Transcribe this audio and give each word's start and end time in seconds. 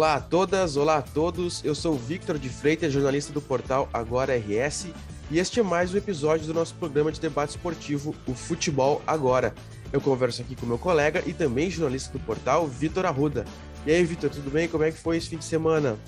Olá 0.00 0.14
a 0.14 0.20
todas, 0.20 0.78
olá 0.78 0.96
a 0.96 1.02
todos. 1.02 1.62
Eu 1.62 1.74
sou 1.74 1.92
o 1.92 1.98
Victor 1.98 2.38
de 2.38 2.48
Freitas, 2.48 2.90
jornalista 2.90 3.34
do 3.34 3.40
portal 3.42 3.86
Agora 3.92 4.34
RS, 4.34 4.86
e 5.30 5.38
este 5.38 5.60
é 5.60 5.62
mais 5.62 5.92
um 5.92 5.98
episódio 5.98 6.46
do 6.46 6.54
nosso 6.54 6.74
programa 6.76 7.12
de 7.12 7.20
debate 7.20 7.50
esportivo, 7.50 8.14
o 8.26 8.32
Futebol 8.32 9.02
Agora. 9.06 9.54
Eu 9.92 10.00
converso 10.00 10.40
aqui 10.40 10.56
com 10.56 10.64
meu 10.64 10.78
colega 10.78 11.22
e 11.26 11.34
também 11.34 11.70
jornalista 11.70 12.16
do 12.16 12.24
portal, 12.24 12.66
Vitor 12.66 13.04
Arruda. 13.04 13.44
E 13.84 13.90
aí, 13.90 14.02
Vitor, 14.02 14.30
tudo 14.30 14.50
bem? 14.50 14.66
Como 14.68 14.84
é 14.84 14.90
que 14.90 14.98
foi 14.98 15.18
esse 15.18 15.28
fim 15.28 15.36
de 15.36 15.44
semana? 15.44 15.98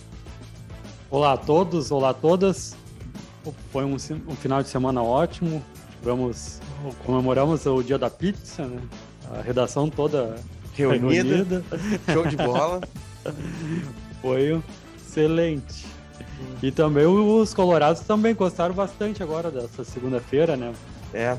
Olá 1.10 1.34
a 1.34 1.36
todos, 1.36 1.90
olá 1.90 2.08
a 2.08 2.14
todas. 2.14 2.74
Foi 3.70 3.84
um, 3.84 3.96
um 4.26 4.36
final 4.36 4.62
de 4.62 4.70
semana 4.70 5.02
ótimo. 5.02 5.62
Tivemos, 5.98 6.62
comemoramos 7.04 7.66
o 7.66 7.82
dia 7.82 7.98
da 7.98 8.08
pizza, 8.08 8.64
né? 8.64 8.80
A 9.30 9.42
redação 9.42 9.90
toda 9.90 10.36
reunida. 10.74 11.22
reunida. 11.22 11.64
Show 12.10 12.26
de 12.26 12.38
bola. 12.38 12.80
Foi 14.20 14.62
excelente. 14.96 15.86
E 16.62 16.70
também 16.70 17.06
os 17.06 17.52
colorados 17.52 18.02
também 18.02 18.34
gostaram 18.34 18.74
bastante 18.74 19.22
agora 19.22 19.50
dessa 19.50 19.84
segunda-feira, 19.84 20.56
né? 20.56 20.72
É. 21.12 21.36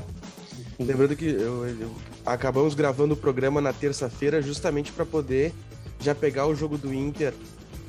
Lembrando 0.78 1.14
que 1.16 1.26
eu, 1.26 1.66
eu, 1.66 1.90
acabamos 2.26 2.74
gravando 2.74 3.14
o 3.14 3.16
programa 3.16 3.60
na 3.60 3.72
terça-feira 3.72 4.42
justamente 4.42 4.92
para 4.92 5.04
poder 5.04 5.52
já 6.00 6.14
pegar 6.14 6.46
o 6.46 6.54
jogo 6.54 6.76
do 6.76 6.92
Inter 6.92 7.32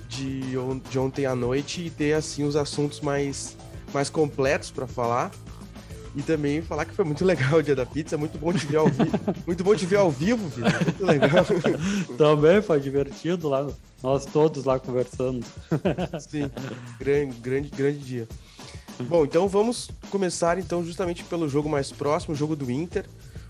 de, 0.08 0.58
on, 0.58 0.78
de 0.78 1.00
ontem 1.00 1.26
à 1.26 1.36
noite 1.36 1.82
e 1.86 1.90
ter 1.90 2.14
assim 2.14 2.44
os 2.44 2.56
assuntos 2.56 3.02
mais, 3.02 3.58
mais 3.94 4.10
completos 4.10 4.72
para 4.72 4.88
falar. 4.88 5.32
E 6.16 6.22
também 6.22 6.62
falar 6.62 6.86
que 6.86 6.94
foi 6.94 7.04
muito 7.04 7.26
legal 7.26 7.56
o 7.56 7.64
dia 7.64 7.76
da 7.76 7.86
pizza, 7.86 8.18
muito 8.18 8.38
bom 8.38 8.54
te 8.54 8.66
ver 8.66 8.78
ao 8.78 8.88
vivo. 8.88 9.20
muito 9.46 9.64
bom 9.64 9.76
te 9.76 9.86
ver 9.86 9.98
ao 9.98 10.10
vivo, 10.10 10.48
Vitor. 10.48 10.72
Muito 10.84 11.06
legal. 11.06 11.46
também 12.18 12.62
foi 12.62 12.80
divertido 12.80 13.50
lá, 13.50 13.68
nós 14.02 14.26
todos 14.26 14.64
lá 14.64 14.80
conversando. 14.80 15.46
Sim, 16.20 16.50
grande, 16.98 17.36
grande, 17.40 17.70
grande 17.70 18.00
dia. 18.00 18.28
Bom, 19.10 19.26
então 19.26 19.46
vamos 19.50 19.90
começar 20.10 20.58
então 20.58 20.86
justamente 20.86 21.22
pelo 21.26 21.50
jogo 21.50 21.68
mais 21.68 21.92
próximo, 21.92 22.34
o 22.34 22.38
jogo 22.38 22.56
do 22.56 22.72
Inter. 22.72 23.06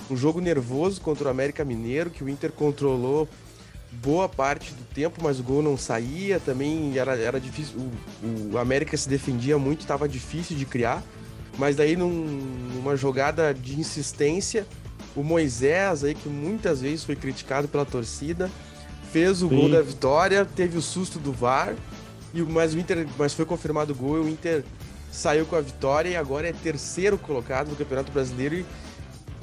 Um 0.09 0.17
jogo 0.17 0.41
nervoso 0.41 1.01
contra 1.01 1.27
o 1.27 1.31
América 1.31 1.63
Mineiro, 1.63 2.09
que 2.09 2.23
o 2.23 2.29
Inter 2.29 2.51
controlou 2.51 3.27
boa 3.91 4.27
parte 4.27 4.71
do 4.73 4.83
tempo, 4.93 5.19
mas 5.21 5.39
o 5.39 5.43
gol 5.43 5.61
não 5.61 5.77
saía. 5.77 6.39
Também 6.39 6.97
era, 6.97 7.15
era 7.15 7.39
difícil. 7.39 7.75
O, 8.23 8.53
o 8.53 8.57
América 8.57 8.97
se 8.97 9.07
defendia 9.07 9.57
muito, 9.57 9.81
estava 9.81 10.09
difícil 10.09 10.57
de 10.57 10.65
criar. 10.65 11.03
Mas 11.57 11.75
daí, 11.75 11.95
num, 11.95 12.09
numa 12.73 12.95
jogada 12.95 13.53
de 13.53 13.79
insistência, 13.79 14.65
o 15.15 15.23
Moisés, 15.23 16.03
aí, 16.03 16.13
que 16.13 16.27
muitas 16.27 16.81
vezes 16.81 17.03
foi 17.03 17.15
criticado 17.15 17.67
pela 17.67 17.85
torcida, 17.85 18.51
fez 19.11 19.41
o 19.41 19.47
Sim. 19.47 19.55
gol 19.55 19.69
da 19.69 19.81
vitória, 19.81 20.45
teve 20.45 20.77
o 20.77 20.81
susto 20.81 21.17
do 21.17 21.31
VAR, 21.31 21.73
e, 22.33 22.41
mas, 22.41 22.73
o 22.73 22.79
Inter, 22.79 23.07
mas 23.17 23.33
foi 23.33 23.45
confirmado 23.45 23.93
o 23.93 23.95
gol 23.95 24.17
e 24.17 24.19
o 24.21 24.29
Inter 24.29 24.63
saiu 25.09 25.45
com 25.45 25.55
a 25.55 25.61
vitória 25.61 26.09
e 26.09 26.15
agora 26.17 26.49
é 26.49 26.51
terceiro 26.51 27.17
colocado 27.17 27.69
no 27.69 27.75
Campeonato 27.77 28.11
Brasileiro. 28.11 28.55
E 28.55 28.65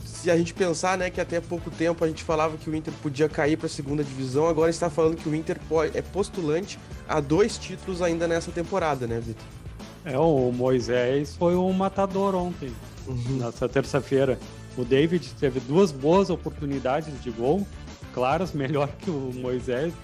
se 0.05 0.31
a 0.31 0.37
gente 0.37 0.53
pensar, 0.53 0.99
né, 0.99 1.09
que 1.09 1.21
até 1.21 1.41
pouco 1.41 1.71
tempo 1.71 2.05
a 2.05 2.09
gente 2.09 2.23
falava 2.23 2.59
que 2.59 2.69
o 2.69 2.77
Inter 2.77 2.93
podia 3.03 3.31
cair 3.31 3.57
para 3.57 3.67
a 3.67 3.71
segunda 3.71 4.05
divisão, 4.05 4.47
agora 4.47 4.71
está 4.71 4.91
falando 4.91 5.17
que 5.17 5.29
o 5.29 5.35
Inter 5.35 5.59
é 5.95 6.03
postulante 6.03 6.79
a 7.09 7.19
dois 7.19 7.57
títulos 7.57 8.03
ainda 8.03 8.29
nessa 8.29 8.53
temporada, 8.53 9.07
né, 9.07 9.19
Vitor? 9.19 9.62
É, 10.05 10.19
o 10.19 10.51
Moisés 10.51 11.37
foi 11.37 11.55
um 11.55 11.73
matador 11.73 12.35
ontem, 12.35 12.73
uhum. 13.07 13.39
nessa 13.39 13.69
terça-feira. 13.69 14.39
O 14.77 14.85
David 14.85 15.35
teve 15.35 15.61
duas 15.61 15.93
boas 15.93 16.29
oportunidades 16.29 17.23
de 17.23 17.31
gol, 17.31 17.67
claras, 18.13 18.53
melhor 18.55 18.89
que 18.97 19.11
o 19.11 19.33
Moisés, 19.35 19.95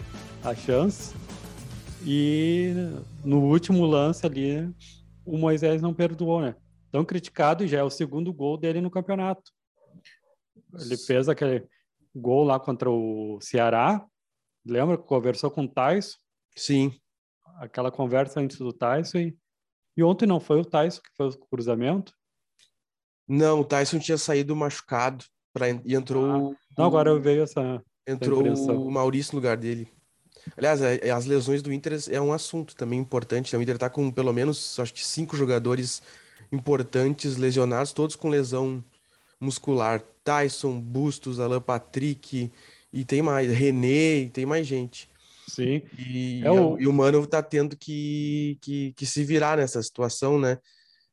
a 0.44 0.54
chance. 0.54 1.14
E 2.06 2.72
no 3.24 3.40
último 3.40 3.84
lance 3.84 4.24
ali, 4.24 4.72
o 5.24 5.36
Moisés 5.36 5.82
não 5.82 5.92
perdoou, 5.92 6.40
né? 6.40 6.54
Tão 6.92 7.04
criticado 7.04 7.64
e 7.64 7.68
já 7.68 7.78
é 7.78 7.82
o 7.82 7.90
segundo 7.90 8.32
gol 8.32 8.56
dele 8.56 8.80
no 8.80 8.90
campeonato. 8.90 9.50
Ele 10.80 10.96
fez 10.96 11.28
aquele 11.28 11.66
gol 12.14 12.44
lá 12.44 12.58
contra 12.60 12.90
o 12.90 13.38
Ceará. 13.40 14.06
Lembra 14.64 14.96
que 14.96 15.04
conversou 15.04 15.50
com 15.50 15.64
o 15.64 15.68
Tyson? 15.68 16.16
Sim. 16.56 16.92
Aquela 17.56 17.90
conversa 17.90 18.40
antes 18.40 18.58
do 18.58 18.72
Tyson. 18.72 19.18
E, 19.18 19.38
e 19.98 20.04
ontem 20.04 20.26
não 20.26 20.38
foi 20.38 20.60
o 20.60 20.64
Tyson 20.64 21.00
que 21.02 21.10
fez 21.16 21.34
o 21.34 21.38
cruzamento? 21.50 22.14
Não, 23.26 23.60
o 23.60 23.64
Tyson 23.64 23.98
tinha 23.98 24.16
saído 24.16 24.54
machucado 24.54 25.24
pra, 25.52 25.68
e 25.68 25.92
entrou. 25.92 26.24
Ah, 26.24 26.56
não, 26.78 26.86
agora 26.86 27.18
veio 27.18 27.42
essa. 27.42 27.82
Entrou 28.06 28.46
essa 28.46 28.72
o 28.72 28.88
Maurício 28.88 29.32
no 29.34 29.40
lugar 29.40 29.56
dele. 29.56 29.88
Aliás, 30.56 30.80
é, 30.80 31.00
é, 31.02 31.10
as 31.10 31.26
lesões 31.26 31.62
do 31.62 31.72
Inter 31.72 31.98
é 32.10 32.20
um 32.20 32.32
assunto 32.32 32.76
também 32.76 33.00
importante. 33.00 33.52
Né? 33.52 33.58
O 33.58 33.62
Inter 33.62 33.74
está 33.74 33.90
com 33.90 34.08
pelo 34.08 34.32
menos, 34.32 34.78
acho 34.78 34.94
que 34.94 35.04
cinco 35.04 35.36
jogadores 35.36 36.00
importantes 36.52 37.36
lesionados, 37.36 37.92
todos 37.92 38.14
com 38.14 38.28
lesão 38.28 38.82
muscular. 39.40 40.00
Tyson, 40.22 40.80
Bustos, 40.80 41.40
Alan 41.40 41.60
Patrick, 41.60 42.52
e 42.92 43.04
tem 43.04 43.20
mais, 43.20 43.50
René, 43.50 44.18
e 44.20 44.30
tem 44.30 44.46
mais 44.46 44.64
gente. 44.64 45.08
Sim. 45.48 45.82
E, 45.98 46.42
é 46.44 46.50
o... 46.50 46.78
e 46.78 46.86
o 46.86 46.92
Mano 46.92 47.26
tá 47.26 47.42
tendo 47.42 47.76
que, 47.76 48.58
que, 48.60 48.92
que 48.92 49.06
se 49.06 49.24
virar 49.24 49.56
nessa 49.56 49.82
situação, 49.82 50.38
né? 50.38 50.58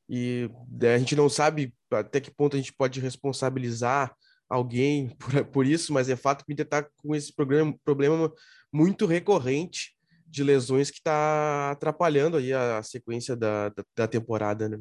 E 0.07 0.49
é, 0.81 0.93
a 0.93 0.97
gente 0.99 1.15
não 1.15 1.29
sabe 1.29 1.73
até 1.91 2.19
que 2.19 2.29
ponto 2.29 2.55
a 2.55 2.59
gente 2.59 2.73
pode 2.73 2.99
responsabilizar 2.99 4.13
alguém 4.49 5.09
por, 5.17 5.45
por 5.45 5.65
isso, 5.65 5.93
mas 5.93 6.09
é 6.09 6.15
fato 6.15 6.45
que 6.45 6.51
o 6.51 6.53
Inter 6.53 6.67
tá 6.67 6.83
com 6.97 7.15
esse 7.15 7.33
problema, 7.33 7.73
problema 7.83 8.31
muito 8.71 9.05
recorrente 9.05 9.95
de 10.27 10.43
lesões 10.43 10.91
que 10.91 10.97
está 10.97 11.71
atrapalhando 11.71 12.37
aí 12.37 12.51
a, 12.51 12.79
a 12.79 12.83
sequência 12.83 13.35
da, 13.35 13.69
da, 13.69 13.83
da 13.95 14.07
temporada, 14.07 14.67
né? 14.67 14.79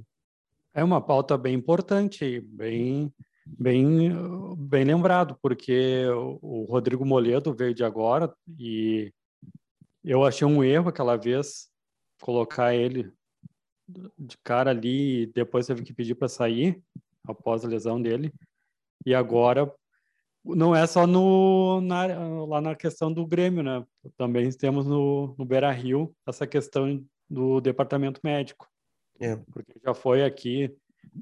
É 0.74 0.82
uma 0.82 1.00
pauta 1.00 1.38
bem 1.38 1.54
importante, 1.54 2.40
bem 2.40 3.12
bem, 3.46 4.10
bem 4.56 4.84
lembrado, 4.84 5.36
porque 5.42 6.04
o 6.40 6.64
Rodrigo 6.68 7.04
Moledo 7.04 7.54
veio 7.54 7.74
de 7.74 7.84
agora 7.84 8.32
e 8.58 9.12
eu 10.04 10.24
achei 10.24 10.46
um 10.46 10.62
erro 10.62 10.88
aquela 10.88 11.16
vez 11.16 11.68
colocar 12.20 12.74
ele 12.74 13.12
de 14.18 14.36
cara 14.38 14.70
ali 14.70 15.22
e 15.22 15.26
depois 15.26 15.66
teve 15.66 15.82
que 15.82 15.92
pedir 15.92 16.14
para 16.14 16.28
sair 16.28 16.82
após 17.26 17.64
a 17.64 17.68
lesão 17.68 18.00
dele. 18.00 18.32
E 19.04 19.14
agora 19.14 19.72
não 20.44 20.74
é 20.74 20.86
só 20.86 21.06
no, 21.06 21.80
na, 21.80 22.06
lá 22.46 22.60
na 22.60 22.74
questão 22.74 23.12
do 23.12 23.26
Grêmio, 23.26 23.62
né? 23.62 23.84
Também 24.16 24.50
temos 24.50 24.86
no, 24.86 25.34
no 25.38 25.44
Beira 25.44 25.70
Rio 25.70 26.14
essa 26.26 26.46
questão 26.46 27.04
do 27.28 27.60
departamento 27.60 28.20
médico. 28.22 28.68
É. 29.20 29.36
Porque 29.52 29.74
já 29.82 29.94
foi 29.94 30.24
aqui 30.24 30.74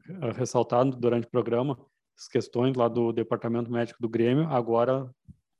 eh, 0.08 0.32
ressaltado 0.32 0.96
durante 0.96 1.26
o 1.26 1.30
programa 1.30 1.78
as 2.16 2.28
questões 2.28 2.76
lá 2.76 2.88
do 2.88 3.12
departamento 3.12 3.70
médico 3.70 4.00
do 4.00 4.08
Grêmio, 4.08 4.46
agora 4.48 5.10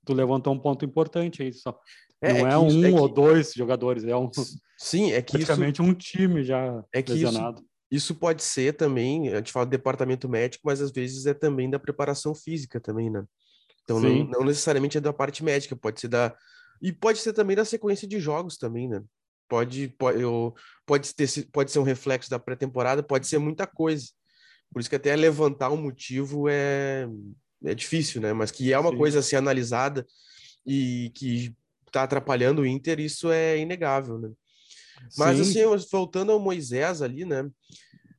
tu 0.05 0.13
levantou 0.13 0.53
um 0.53 0.59
ponto 0.59 0.85
importante 0.85 1.43
aí 1.43 1.53
só. 1.53 1.79
É, 2.21 2.33
não 2.33 2.47
é, 2.47 2.53
é 2.53 2.59
um 2.59 2.69
isso, 2.69 2.87
é 2.87 3.01
ou 3.01 3.09
que... 3.09 3.15
dois 3.15 3.53
jogadores, 3.53 4.05
é 4.05 4.17
um 4.17 4.31
sim, 4.79 5.13
é 5.13 5.21
que 5.21 5.33
praticamente 5.33 5.83
isso... 5.83 5.91
um 5.91 5.93
time 5.93 6.45
já 6.45 6.83
é 6.93 7.03
que 7.03 7.13
lesionado. 7.13 7.61
Isso, 7.91 8.13
isso 8.13 8.15
pode 8.15 8.43
ser 8.45 8.75
também, 8.75 9.29
a 9.31 9.37
gente 9.37 9.51
fala 9.51 9.67
do 9.67 9.71
departamento 9.71 10.29
médico, 10.29 10.63
mas 10.65 10.81
às 10.81 10.93
vezes 10.93 11.27
é 11.27 11.35
também 11.35 11.69
da 11.69 11.81
preparação 11.81 12.33
física 12.33 12.81
também, 12.81 13.11
né? 13.11 13.25
Então 13.83 13.99
não, 14.01 14.25
não, 14.25 14.45
necessariamente 14.45 14.97
é 14.97 15.01
da 15.01 15.13
parte 15.13 15.43
médica, 15.43 15.75
pode 15.75 16.01
ser 16.01 16.09
da 16.09 16.35
e 16.81 16.93
pode 16.93 17.19
ser 17.19 17.33
também 17.33 17.57
da 17.57 17.65
sequência 17.65 18.07
de 18.07 18.21
jogos 18.21 18.57
também, 18.57 18.89
né? 18.89 19.03
Pode 19.49 19.89
pode, 19.99 20.23
eu, 20.23 20.55
pode 20.87 21.13
ter 21.15 21.29
pode 21.53 21.73
ser 21.73 21.81
um 21.81 21.85
reflexo 21.85 22.31
da 22.31 22.39
pré-temporada, 22.39 23.03
pode 23.03 23.27
ser 23.27 23.39
muita 23.39 23.67
coisa. 23.67 24.07
Por 24.73 24.81
isso 24.81 24.89
que 24.89 24.97
até 24.97 25.15
levantar 25.15 25.71
um 25.71 25.77
motivo 25.77 26.49
é, 26.49 27.07
é 27.65 27.75
difícil, 27.75 28.21
né? 28.21 28.33
Mas 28.33 28.51
que 28.51 28.73
é 28.73 28.79
uma 28.79 28.91
Sim. 28.91 28.97
coisa 28.97 29.19
a 29.21 29.23
ser 29.23 29.37
analisada 29.37 30.07
e 30.67 31.11
que 31.15 31.55
está 31.87 32.05
atrapalhando 32.05 32.63
o 32.63 32.67
Inter, 32.67 33.01
isso 33.01 33.31
é 33.31 33.59
inegável, 33.59 34.19
né? 34.19 34.31
Mas 35.17 35.37
Sim. 35.37 35.65
assim, 35.67 35.87
voltando 35.91 36.33
ao 36.33 36.41
Moisés 36.41 37.03
ali, 37.03 37.25
né? 37.25 37.43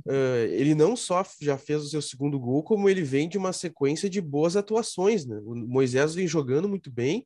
Uh, 0.05 0.45
ele 0.51 0.75
não 0.75 0.97
só 0.97 1.25
já 1.41 1.57
fez 1.57 1.81
o 1.81 1.89
seu 1.89 2.01
segundo 2.01 2.37
gol, 2.37 2.61
como 2.61 2.89
ele 2.89 3.01
vem 3.01 3.29
de 3.29 3.37
uma 3.37 3.53
sequência 3.53 4.09
de 4.09 4.19
boas 4.19 4.57
atuações, 4.57 5.25
né? 5.25 5.39
O 5.45 5.55
Moisés 5.55 6.13
vem 6.13 6.27
jogando 6.27 6.67
muito 6.67 6.91
bem 6.91 7.25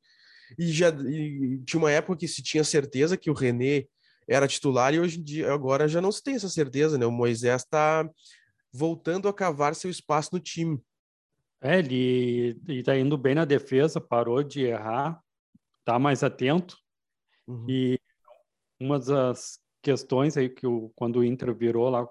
e 0.57 0.71
já 0.71 0.89
e 0.89 1.59
tinha 1.65 1.79
uma 1.79 1.91
época 1.91 2.19
que 2.19 2.27
se 2.27 2.43
tinha 2.43 2.63
certeza 2.63 3.17
que 3.17 3.31
o 3.31 3.33
René 3.33 3.85
era 4.27 4.47
titular 4.47 4.93
e 4.93 4.99
hoje 4.99 5.19
em 5.19 5.23
dia 5.23 5.51
agora 5.51 5.87
já 5.87 5.99
não 5.99 6.11
se 6.11 6.21
tem 6.21 6.35
essa 6.35 6.49
certeza, 6.49 6.97
né? 6.97 7.05
O 7.05 7.11
Moisés 7.11 7.63
está 7.63 8.07
voltando 8.71 9.27
a 9.27 9.33
cavar 9.33 9.73
seu 9.73 9.89
espaço 9.89 10.29
no 10.33 10.39
time. 10.39 10.79
É, 11.61 11.79
ele 11.79 12.59
está 12.67 12.97
indo 12.97 13.17
bem 13.17 13.33
na 13.33 13.45
defesa, 13.45 13.99
parou 13.99 14.43
de 14.43 14.61
errar, 14.61 15.21
está 15.79 15.97
mais 15.97 16.23
atento. 16.23 16.77
Uhum. 17.47 17.65
E 17.67 17.99
uma 18.79 18.99
das 18.99 19.59
questões 19.81 20.37
aí 20.37 20.49
que 20.49 20.67
o, 20.67 20.89
quando 20.95 21.17
o 21.19 21.23
Inter 21.23 21.53
virou 21.55 21.89
lá 21.89 22.07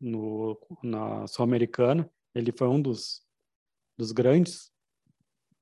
no, 0.00 0.58
na 0.82 1.26
Sul-Americana, 1.26 2.10
ele 2.34 2.52
foi 2.52 2.68
um 2.68 2.80
dos, 2.80 3.22
dos 3.96 4.12
grandes 4.12 4.72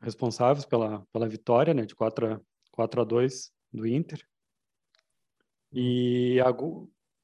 responsáveis 0.01 0.65
pela, 0.65 1.07
pela 1.13 1.29
vitória, 1.29 1.75
né, 1.75 1.85
de 1.85 1.95
4 1.95 2.35
a, 2.35 2.41
4 2.71 3.01
a 3.01 3.05
2 3.05 3.53
do 3.73 3.87
Inter. 3.87 4.25
E 5.73 6.41
a, 6.41 6.47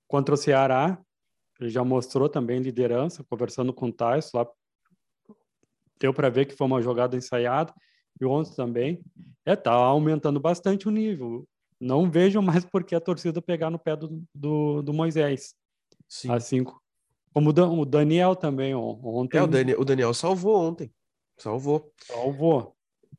contra 0.09 0.35
o 0.35 0.39
Ceará, 0.39 1.01
ele 1.61 1.71
já 1.71 1.85
mostrou 1.85 2.29
também 2.29 2.59
liderança, 2.59 3.25
conversando 3.25 3.73
com 3.73 3.87
o 3.89 3.93
Tais 3.93 4.33
lá. 4.33 4.47
Deu 6.01 6.15
para 6.15 6.31
ver 6.31 6.47
que 6.47 6.57
foi 6.57 6.67
uma 6.67 6.81
jogada 6.81 7.17
ensaiada. 7.17 7.73
E 8.21 8.25
ontem 8.25 8.55
também. 8.55 9.03
É, 9.45 9.55
tá 9.55 9.73
aumentando 9.73 10.41
bastante 10.41 10.89
o 10.89 10.91
nível. 10.91 11.47
Não 11.81 12.11
vejo 12.11 12.41
mais 12.43 12.65
por 12.65 12.85
que 12.85 12.95
a 12.95 13.01
torcida 13.01 13.41
pegar 13.41 13.71
no 13.71 13.79
pé 13.79 13.97
do, 13.97 14.23
do, 14.35 14.83
do 14.83 14.93
Moisés. 14.93 15.55
Sim. 16.09 16.31
Assim 16.31 16.65
como 17.33 17.51
o 17.51 17.85
Daniel 17.85 18.35
também 18.35 18.75
ontem. 18.75 19.39
É, 19.39 19.43
o 19.43 19.47
Daniel, 19.47 19.81
o 19.81 19.85
Daniel 19.85 20.15
salvou 20.15 20.57
ontem. 20.57 20.93
Salvou. 21.39 21.93
Salvou. 22.03 22.75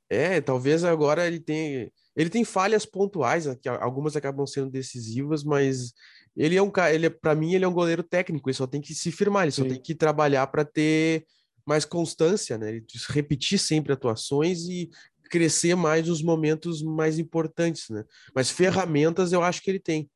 É, 0.10 0.42
talvez 0.42 0.83
agora 0.83 1.25
ele 1.25 1.39
tenha. 1.39 1.92
Ele 2.16 2.30
tem 2.30 2.44
falhas 2.44 2.86
pontuais, 2.86 3.48
que 3.62 3.69
algumas 3.69 4.18
acabam 4.18 4.45
sendo 4.45 4.69
decisivas, 4.69 5.45
mas 5.45 5.94
ele 6.36 6.57
é 6.57 6.62
um 6.62 6.69
cara, 6.69 6.94
ele 6.94 7.06
é, 7.06 7.10
para 7.10 7.33
mim 7.33 7.54
ele 7.54 7.63
é 7.63 7.68
um 7.68 7.74
goleiro 7.74 8.04
técnico, 8.04 8.50
ele 8.50 8.57
só 8.57 8.68
tem 8.68 8.81
que 8.81 8.94
se 8.94 9.12
firmar, 9.12 9.44
ele 9.44 9.51
Sim. 9.51 9.63
só 9.63 9.69
tem 9.69 9.81
que 9.81 9.95
trabalhar 9.95 10.45
para 10.48 10.66
ter 10.66 11.25
mais 11.65 11.85
constância, 11.85 12.57
né? 12.57 12.81
Repetir 13.09 13.59
sempre 13.59 13.93
atuações 13.93 14.63
e 14.63 14.89
crescer 15.29 15.75
mais 15.75 16.07
nos 16.07 16.21
momentos 16.21 16.81
mais 16.81 17.17
importantes, 17.17 17.89
né? 17.89 18.03
Mas 18.35 18.49
ferramentas 18.49 19.31
eu 19.31 19.41
acho 19.41 19.61
que 19.61 19.71
ele 19.71 19.79
tem. 19.79 20.09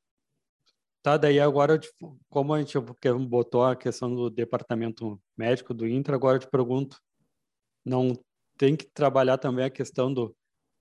Tá, 1.02 1.18
daí 1.18 1.40
agora, 1.40 1.80
como 2.30 2.54
a 2.54 2.60
gente 2.60 2.78
botou 3.28 3.64
a 3.64 3.76
questão 3.76 4.14
do 4.14 4.30
departamento 4.30 5.22
médico 5.38 5.74
do 5.74 5.88
Inter, 5.88 6.16
agora 6.16 6.38
eu 6.38 6.42
te 6.42 6.50
pergunto, 6.50 7.00
não 7.86 8.20
tem 8.58 8.76
que 8.76 8.86
trabalhar 8.86 9.38
também 9.38 9.66
a 9.66 9.70
questão 9.70 10.12
do 10.12 10.36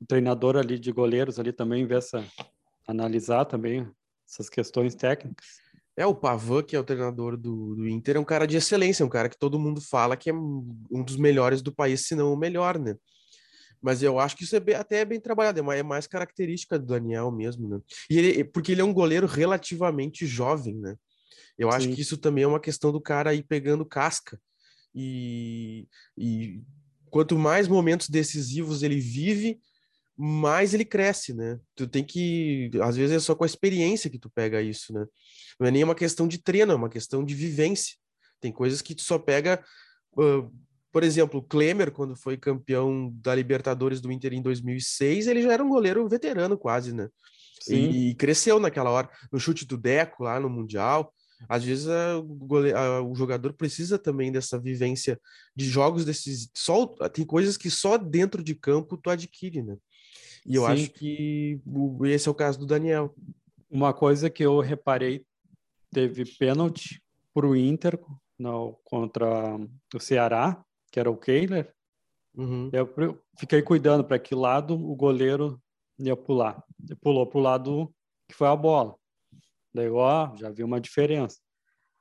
treinador 0.09 0.57
ali 0.57 0.79
de 0.79 0.91
goleiros 0.91 1.39
ali 1.39 1.53
também, 1.53 1.87
ver 1.87 1.99
essa, 1.99 2.25
analisar 2.89 3.45
também 3.45 3.87
essas 4.27 4.49
questões 4.49 4.95
técnicas? 4.95 5.64
É, 5.97 6.05
o 6.05 6.15
Pavan, 6.15 6.63
que 6.63 6.75
é 6.75 6.81
o 6.81 6.85
treinador 6.85 7.37
do, 7.37 7.77
do 7.77 7.89
Inter, 7.89 8.17
é 8.17 8.21
um 8.21 8.25
cara 8.25 8.47
de 8.47 8.57
excelência, 8.57 9.07
um 9.07 9.09
cara 9.09 9.29
que 9.29 9.39
todo 9.39 9.61
mundo 9.61 9.81
fala 9.81 10.17
que 10.17 10.29
é 10.29 10.35
um 10.35 11.05
dos 11.05 11.17
melhores 11.17 11.63
do 11.63 11.73
país, 11.73 12.01
se 12.07 12.15
não 12.15 12.33
o 12.33 12.37
melhor, 12.37 12.79
né? 12.79 12.97
Mas 13.81 14.03
eu 14.03 14.19
acho 14.19 14.35
que 14.37 14.45
isso 14.45 14.57
é 14.57 14.61
bem, 14.61 14.75
até 14.75 15.01
é 15.01 15.05
bem 15.05 15.21
trabalhado, 15.21 15.61
é 15.71 15.83
mais 15.83 16.07
característica 16.07 16.79
do 16.79 16.87
Daniel 16.87 17.31
mesmo, 17.31 17.69
né? 17.69 17.81
E 18.11 18.19
ele, 18.19 18.45
porque 18.45 18.73
ele 18.73 18.81
é 18.81 18.85
um 18.85 18.95
goleiro 18.95 19.27
relativamente 19.27 20.27
jovem, 20.27 20.75
né? 20.75 20.97
Eu 21.57 21.71
Sim. 21.71 21.77
acho 21.77 21.89
que 21.91 22.01
isso 22.01 22.17
também 22.17 22.45
é 22.45 22.47
uma 22.47 22.59
questão 22.59 22.91
do 22.91 23.01
cara 23.01 23.35
ir 23.35 23.43
pegando 23.43 23.85
casca. 23.85 24.41
E, 24.95 25.87
e 26.17 26.63
quanto 27.11 27.39
mais 27.39 27.69
momentos 27.69 28.09
decisivos 28.09 28.83
ele 28.83 28.99
vive, 28.99 29.61
mais 30.17 30.75
ele 30.75 30.85
cresce, 30.85 31.35
né? 31.35 31.59
Tu 31.75 31.87
tem 31.87 32.05
que, 32.05 32.71
às 32.83 32.97
vezes 32.97 33.17
é 33.17 33.21
só 33.21 33.35
com 33.35 33.45
a 33.45 33.47
experiência 33.47 34.11
que 34.11 34.19
tu 34.19 34.31
pega 34.31 34.63
isso, 34.63 34.93
né? 34.93 35.05
Não 35.59 35.67
é 35.67 35.71
nem 35.71 35.85
uma 35.85 35.95
questão 35.95 36.29
de 36.29 36.39
treino, 36.39 36.73
é 36.73 36.77
uma 36.77 36.89
questão 36.89 37.25
de 37.25 37.35
vivência. 37.35 37.97
Tem 38.41 38.53
coisas 38.53 38.81
que 38.83 38.95
tu 38.95 39.03
só 39.03 39.19
pega 39.19 39.65
uh, 40.17 40.51
por 40.95 41.03
exemplo, 41.03 41.41
o 41.41 41.43
Klemer, 41.43 41.91
quando 41.91 42.15
foi 42.15 42.37
campeão 42.37 43.13
da 43.17 43.35
Libertadores 43.35 44.01
do 44.01 44.13
Inter 44.13 44.33
em 44.33 44.41
2006, 44.41 45.27
ele 45.27 45.43
já 45.43 45.53
era 45.53 45.65
um 45.65 45.69
goleiro 45.69 46.09
veterano 46.09 46.57
quase, 46.57 46.95
né? 46.95 47.09
E, 47.69 48.11
e, 48.11 48.15
cresceu 48.15 48.61
naquela 48.61 48.91
hora. 48.91 49.11
No 49.33 49.41
chute 49.41 49.67
do 49.67 49.77
Deco, 49.77 50.23
lá 50.23 50.39
no 50.39 50.49
Mundial. 50.49 51.13
Às 51.49 51.65
vezes 51.65 51.89
a, 51.89 52.21
goleiro, 52.25 52.79
a, 52.79 53.03
o, 53.03 53.13
jogador 53.13 53.53
precisa 53.55 53.99
também 53.99 54.31
dessa 54.31 54.57
vivência 54.57 55.21
de 55.57 55.65
jogos 55.69 56.05
desses. 56.05 56.49
Só, 56.55 56.87
tem 57.09 57.25
coisas 57.27 57.57
que 57.57 57.71
só 57.71 57.99
dentro 57.99 58.41
de 58.41 58.55
campo 58.55 58.97
tu 58.97 59.11
adquire, 59.11 59.65
né? 59.65 59.77
E 60.45 60.57
eu 60.57 60.67
Sim. 60.67 60.73
acho 60.73 60.91
que 60.91 61.61
esse 62.05 62.29
é 62.29 62.31
o 62.31 62.35
caso 62.35 62.59
do 62.59 62.67
Daniel. 62.67 63.15
Uma 63.71 63.93
coisa 63.93 64.29
que 64.29 64.45
eu 64.45 64.61
reparei, 64.61 65.25
teve 65.91 66.25
pênalti 66.39 67.03
para 67.33 67.47
o 67.47 67.57
Inter 67.57 67.99
no, 68.39 68.75
contra 68.85 69.59
o 69.95 70.01
Ceará, 70.01 70.65
que 70.93 71.01
era 71.01 71.11
o 71.11 71.17
Kehler, 71.17 71.75
uhum. 72.37 72.71
eu 72.73 72.89
fiquei 73.39 73.63
cuidando 73.63 74.05
para 74.05 74.19
que 74.19 74.35
lado 74.35 74.75
o 74.75 74.95
goleiro 74.95 75.61
ia 75.99 76.17
pular. 76.17 76.63
Ele 76.83 76.97
pulou 76.97 77.27
para 77.27 77.39
o 77.39 77.43
lado 77.43 77.95
que 78.29 78.35
foi 78.35 78.49
a 78.49 78.57
bola. 78.57 78.95
Daí, 79.73 79.91
ó, 79.91 80.35
já 80.37 80.51
vi 80.51 80.63
uma 80.63 80.81
diferença. 80.81 81.39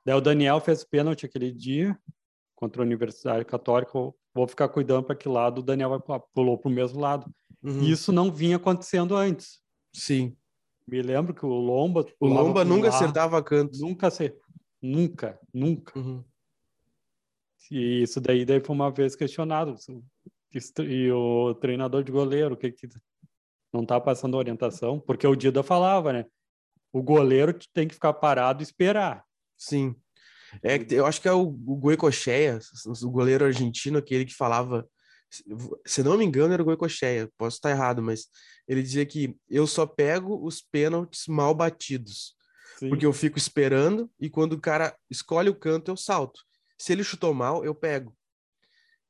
Daí 0.04 0.14
o 0.14 0.20
Daniel 0.20 0.60
fez 0.60 0.84
pênalti 0.84 1.26
aquele 1.26 1.50
dia 1.50 1.98
contra 2.54 2.82
a 2.82 2.84
Universidade 2.86 3.44
Católica. 3.44 3.92
vou 3.92 4.46
ficar 4.46 4.68
cuidando 4.68 5.04
para 5.04 5.16
que 5.16 5.28
lado 5.28 5.58
o 5.58 5.62
Daniel 5.62 5.90
vai 5.90 6.00
pular. 6.00 6.20
Pulou 6.32 6.58
para 6.58 6.70
o 6.70 6.72
mesmo 6.72 7.00
lado. 7.00 7.26
Uhum. 7.64 7.82
Isso 7.82 8.12
não 8.12 8.30
vinha 8.30 8.56
acontecendo 8.56 9.16
antes. 9.16 9.60
Sim. 9.92 10.36
Me 10.86 11.00
lembro 11.00 11.32
que 11.32 11.46
o 11.46 11.48
Lomba. 11.48 12.04
O 12.20 12.26
Lomba 12.26 12.62
nunca 12.64 12.90
acertava 12.90 13.42
canto. 13.42 13.78
Nunca 13.78 14.08
acertava. 14.08 14.44
Nunca, 14.82 15.40
nunca. 15.52 15.98
Uhum. 15.98 16.22
E 17.70 18.02
isso 18.02 18.20
daí, 18.20 18.44
daí 18.44 18.60
foi 18.60 18.76
uma 18.76 18.90
vez 18.90 19.16
questionado. 19.16 19.76
E 20.86 21.10
o 21.10 21.54
treinador 21.54 22.04
de 22.04 22.12
goleiro, 22.12 22.54
que, 22.54 22.70
que 22.70 22.86
não 23.72 23.82
está 23.82 23.98
passando 23.98 24.36
orientação, 24.36 25.00
porque 25.00 25.26
o 25.26 25.34
Dida 25.34 25.62
falava, 25.62 26.12
né? 26.12 26.26
O 26.92 27.02
goleiro 27.02 27.58
tem 27.72 27.88
que 27.88 27.94
ficar 27.94 28.12
parado 28.12 28.62
e 28.62 28.64
esperar. 28.64 29.24
Sim. 29.56 29.96
É, 30.62 30.78
eu 30.90 31.06
acho 31.06 31.20
que 31.20 31.26
é 31.26 31.32
o, 31.32 31.48
o 31.48 31.76
Goicocheia, 31.76 32.58
o 33.02 33.10
goleiro 33.10 33.46
argentino, 33.46 33.98
aquele 33.98 34.24
que 34.24 34.34
falava, 34.34 34.86
se 35.86 36.02
não 36.02 36.16
me 36.16 36.24
engano, 36.24 36.52
era 36.52 36.62
o 36.62 36.64
Goicocheia, 36.64 37.30
posso 37.36 37.56
estar 37.56 37.70
errado, 37.70 38.02
mas 38.02 38.26
ele 38.68 38.82
dizia 38.82 39.04
que 39.04 39.36
eu 39.48 39.66
só 39.66 39.86
pego 39.86 40.44
os 40.44 40.60
pênaltis 40.60 41.26
mal 41.26 41.54
batidos, 41.54 42.34
Sim. 42.78 42.88
porque 42.88 43.06
eu 43.06 43.12
fico 43.12 43.38
esperando 43.38 44.10
e 44.20 44.30
quando 44.30 44.52
o 44.52 44.60
cara 44.60 44.96
escolhe 45.10 45.48
o 45.48 45.54
canto, 45.54 45.90
eu 45.90 45.96
salto. 45.96 46.40
Se 46.78 46.92
ele 46.92 47.04
chutou 47.04 47.32
mal, 47.32 47.64
eu 47.64 47.74
pego. 47.74 48.14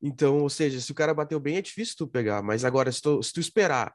Então, 0.03 0.41
ou 0.41 0.51
seja, 0.51 0.81
se 0.81 0.93
o 0.93 0.95
cara 0.95 1.15
bateu 1.15 1.41
bem, 1.41 1.57
é 1.57 1.63
difícil 1.63 1.95
tu 1.97 2.07
pegar. 2.07 2.43
Mas 2.43 2.65
agora, 2.65 2.93
se 2.93 3.01
tu, 3.01 3.23
se 3.23 3.33
tu 3.33 3.41
esperar, 3.41 3.95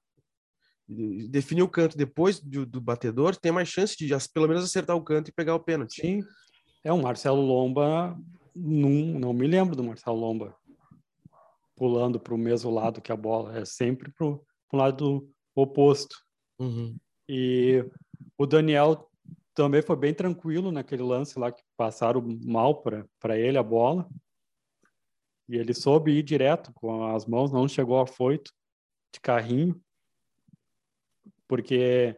definir 1.29 1.61
o 1.61 1.69
canto 1.69 1.95
depois 1.95 2.39
do, 2.39 2.65
do, 2.65 2.81
batedor, 2.81 3.35
tem 3.35 3.51
mais 3.51 3.69
chance 3.69 3.95
de 3.95 4.07
pelo 4.33 4.47
menos 4.47 4.63
acertar 4.63 4.95
o 4.95 5.03
canto 5.03 5.29
e 5.29 5.33
pegar 5.33 5.53
o 5.53 5.59
pênalti. 5.59 6.01
Sim. 6.01 6.23
É, 6.83 6.91
o 6.91 7.01
Marcelo 7.01 7.41
Lomba, 7.41 8.17
não, 8.55 8.89
não 9.19 9.33
me 9.33 9.45
lembro 9.45 9.75
do 9.75 9.83
Marcelo 9.83 10.17
Lomba 10.17 10.58
pulando 11.79 12.19
para 12.19 12.33
o 12.33 12.37
mesmo 12.37 12.69
lado 12.69 13.01
que 13.01 13.11
a 13.11 13.15
bola. 13.15 13.57
É 13.57 13.63
sempre 13.63 14.11
para 14.11 14.27
o 14.27 14.43
lado 14.73 15.31
oposto. 15.55 16.13
Uhum. 16.59 16.97
E 17.27 17.85
o 18.37 18.45
Daniel 18.45 19.09
também 19.55 19.81
foi 19.81 19.95
bem 19.95 20.13
tranquilo 20.13 20.71
naquele 20.71 21.03
lance 21.03 21.39
lá 21.39 21.51
que 21.51 21.63
passaram 21.77 22.21
mal 22.43 22.81
para 22.81 23.37
ele 23.39 23.57
a 23.57 23.63
bola. 23.63 24.07
E 25.47 25.55
ele 25.55 25.73
soube 25.73 26.11
ir 26.11 26.21
direto 26.21 26.71
com 26.73 27.05
as 27.07 27.25
mãos, 27.25 27.51
não 27.51 27.67
chegou 27.67 27.99
a 27.99 28.05
foito 28.05 28.51
de 29.13 29.21
carrinho. 29.21 29.81
Porque 31.47 32.15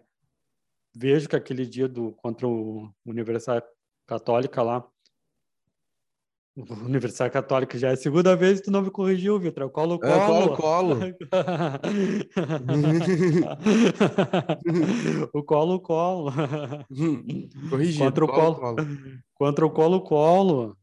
vejo 0.94 1.30
que 1.30 1.36
aquele 1.36 1.65
dia 1.65 1.88
do 1.88 2.13
contra 2.13 2.48
o 2.48 2.91
Universidade 3.06 3.65
Católica 4.08 4.62
lá, 4.62 4.90
Universidade 6.55 7.31
Católica 7.31 7.77
já 7.77 7.89
é 7.89 7.93
a 7.93 7.98
segunda 7.98 8.36
vez 8.36 8.60
que 8.60 8.65
tu 8.65 8.72
não 8.72 8.81
me 8.81 8.91
corrigiu, 8.91 9.39
Vitor. 9.39 9.70
Colo, 9.70 9.98
colo. 9.98 10.12
É, 10.12 10.25
colo, 10.27 10.58
colo. 10.58 11.00
o 15.34 15.43
colo, 15.43 15.79
colo. 15.79 16.31
Corrigido. 17.70 18.03
Contra 18.03 18.25
o 18.25 18.27
colo, 18.27 18.55
colo. 18.55 18.75
Contra 19.34 19.65
o 19.65 19.70
colo, 19.70 20.01
colo. 20.01 20.77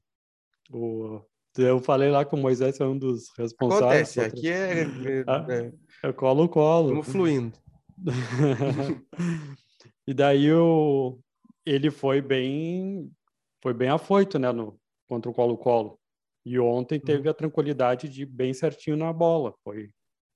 O... 0.72 1.20
Eu 1.58 1.80
falei 1.80 2.10
lá 2.10 2.24
que 2.24 2.34
o 2.34 2.38
Moisés 2.38 2.80
é 2.80 2.86
um 2.86 2.96
dos 2.96 3.28
responsáveis. 3.36 4.16
Acontece, 4.16 4.20
aqui 4.20 4.48
é... 4.48 4.82
É, 4.82 5.24
ah, 5.26 5.46
é... 5.50 5.72
é 6.04 6.12
colo, 6.12 6.48
colo. 6.48 6.88
Estamos 6.88 7.08
fluindo. 7.08 7.58
e 10.06 10.14
daí 10.14 10.50
o... 10.50 11.18
ele 11.66 11.90
foi 11.90 12.22
bem... 12.22 13.12
Foi 13.62 13.74
bem 13.74 13.88
afoito, 13.88 14.38
né, 14.38 14.52
no, 14.52 14.78
contra 15.08 15.30
o 15.30 15.34
Colo-Colo. 15.34 15.98
E 16.44 16.58
ontem 16.58 17.00
teve 17.00 17.24
uhum. 17.24 17.30
a 17.30 17.34
tranquilidade 17.34 18.08
de 18.08 18.22
ir 18.22 18.26
bem 18.26 18.54
certinho 18.54 18.96
na 18.96 19.12
bola. 19.12 19.54
Foi. 19.64 19.90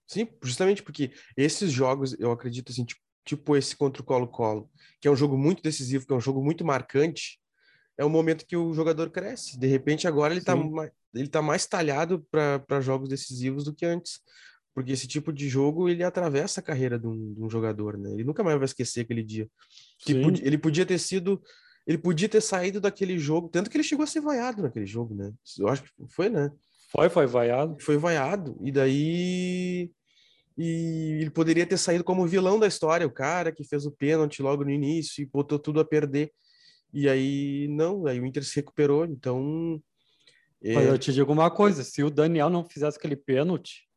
Sim, 0.07 0.29
justamente 0.43 0.83
porque 0.83 1.13
esses 1.37 1.71
jogos, 1.71 2.19
eu 2.19 2.33
acredito 2.33 2.73
assim, 2.73 2.85
tipo, 2.85 3.01
tipo 3.25 3.57
esse 3.57 3.77
contra 3.77 4.03
o 4.03 4.05
Colo-Colo, 4.05 4.71
que 5.01 5.09
é 5.09 5.11
um 5.11 5.17
jogo 5.17 5.39
muito 5.39 5.63
decisivo, 5.63 6.07
que 6.07 6.13
é 6.13 6.17
um 6.17 6.21
jogo 6.21 6.43
muito 6.43 6.65
marcante, 6.65 7.39
é 7.97 8.05
um 8.05 8.11
momento 8.11 8.47
que 8.47 8.57
o 8.57 8.75
jogador 8.75 9.11
cresce. 9.11 9.59
De 9.59 9.67
repente, 9.67 10.09
agora 10.09 10.33
ele 10.33 10.41
está 10.41 10.55
ele 11.15 11.29
tá 11.29 11.43
mais 11.43 11.67
talhado 11.67 12.27
para 12.31 12.81
jogos 12.81 13.09
decisivos 13.09 13.65
do 13.65 13.75
que 13.75 13.85
antes. 13.85 14.21
Porque 14.75 14.93
esse 14.93 15.07
tipo 15.07 15.31
de 15.33 15.49
jogo 15.49 15.89
ele 15.89 16.03
atravessa 16.03 16.61
a 16.61 16.63
carreira 16.63 16.99
de 16.99 17.07
um, 17.07 17.35
de 17.35 17.43
um 17.43 17.51
jogador, 17.51 17.99
né? 17.99 18.11
Ele 18.13 18.25
nunca 18.25 18.43
mais 18.43 18.57
vai 18.57 18.65
esquecer 18.65 19.01
aquele 19.03 19.23
dia. 19.23 19.47
Podia, 20.23 20.47
ele 20.47 20.57
podia 20.57 20.87
ter 20.87 20.99
sido 20.99 21.43
ele 21.87 21.99
podia 21.99 22.29
ter 22.29 22.41
saído 22.41 22.81
daquele 22.81 23.19
jogo, 23.19 23.49
tanto 23.49 23.69
que 23.69 23.77
ele 23.77 23.85
chegou 23.85 24.05
a 24.05 24.07
ser 24.07 24.21
vaiado 24.21 24.63
naquele 24.63 24.87
jogo, 24.87 25.15
né? 25.15 25.33
Eu 25.59 25.69
acho 25.69 25.83
que 25.83 25.91
foi, 26.09 26.29
né? 26.29 26.51
Foi, 26.91 27.09
foi 27.09 27.27
vaiado. 27.27 27.77
Foi 27.81 27.97
vaiado. 27.97 28.57
E 28.61 28.71
daí 28.71 29.91
e 30.57 31.19
ele 31.21 31.31
poderia 31.31 31.67
ter 31.67 31.79
saído 31.79 32.05
como 32.05 32.27
vilão 32.27 32.59
da 32.59 32.67
história, 32.67 33.07
o 33.07 33.11
cara 33.11 33.53
que 33.53 33.65
fez 33.65 33.87
o 33.87 33.91
pênalti 33.91 34.43
logo 34.43 34.65
no 34.65 34.71
início 34.71 35.23
e 35.23 35.27
botou 35.27 35.59
tudo 35.59 35.81
a 35.81 35.85
perder. 35.85 36.33
E 36.93 37.09
aí, 37.09 37.67
não, 37.69 38.07
aí 38.07 38.21
o 38.21 38.27
Inter 38.27 38.45
se 38.45 38.57
recuperou, 38.57 39.05
então... 39.05 39.83
É... 40.63 40.75
Mas 40.75 40.87
eu 40.87 40.99
te 40.99 41.13
digo 41.13 41.33
uma 41.33 41.51
coisa, 41.51 41.83
se 41.83 42.03
o 42.03 42.11
Daniel 42.11 42.51
não 42.51 42.65
fizesse 42.65 42.99
aquele 42.99 43.17
pênalti, 43.17 43.89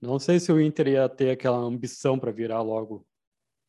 não 0.00 0.18
sei 0.18 0.38
se 0.38 0.52
o 0.52 0.60
Inter 0.60 0.88
ia 0.88 1.08
ter 1.08 1.30
aquela 1.30 1.58
ambição 1.58 2.18
para 2.18 2.32
virar 2.32 2.60
logo 2.60 3.06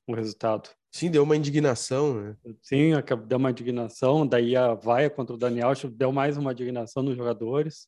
o 0.08 0.16
resultado. 0.16 0.70
Sim, 0.92 1.12
deu 1.12 1.24
uma 1.24 1.36
indignação, 1.36 2.22
né? 2.22 2.38
Sim, 2.64 2.92
deu 3.28 3.38
uma 3.38 3.52
indignação, 3.52 4.26
daí 4.26 4.56
a 4.56 4.74
vaia 4.74 5.10
contra 5.10 5.36
o 5.36 5.38
Daniel 5.38 5.74
deu 5.92 6.12
mais 6.12 6.38
uma 6.38 6.54
indignação 6.54 7.04
nos 7.04 7.16
jogadores. 7.16 7.88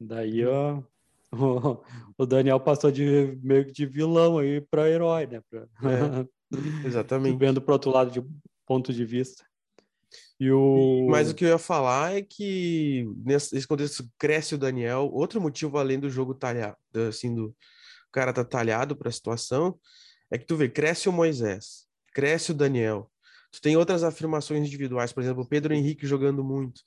Daí 0.00 0.46
ó, 0.46 0.80
o, 1.32 1.82
o 2.16 2.26
Daniel 2.26 2.60
passou 2.60 2.90
de 2.90 3.38
meio 3.42 3.66
que 3.66 3.72
de 3.72 3.86
vilão 3.86 4.38
aí 4.38 4.60
para 4.60 4.88
herói, 4.88 5.26
né? 5.26 5.42
Pra... 5.50 5.62
É, 5.62 6.26
exatamente. 6.86 7.38
Vendo 7.38 7.60
para 7.60 7.74
outro 7.74 7.90
lado 7.90 8.10
de 8.10 8.24
ponto 8.64 8.92
de 8.92 9.04
vista. 9.04 9.44
E 10.38 10.50
o... 10.50 11.06
Mas 11.10 11.30
o 11.30 11.34
que 11.34 11.44
eu 11.44 11.50
ia 11.50 11.58
falar 11.58 12.16
é 12.16 12.22
que 12.22 13.06
nesse 13.24 13.68
contexto 13.68 14.08
cresce 14.18 14.54
o 14.54 14.58
Daniel. 14.58 15.10
Outro 15.12 15.40
motivo 15.40 15.76
além 15.76 16.00
do 16.00 16.08
jogo 16.08 16.34
talhado, 16.34 16.78
assim, 17.08 17.34
do 17.34 17.54
o 18.10 18.12
cara 18.12 18.32
tá 18.32 18.44
talhado 18.44 18.96
para 18.96 19.08
a 19.08 19.12
situação, 19.12 19.78
é 20.30 20.38
que 20.38 20.46
tu 20.46 20.56
vê, 20.56 20.68
cresce 20.68 21.08
o 21.08 21.12
Moisés, 21.12 21.86
cresce 22.14 22.52
o 22.52 22.54
Daniel. 22.54 23.10
Tu 23.52 23.60
tem 23.60 23.76
outras 23.76 24.04
afirmações 24.04 24.66
individuais, 24.66 25.12
por 25.12 25.22
exemplo, 25.22 25.42
o 25.42 25.48
Pedro 25.48 25.74
Henrique 25.74 26.06
jogando 26.06 26.44
muito. 26.44 26.80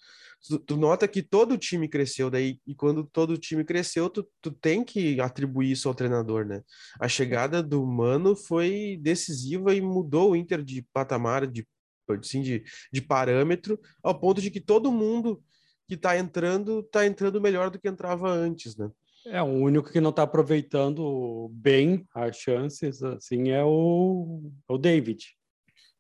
Tu, 0.48 0.60
tu, 0.60 0.78
nota 0.78 1.08
que 1.08 1.22
todo 1.22 1.54
o 1.54 1.58
time 1.58 1.88
cresceu 1.88 2.30
daí, 2.30 2.60
e 2.68 2.76
quando 2.76 3.04
todo 3.06 3.32
o 3.32 3.38
time 3.38 3.64
cresceu, 3.64 4.10
tu, 4.10 4.28
tu 4.42 4.52
tem 4.52 4.84
que 4.84 5.20
atribuir 5.20 5.72
isso 5.72 5.88
ao 5.88 5.96
treinador, 5.96 6.46
né? 6.46 6.62
A 7.00 7.08
chegada 7.08 7.62
do 7.64 7.86
Mano 7.86 8.36
foi 8.36 8.98
decisiva 9.02 9.74
e 9.74 9.82
mudou 9.82 10.32
o 10.32 10.36
Inter 10.36 10.64
de 10.64 10.86
patamar, 10.94 11.48
de, 11.48 11.66
assim, 12.10 12.42
de, 12.42 12.64
de 12.92 13.02
parâmetro, 13.02 13.80
ao 14.02 14.18
ponto 14.20 14.42
de 14.42 14.52
que 14.52 14.60
todo 14.60 14.92
mundo 14.92 15.42
que 15.88 15.98
tá 15.98 16.18
entrando, 16.18 16.84
tá 16.84 17.06
entrando 17.06 17.42
melhor 17.42 17.70
do 17.70 17.80
que 17.80 17.88
entrava 17.88 18.30
antes, 18.30 18.76
né? 18.76 18.90
É, 19.26 19.42
o 19.42 19.46
único 19.46 19.92
que 19.92 20.02
não 20.02 20.10
está 20.10 20.24
aproveitando 20.24 21.50
bem 21.54 22.06
as 22.14 22.38
chances, 22.38 23.02
assim, 23.02 23.50
é 23.50 23.64
o, 23.64 24.52
o 24.68 24.78
David. 24.78 25.26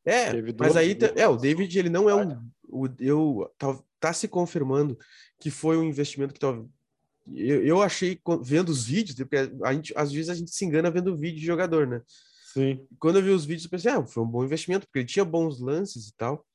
É, 0.05 0.33
mas 0.59 0.75
aí, 0.75 0.97
é, 1.15 1.27
o 1.27 1.37
David, 1.37 1.79
ele 1.79 1.89
não 1.89 2.09
é 2.09 2.15
um, 2.15 2.49
o, 2.67 2.87
eu, 2.99 3.49
tá, 3.57 3.79
tá 3.99 4.13
se 4.13 4.27
confirmando 4.27 4.97
que 5.39 5.49
foi 5.49 5.77
um 5.77 5.83
investimento 5.83 6.33
que 6.33 6.39
talvez, 6.39 6.67
eu, 7.33 7.63
eu 7.63 7.81
achei, 7.81 8.19
vendo 8.41 8.69
os 8.69 8.85
vídeos, 8.85 9.15
porque 9.17 9.49
a 9.63 9.73
gente, 9.73 9.93
às 9.95 10.11
vezes 10.11 10.29
a 10.29 10.35
gente 10.35 10.51
se 10.51 10.65
engana 10.65 10.91
vendo 10.91 11.15
vídeo 11.17 11.39
de 11.39 11.45
jogador, 11.45 11.87
né? 11.87 12.01
Sim. 12.53 12.85
Quando 12.99 13.17
eu 13.17 13.23
vi 13.23 13.29
os 13.29 13.45
vídeos, 13.45 13.63
eu 13.63 13.71
pensei, 13.71 13.91
ah, 13.91 14.05
foi 14.05 14.21
um 14.21 14.27
bom 14.27 14.43
investimento, 14.43 14.85
porque 14.85 14.99
ele 14.99 15.07
tinha 15.07 15.23
bons 15.23 15.59
lances 15.61 16.09
e 16.09 16.15
tal, 16.15 16.45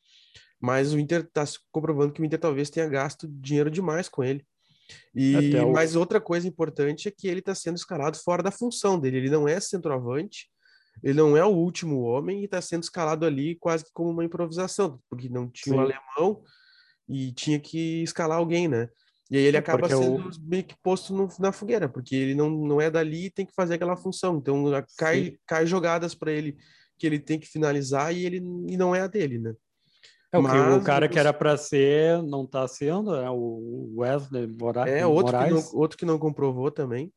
mas 0.60 0.92
o 0.92 0.98
Inter 0.98 1.26
tá 1.32 1.46
se 1.46 1.58
comprovando 1.72 2.12
que 2.12 2.20
o 2.20 2.24
Inter 2.24 2.38
talvez 2.38 2.68
tenha 2.68 2.86
gasto 2.86 3.26
dinheiro 3.26 3.70
demais 3.70 4.08
com 4.08 4.22
ele. 4.22 4.44
E 5.14 5.54
o... 5.56 5.72
mas 5.72 5.96
outra 5.96 6.20
coisa 6.20 6.46
importante 6.46 7.08
é 7.08 7.10
que 7.10 7.28
ele 7.28 7.40
está 7.40 7.54
sendo 7.54 7.76
escalado 7.76 8.18
fora 8.18 8.42
da 8.42 8.50
função 8.50 8.98
dele. 8.98 9.18
Ele 9.18 9.30
não 9.30 9.46
é 9.46 9.60
centroavante, 9.60 10.48
ele 11.02 11.14
não 11.14 11.36
é 11.36 11.44
o 11.44 11.48
último 11.48 12.00
homem 12.00 12.40
e 12.40 12.44
está 12.44 12.60
sendo 12.60 12.82
escalado 12.82 13.24
ali 13.24 13.56
quase 13.56 13.84
que 13.84 13.90
como 13.92 14.10
uma 14.10 14.24
improvisação, 14.24 15.00
porque 15.08 15.28
não 15.28 15.48
tinha 15.48 15.74
Sim. 15.74 15.78
um 15.78 15.82
alemão 15.82 16.42
e 17.08 17.32
tinha 17.32 17.58
que 17.58 18.02
escalar 18.02 18.38
alguém, 18.38 18.68
né? 18.68 18.88
E 19.30 19.36
aí 19.36 19.44
ele 19.44 19.58
acaba 19.58 19.88
sendo 19.88 20.20
eu... 20.20 20.30
meio 20.42 20.64
que 20.64 20.74
posto 20.82 21.14
no, 21.14 21.28
na 21.38 21.52
fogueira, 21.52 21.88
porque 21.88 22.16
ele 22.16 22.34
não, 22.34 22.48
não 22.48 22.80
é 22.80 22.90
dali 22.90 23.26
e 23.26 23.30
tem 23.30 23.44
que 23.44 23.54
fazer 23.54 23.74
aquela 23.74 23.96
função. 23.96 24.38
Então 24.38 24.64
cai, 24.96 25.36
cai 25.46 25.66
jogadas 25.66 26.14
para 26.14 26.32
ele 26.32 26.56
que 26.98 27.06
ele 27.06 27.18
tem 27.18 27.38
que 27.38 27.46
finalizar 27.46 28.14
e 28.14 28.24
ele 28.24 28.38
e 28.38 28.76
não 28.76 28.94
é 28.94 29.00
a 29.00 29.06
dele, 29.06 29.38
né? 29.38 29.54
É, 30.32 30.38
Mas, 30.38 30.76
o 30.76 30.84
cara 30.84 31.08
que 31.08 31.18
era 31.18 31.32
para 31.32 31.56
ser 31.56 32.22
não 32.22 32.44
está 32.44 32.68
sendo, 32.68 33.14
é 33.14 33.30
o 33.30 33.94
Wesley 33.96 34.46
Mora 34.46 34.88
é, 34.88 35.06
outro 35.06 35.32
Moraes. 35.32 35.48
Que 35.48 35.72
não, 35.72 35.80
outro 35.80 35.98
que 35.98 36.04
não 36.04 36.18
comprovou 36.18 36.70
também. 36.70 37.12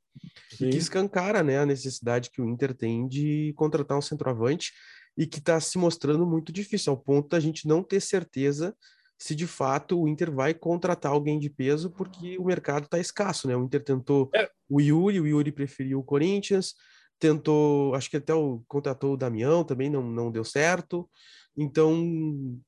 Sim. 0.49 0.67
E 0.67 0.69
que 0.71 0.77
escancara 0.77 1.43
né, 1.43 1.59
a 1.59 1.65
necessidade 1.65 2.29
que 2.29 2.41
o 2.41 2.47
Inter 2.47 2.73
tem 2.73 3.07
de 3.07 3.53
contratar 3.55 3.97
um 3.97 4.01
centroavante 4.01 4.71
e 5.17 5.27
que 5.27 5.39
está 5.39 5.59
se 5.59 5.77
mostrando 5.77 6.25
muito 6.25 6.53
difícil, 6.53 6.91
ao 6.91 6.97
ponto 6.97 7.29
da 7.29 7.39
gente 7.39 7.67
não 7.67 7.83
ter 7.83 7.99
certeza 7.99 8.73
se 9.21 9.35
de 9.35 9.45
fato 9.45 10.01
o 10.01 10.07
Inter 10.07 10.31
vai 10.31 10.51
contratar 10.51 11.11
alguém 11.11 11.37
de 11.37 11.47
peso, 11.47 11.91
porque 11.91 12.39
o 12.39 12.45
mercado 12.45 12.85
está 12.85 12.97
escasso, 12.97 13.47
né? 13.47 13.55
O 13.55 13.63
Inter 13.63 13.83
tentou 13.83 14.31
é. 14.33 14.49
o 14.67 14.81
Yuri, 14.81 15.19
o 15.19 15.27
Yuri 15.27 15.51
preferiu 15.51 15.99
o 15.99 16.03
Corinthians, 16.03 16.73
tentou, 17.19 17.93
acho 17.93 18.09
que 18.09 18.17
até 18.17 18.33
o 18.33 18.63
contratou 18.67 19.13
o 19.13 19.17
Damião, 19.17 19.63
também 19.63 19.91
não, 19.91 20.01
não 20.01 20.31
deu 20.31 20.43
certo. 20.43 21.07
Então, 21.55 22.59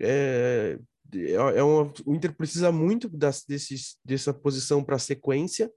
é, 0.00 0.78
é, 1.14 1.32
é 1.32 1.62
uma, 1.62 1.92
o 2.06 2.14
Inter 2.14 2.34
precisa 2.34 2.72
muito 2.72 3.08
das, 3.08 3.44
desses, 3.44 3.98
dessa 4.04 4.32
posição 4.32 4.82
para 4.82 4.98
sequência 4.98 5.70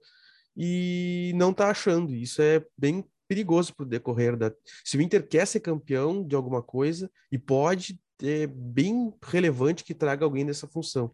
e 0.56 1.32
não 1.36 1.50
está 1.50 1.70
achando. 1.70 2.14
Isso 2.14 2.40
é 2.40 2.64
bem 2.76 3.04
perigoso 3.28 3.74
para 3.74 3.84
o 3.84 3.88
decorrer 3.88 4.36
da. 4.36 4.52
Se 4.84 4.96
o 4.96 5.02
Inter 5.02 5.26
quer 5.26 5.46
ser 5.46 5.60
campeão 5.60 6.26
de 6.26 6.34
alguma 6.34 6.62
coisa 6.62 7.10
e 7.30 7.38
pode, 7.38 8.00
é 8.22 8.46
bem 8.46 9.12
relevante 9.22 9.84
que 9.84 9.94
traga 9.94 10.24
alguém 10.24 10.44
nessa 10.44 10.66
função. 10.66 11.12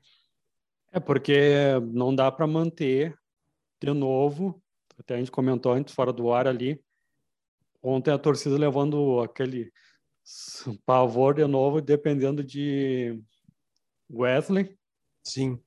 É 0.93 1.01
porque 1.01 1.81
não 1.93 2.15
dá 2.15 2.31
para 2.31 2.47
manter 2.47 3.17
de 3.81 3.93
novo. 3.93 4.63
Até 4.99 5.15
a 5.15 5.19
gente 5.19 5.31
comentou 5.31 5.73
antes 5.73 5.95
fora 5.95 6.13
do 6.13 6.33
ar 6.33 6.47
ali. 6.47 6.81
Ontem 7.83 8.13
a 8.13 8.19
torcida 8.19 8.57
levando 8.57 9.21
aquele 9.21 9.73
pavor 10.87 11.35
de 11.35 11.45
novo, 11.47 11.81
dependendo 11.81 12.43
de 12.43 13.23
Wesley. 14.11 14.77
Sim. 15.25 15.61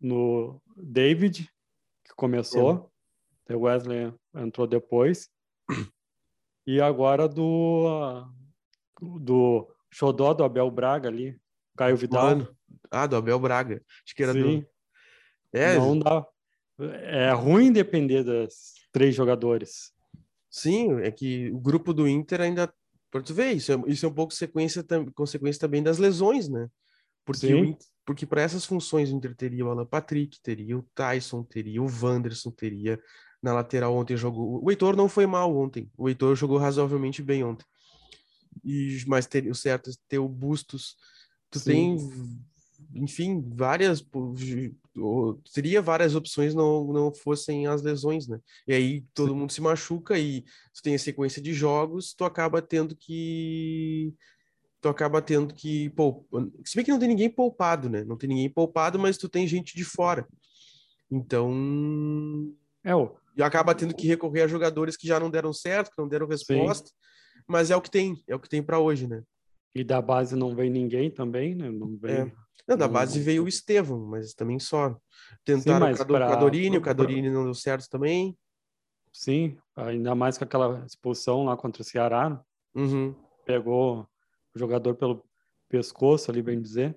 No 0.00 0.60
David, 0.76 1.50
que 2.04 2.14
começou. 2.14 2.90
É. 3.48 3.54
O 3.56 3.60
Wesley 3.60 4.12
entrou 4.34 4.66
depois. 4.66 5.30
E 6.66 6.80
agora 6.80 7.26
do 7.26 8.26
do 9.00 9.66
Xodó 9.90 10.34
do 10.34 10.44
Abel 10.44 10.70
Braga 10.70 11.08
ali, 11.08 11.40
Caio 11.76 11.96
Vidal. 11.96 12.26
Mano. 12.26 12.56
Ah, 12.90 13.06
do 13.06 13.16
Abel 13.16 13.38
Braga. 13.38 13.82
Acho 14.04 14.14
que 14.14 14.22
era 14.22 14.32
Sim. 14.32 14.60
do. 14.60 14.68
É, 15.52 15.76
não 15.76 15.98
dá. 15.98 16.26
É 16.78 17.32
ruim 17.32 17.72
depender 17.72 18.22
das 18.22 18.74
três 18.92 19.14
jogadores. 19.14 19.92
Sim, 20.50 21.00
é 21.00 21.10
que 21.10 21.50
o 21.50 21.58
grupo 21.58 21.92
do 21.92 22.06
Inter 22.06 22.40
ainda 22.40 22.72
para 23.10 23.22
tu 23.22 23.34
ver, 23.34 23.52
isso 23.52 23.72
é, 23.72 23.82
isso 23.86 24.04
é 24.04 24.08
um 24.08 24.14
pouco 24.14 24.34
sequência, 24.34 24.84
consequência 25.14 25.60
também 25.60 25.82
das 25.82 25.98
lesões, 25.98 26.48
né? 26.48 26.68
Porque, 27.24 27.54
o, 27.54 27.78
porque 28.04 28.26
para 28.26 28.42
essas 28.42 28.64
funções 28.64 29.10
o 29.10 29.14
Inter 29.16 29.34
teria 29.34 29.64
o 29.66 29.70
Alan 29.70 29.86
Patrick, 29.86 30.40
teria 30.42 30.78
o 30.78 30.88
Tyson, 30.94 31.42
teria 31.42 31.82
o 31.82 31.86
Wanderson, 31.86 32.50
teria 32.50 32.98
na 33.42 33.52
lateral 33.52 33.94
ontem 33.94 34.16
jogou. 34.16 34.64
O 34.64 34.70
Heitor 34.70 34.96
não 34.96 35.08
foi 35.08 35.26
mal 35.26 35.54
ontem. 35.56 35.90
O 35.96 36.08
Heitor 36.08 36.34
jogou 36.34 36.58
razoavelmente 36.58 37.22
bem 37.22 37.44
ontem. 37.44 37.66
E, 38.64 39.02
mas 39.06 39.26
teria, 39.26 39.52
o 39.52 39.54
certo 39.54 39.90
é 39.90 39.92
ter 40.08 40.18
o 40.18 40.28
Bustos. 40.28 40.96
Tu 41.50 41.58
Sim. 41.60 41.70
tem 41.70 42.40
enfim, 42.94 43.44
várias 43.54 44.04
teria 45.54 45.80
várias 45.80 46.14
opções 46.14 46.54
não 46.54 46.92
não 46.92 47.12
fossem 47.12 47.66
as 47.66 47.82
lesões, 47.82 48.26
né? 48.26 48.40
E 48.66 48.72
aí 48.72 49.04
todo 49.14 49.32
Sim. 49.32 49.38
mundo 49.38 49.52
se 49.52 49.60
machuca 49.60 50.18
e 50.18 50.42
tu 50.74 50.82
tem 50.82 50.94
a 50.94 50.98
sequência 50.98 51.40
de 51.40 51.52
jogos, 51.52 52.14
tu 52.14 52.24
acaba 52.24 52.62
tendo 52.62 52.96
que 52.96 54.14
tu 54.80 54.88
acaba 54.88 55.20
tendo 55.20 55.54
que 55.54 55.90
pô, 55.90 56.26
se 56.64 56.76
bem 56.76 56.84
que 56.84 56.90
não 56.90 56.98
tem 56.98 57.08
ninguém 57.08 57.30
poupado, 57.30 57.88
né? 57.88 58.04
Não 58.04 58.16
tem 58.16 58.28
ninguém 58.28 58.50
poupado, 58.50 58.98
mas 58.98 59.18
tu 59.18 59.28
tem 59.28 59.46
gente 59.46 59.76
de 59.76 59.84
fora. 59.84 60.26
Então, 61.10 62.52
é 62.84 62.94
o 62.94 63.16
e 63.36 63.42
acaba 63.42 63.72
tendo 63.72 63.94
que 63.94 64.08
recorrer 64.08 64.42
a 64.42 64.48
jogadores 64.48 64.96
que 64.96 65.06
já 65.06 65.20
não 65.20 65.30
deram 65.30 65.52
certo, 65.52 65.92
que 65.92 65.98
não 65.98 66.08
deram 66.08 66.26
resposta, 66.26 66.88
Sim. 66.88 66.94
mas 67.46 67.70
é 67.70 67.76
o 67.76 67.80
que 67.80 67.88
tem, 67.88 68.20
é 68.26 68.34
o 68.34 68.40
que 68.40 68.48
tem 68.48 68.60
para 68.60 68.80
hoje, 68.80 69.06
né? 69.06 69.22
E 69.72 69.84
da 69.84 70.02
base 70.02 70.34
não 70.34 70.56
vem 70.56 70.68
ninguém 70.68 71.08
também, 71.08 71.54
né? 71.54 71.70
Não 71.70 71.96
vem 71.96 72.14
é. 72.16 72.32
Não, 72.68 72.76
da 72.76 72.86
base 72.86 73.18
veio 73.18 73.44
o 73.44 73.48
Estevão, 73.48 73.98
mas 73.98 74.34
também 74.34 74.58
só. 74.58 74.94
Tentaram 75.42 75.86
Sim, 75.96 76.02
o 76.02 76.06
pra... 76.06 76.28
Cadorini, 76.28 76.76
o 76.76 76.82
Cadorini 76.82 77.30
não 77.30 77.44
deu 77.44 77.54
certo 77.54 77.88
também. 77.88 78.36
Sim, 79.10 79.56
ainda 79.74 80.14
mais 80.14 80.36
com 80.36 80.44
aquela 80.44 80.84
expulsão 80.84 81.44
lá 81.44 81.56
contra 81.56 81.80
o 81.80 81.84
Ceará. 81.84 82.38
Uhum. 82.74 83.14
Pegou 83.46 84.06
o 84.54 84.58
jogador 84.58 84.94
pelo 84.96 85.24
pescoço 85.66 86.30
ali, 86.30 86.42
bem 86.42 86.60
dizer. 86.60 86.94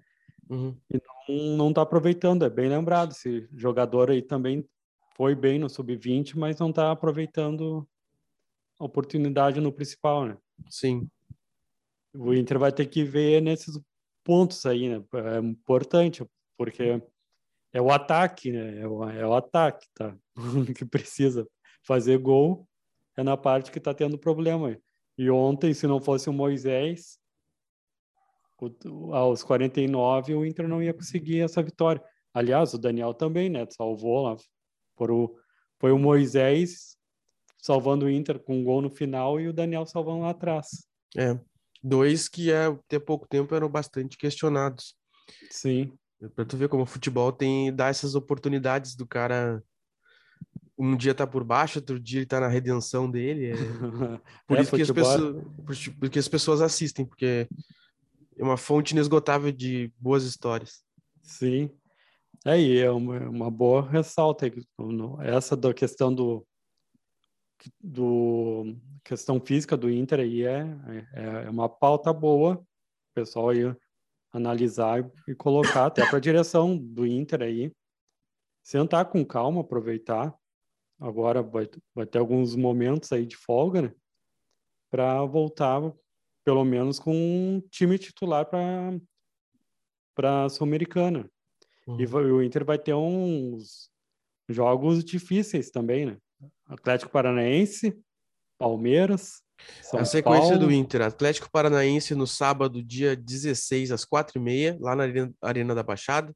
Uhum. 0.49 0.75
E 0.89 1.01
não, 1.29 1.57
não 1.57 1.73
tá 1.73 1.83
aproveitando, 1.83 2.43
é 2.43 2.49
bem 2.49 2.67
lembrado. 2.67 3.13
Esse 3.13 3.47
jogador 3.55 4.11
aí 4.11 4.21
também 4.21 4.67
foi 5.15 5.33
bem 5.33 5.57
no 5.57 5.69
sub-20, 5.69 6.35
mas 6.35 6.59
não 6.59 6.73
tá 6.73 6.91
aproveitando 6.91 7.87
a 8.77 8.83
oportunidade 8.83 9.61
no 9.61 9.71
principal, 9.71 10.25
né? 10.25 10.37
Sim. 10.69 11.09
O 12.13 12.33
Inter 12.33 12.59
vai 12.59 12.73
ter 12.73 12.87
que 12.87 13.05
ver 13.05 13.41
nesses 13.41 13.79
pontos 14.23 14.65
aí, 14.65 14.89
né? 14.89 15.03
É 15.13 15.39
importante, 15.39 16.25
porque 16.57 17.01
é 17.73 17.81
o 17.81 17.91
ataque, 17.91 18.51
né? 18.51 18.79
É 18.79 18.87
o, 18.87 19.09
é 19.09 19.25
o 19.25 19.33
ataque, 19.33 19.87
tá? 19.93 20.15
que 20.75 20.85
precisa 20.85 21.47
fazer 21.83 22.17
gol 22.17 22.67
é 23.17 23.23
na 23.23 23.35
parte 23.35 23.71
que 23.71 23.77
está 23.77 23.93
tendo 23.93 24.17
problema. 24.17 24.77
E 25.17 25.29
ontem, 25.29 25.73
se 25.73 25.85
não 25.85 25.99
fosse 25.99 26.29
o 26.29 26.33
Moisés, 26.33 27.19
aos 29.11 29.43
49 29.43 30.35
o 30.35 30.45
Inter 30.45 30.67
não 30.67 30.81
ia 30.81 30.93
conseguir 30.93 31.41
essa 31.41 31.61
vitória. 31.61 32.03
Aliás, 32.33 32.73
o 32.73 32.77
Daniel 32.77 33.13
também, 33.13 33.49
né? 33.49 33.65
Salvou 33.69 34.23
lá. 34.23 34.37
Por 34.95 35.11
o, 35.11 35.35
foi 35.79 35.91
o 35.91 35.99
Moisés 35.99 36.97
salvando 37.57 38.05
o 38.05 38.09
Inter 38.09 38.39
com 38.39 38.59
um 38.59 38.63
gol 38.63 38.81
no 38.81 38.89
final 38.89 39.39
e 39.39 39.47
o 39.47 39.53
Daniel 39.53 39.85
salvando 39.85 40.21
lá 40.21 40.29
atrás. 40.29 40.87
É, 41.17 41.37
dois 41.83 42.27
que 42.27 42.51
é, 42.51 42.65
até 42.65 42.99
pouco 42.99 43.27
tempo 43.27 43.53
eram 43.55 43.69
bastante 43.69 44.17
questionados. 44.17 44.95
Sim. 45.49 45.93
Para 46.35 46.45
tu 46.45 46.57
ver 46.57 46.69
como 46.69 46.83
o 46.83 46.87
futebol 46.87 47.31
tem 47.31 47.73
dá 47.73 47.87
essas 47.87 48.13
oportunidades 48.15 48.95
do 48.95 49.07
cara 49.07 49.63
um 50.77 50.95
dia 50.95 51.13
tá 51.13 51.27
por 51.27 51.43
baixo, 51.43 51.77
outro 51.77 51.99
dia 51.99 52.19
ele 52.19 52.25
tá 52.25 52.39
na 52.39 52.47
redenção 52.47 53.09
dele. 53.09 53.51
É... 53.51 53.55
Por 54.47 54.57
é, 54.57 54.61
isso 54.61 54.75
que 54.75 54.81
as, 54.81 54.91
pessoas, 54.91 55.45
porque 55.99 56.19
as 56.19 56.27
pessoas 56.27 56.59
assistem, 56.59 57.05
porque 57.05 57.47
é 58.35 58.43
uma 58.43 58.57
fonte 58.57 58.91
inesgotável 58.91 59.51
de 59.51 59.93
boas 59.99 60.23
histórias. 60.23 60.81
Sim. 61.21 61.69
É, 62.43 62.59
e 62.59 62.79
é 62.79 62.89
uma, 62.89 63.29
uma 63.29 63.51
boa 63.51 63.87
ressalta 63.87 64.51
essa 65.19 65.55
da 65.55 65.71
questão 65.71 66.11
do 66.13 66.43
do 67.79 68.75
questão 69.03 69.39
física 69.39 69.75
do 69.75 69.89
Inter 69.89 70.19
aí 70.19 70.43
é, 70.43 70.61
é, 71.13 71.45
é 71.45 71.49
uma 71.49 71.67
pauta 71.67 72.13
boa, 72.13 72.55
o 72.55 73.13
pessoal 73.13 73.49
aí 73.49 73.75
analisar 74.31 75.09
e 75.27 75.35
colocar 75.35 75.87
até 75.87 76.05
para 76.07 76.17
a 76.17 76.21
direção 76.21 76.77
do 76.77 77.05
Inter 77.05 77.41
aí, 77.41 77.71
sentar 78.63 79.05
com 79.05 79.25
calma, 79.25 79.61
aproveitar. 79.61 80.33
Agora 80.99 81.41
vai, 81.41 81.67
vai 81.93 82.05
ter 82.05 82.19
alguns 82.19 82.55
momentos 82.55 83.11
aí 83.11 83.25
de 83.25 83.35
folga, 83.35 83.81
né? 83.81 83.93
Para 84.89 85.23
voltar 85.25 85.81
pelo 86.43 86.63
menos 86.63 86.99
com 86.99 87.13
um 87.13 87.61
time 87.69 87.97
titular 87.97 88.45
para 88.45 88.99
para 90.13 90.45
a 90.45 90.49
Sul-Americana. 90.49 91.29
Uhum. 91.87 91.99
E 91.99 92.05
o 92.05 92.43
Inter 92.43 92.65
vai 92.65 92.77
ter 92.77 92.93
uns 92.93 93.89
jogos 94.49 95.03
difíceis 95.03 95.71
também, 95.71 96.05
né? 96.05 96.17
Atlético 96.71 97.11
Paranaense, 97.11 98.01
Palmeiras, 98.57 99.41
São 99.81 99.99
A 99.99 100.05
sequência 100.05 100.51
Paulo. 100.51 100.67
do 100.67 100.71
Inter, 100.71 101.01
Atlético 101.01 101.51
Paranaense 101.51 102.15
no 102.15 102.25
sábado, 102.25 102.81
dia 102.81 103.15
16, 103.15 103.91
às 103.91 104.05
4h30, 104.05 104.79
lá 104.79 104.95
na 104.95 105.03
Arena 105.41 105.75
da 105.75 105.83
Baixada. 105.83 106.33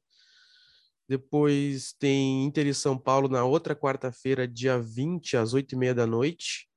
Depois 1.08 1.94
tem 1.98 2.44
Inter 2.44 2.66
e 2.66 2.74
São 2.74 2.98
Paulo 2.98 3.28
na 3.28 3.44
outra 3.44 3.74
quarta-feira, 3.74 4.46
dia 4.46 4.78
20, 4.78 5.36
às 5.36 5.54
8h30 5.54 5.94
da 5.94 6.06
noite, 6.06 6.68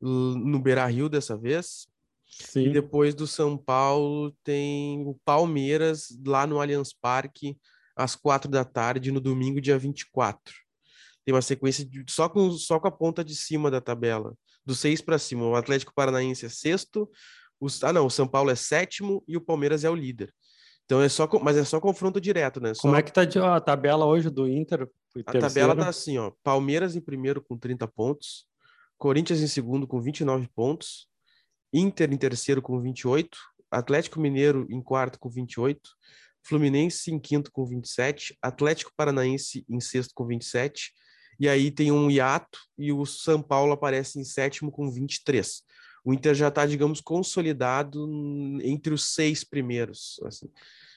no 0.00 0.58
Beira 0.58 0.86
Rio 0.86 1.08
dessa 1.08 1.36
vez. 1.36 1.86
Sim. 2.26 2.68
E 2.68 2.72
depois 2.72 3.14
do 3.14 3.28
São 3.28 3.56
Paulo 3.56 4.34
tem 4.42 5.06
o 5.06 5.14
Palmeiras 5.24 6.08
lá 6.26 6.46
no 6.46 6.60
Allianz 6.60 6.92
Parque 6.92 7.56
às 7.94 8.16
quatro 8.16 8.50
da 8.50 8.64
tarde 8.64 9.12
no 9.12 9.20
domingo, 9.20 9.60
dia 9.60 9.78
24. 9.78 10.63
Tem 11.24 11.34
uma 11.34 11.42
sequência 11.42 11.84
de, 11.84 12.04
só, 12.08 12.28
com, 12.28 12.50
só 12.52 12.78
com 12.78 12.88
a 12.88 12.92
ponta 12.92 13.24
de 13.24 13.34
cima 13.34 13.70
da 13.70 13.80
tabela, 13.80 14.34
do 14.64 14.74
seis 14.74 15.00
para 15.00 15.18
cima. 15.18 15.46
O 15.46 15.54
Atlético 15.54 15.92
Paranaense 15.94 16.46
é 16.46 16.48
sexto, 16.48 17.10
o, 17.60 17.66
ah 17.82 17.92
não, 17.92 18.06
o 18.06 18.10
São 18.10 18.28
Paulo 18.28 18.50
é 18.50 18.54
sétimo 18.54 19.24
e 19.26 19.36
o 19.36 19.40
Palmeiras 19.40 19.84
é 19.84 19.90
o 19.90 19.94
líder. 19.94 20.32
Então 20.84 21.00
é 21.00 21.08
só, 21.08 21.28
mas 21.42 21.56
é 21.56 21.64
só 21.64 21.80
confronto 21.80 22.20
direto, 22.20 22.60
né? 22.60 22.74
Só... 22.74 22.82
Como 22.82 22.96
é 22.96 23.02
que 23.02 23.12
tá 23.12 23.22
a 23.22 23.60
tabela 23.60 24.04
hoje 24.04 24.28
do 24.28 24.46
Inter? 24.46 24.88
A 25.26 25.38
tabela 25.38 25.74
tá 25.74 25.88
assim, 25.88 26.18
ó. 26.18 26.32
Palmeiras 26.42 26.94
em 26.96 27.00
primeiro 27.00 27.42
com 27.42 27.56
30 27.56 27.86
pontos, 27.88 28.46
Corinthians 28.98 29.40
em 29.40 29.46
segundo 29.46 29.86
com 29.86 30.00
29 30.00 30.48
pontos, 30.54 31.08
Inter 31.72 32.12
em 32.12 32.16
terceiro 32.16 32.60
com 32.60 32.80
28, 32.80 33.36
Atlético 33.70 34.20
Mineiro 34.20 34.66
em 34.70 34.82
quarto 34.82 35.18
com 35.18 35.30
28, 35.30 35.80
Fluminense 36.42 37.10
em 37.10 37.18
quinto 37.18 37.50
com 37.50 37.64
27, 37.64 38.36
Atlético 38.42 38.92
Paranaense 38.94 39.64
em 39.68 39.80
sexto 39.80 40.12
com 40.14 40.26
27, 40.26 40.92
e 41.38 41.48
aí 41.48 41.70
tem 41.70 41.90
um 41.90 42.10
hiato 42.10 42.58
e 42.78 42.92
o 42.92 43.04
São 43.04 43.42
Paulo 43.42 43.72
aparece 43.72 44.18
em 44.18 44.24
sétimo 44.24 44.70
com 44.70 44.90
23. 44.90 45.62
O 46.04 46.12
Inter 46.12 46.34
já 46.34 46.48
está, 46.48 46.66
digamos, 46.66 47.00
consolidado 47.00 48.06
entre 48.62 48.92
os 48.92 49.14
seis 49.14 49.42
primeiros. 49.42 50.20
Assim. 50.24 50.48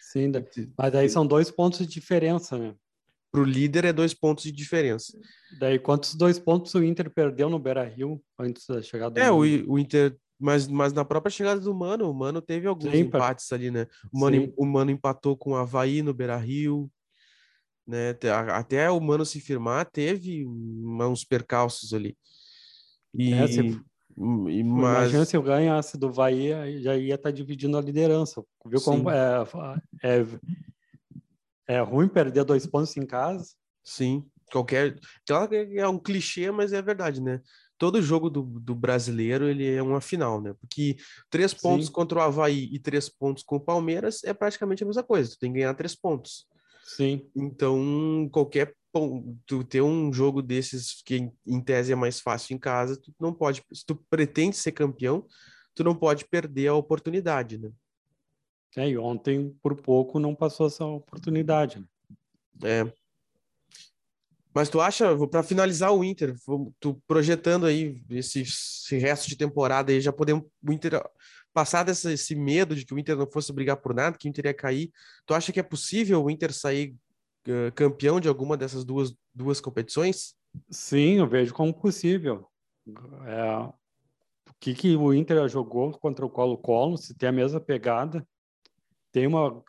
Sim, 0.01 0.31
mas 0.77 0.95
aí 0.95 1.09
são 1.09 1.25
dois 1.25 1.49
pontos 1.49 1.79
de 1.79 1.87
diferença, 1.87 2.57
né? 2.57 2.75
Para 3.31 3.41
o 3.41 3.45
líder 3.45 3.85
é 3.85 3.93
dois 3.93 4.13
pontos 4.13 4.43
de 4.43 4.51
diferença. 4.51 5.17
Daí 5.59 5.79
quantos 5.79 6.15
dois 6.15 6.39
pontos 6.39 6.73
o 6.73 6.83
Inter 6.83 7.09
perdeu 7.09 7.49
no 7.49 7.59
Beira-Rio 7.59 8.21
antes 8.39 8.65
da 8.67 8.81
chegada? 8.81 9.19
É, 9.19 9.31
o, 9.31 9.39
o 9.39 9.79
Inter 9.79 10.17
mas, 10.39 10.67
mas 10.67 10.93
na 10.93 11.03
própria 11.03 11.31
chegada 11.31 11.59
do 11.59 11.73
Mano, 11.73 12.09
o 12.09 12.13
Mano 12.13 12.41
teve 12.41 12.67
alguns 12.67 12.91
Sim, 12.91 12.99
empates 12.99 13.51
ali, 13.51 13.71
né? 13.71 13.87
O 14.11 14.19
Mano, 14.19 14.53
o 14.55 14.65
Mano 14.65 14.91
empatou 14.91 15.35
com 15.35 15.51
o 15.51 15.55
Havaí 15.55 16.01
no 16.01 16.13
Beira 16.13 16.37
Rio, 16.37 16.89
né? 17.87 18.15
Até 18.53 18.89
o 18.89 18.99
Mano 18.99 19.25
se 19.25 19.39
firmar, 19.39 19.89
teve 19.89 20.45
uns 20.45 21.23
percalços 21.23 21.93
ali. 21.93 22.17
E, 23.13 23.33
é, 23.33 23.45
e 23.47 24.63
mas... 24.63 25.07
Imagina 25.07 25.25
se 25.25 25.37
eu 25.37 25.43
ganhasse 25.43 25.97
do 25.97 26.07
Havaí, 26.07 26.81
já 26.81 26.95
ia 26.95 27.15
estar 27.15 27.29
tá 27.29 27.35
dividindo 27.35 27.77
a 27.77 27.81
liderança. 27.81 28.43
Viu 28.65 28.81
como 28.81 29.09
é, 29.09 29.43
é, 30.03 30.25
é 31.67 31.79
ruim 31.79 32.07
perder 32.07 32.43
dois 32.43 32.65
pontos 32.65 32.97
em 32.97 33.05
casa? 33.05 33.45
Sim, 33.83 34.25
qualquer. 34.51 34.99
Claro 35.25 35.49
que 35.49 35.79
é 35.79 35.87
um 35.87 35.99
clichê, 35.99 36.51
mas 36.51 36.73
é 36.73 36.81
verdade, 36.81 37.21
né? 37.21 37.41
todo 37.77 38.01
jogo 38.01 38.29
do, 38.29 38.41
do 38.41 38.75
brasileiro 38.75 39.47
ele 39.47 39.71
é 39.71 39.81
uma 39.81 40.01
final, 40.01 40.41
né? 40.41 40.53
Porque 40.59 40.97
três 41.29 41.53
pontos 41.53 41.87
Sim. 41.87 41.91
contra 41.91 42.19
o 42.19 42.21
Havaí 42.21 42.69
e 42.71 42.79
três 42.79 43.07
pontos 43.07 43.43
com 43.43 43.57
o 43.57 43.61
Palmeiras 43.61 44.23
é 44.23 44.33
praticamente 44.33 44.83
a 44.83 44.87
mesma 44.87 45.03
coisa. 45.03 45.31
Tu 45.31 45.39
tem 45.39 45.51
que 45.51 45.59
ganhar 45.59 45.73
três 45.73 45.95
pontos. 45.95 46.47
Sim. 46.87 47.29
Então, 47.35 48.29
qualquer 48.31 48.73
tu 49.45 49.63
ter 49.63 49.81
um 49.81 50.11
jogo 50.11 50.41
desses 50.41 51.03
que 51.03 51.29
em 51.45 51.61
tese 51.61 51.91
é 51.91 51.95
mais 51.95 52.19
fácil 52.19 52.55
em 52.55 52.57
casa, 52.57 52.99
tu 52.99 53.13
não 53.19 53.33
pode, 53.33 53.61
se 53.71 53.85
tu 53.85 53.95
pretende 54.09 54.55
ser 54.55 54.71
campeão, 54.71 55.27
tu 55.75 55.83
não 55.83 55.93
pode 55.93 56.25
perder 56.25 56.69
a 56.69 56.73
oportunidade, 56.73 57.57
né? 57.57 57.69
É, 58.75 58.89
e 58.89 58.97
ontem 58.97 59.55
por 59.61 59.75
pouco 59.75 60.19
não 60.19 60.33
passou 60.33 60.67
essa 60.67 60.85
oportunidade. 60.85 61.79
Né? 61.79 61.85
É. 62.63 62.93
Mas 64.53 64.69
tu 64.69 64.81
acha, 64.81 65.15
para 65.27 65.43
finalizar 65.43 65.93
o 65.93 66.03
Inter, 66.03 66.35
tu 66.79 66.99
projetando 67.05 67.65
aí 67.65 68.01
esse, 68.09 68.41
esse, 68.41 68.97
resto 68.97 69.27
de 69.27 69.35
temporada 69.35 69.91
aí, 69.91 70.01
já 70.01 70.11
podemos 70.11 70.45
o 70.67 70.71
Inter 70.71 71.03
passar 71.57 71.81
desse 71.81 72.13
esse 72.13 72.35
medo 72.35 72.75
de 72.75 72.85
que 72.85 72.93
o 72.93 72.99
Inter 72.99 73.17
não 73.17 73.25
fosse 73.25 73.51
brigar 73.51 73.77
por 73.77 73.91
nada, 73.91 74.15
que 74.15 74.27
o 74.27 74.29
Inter 74.29 74.45
ia 74.45 74.53
cair. 74.53 74.91
Tu 75.25 75.33
acha 75.33 75.51
que 75.51 75.59
é 75.59 75.63
possível 75.63 76.23
o 76.23 76.29
Inter 76.29 76.53
sair 76.53 76.95
uh, 77.47 77.71
campeão 77.73 78.19
de 78.19 78.27
alguma 78.27 78.55
dessas 78.55 78.85
duas, 78.85 79.11
duas 79.33 79.59
competições? 79.59 80.35
Sim, 80.69 81.17
eu 81.17 81.27
vejo 81.27 81.55
como 81.55 81.73
possível. 81.73 82.47
É, 83.25 83.57
o 83.57 84.53
que, 84.59 84.75
que 84.75 84.95
o 84.95 85.11
Inter 85.11 85.49
jogou 85.49 85.97
contra 85.97 86.23
o 86.23 86.29
Colo-Colo, 86.29 86.95
se 86.95 87.15
tem 87.15 87.29
a 87.29 87.31
mesma 87.31 87.59
pegada, 87.59 88.23
tem 89.11 89.25
uma 89.25 89.63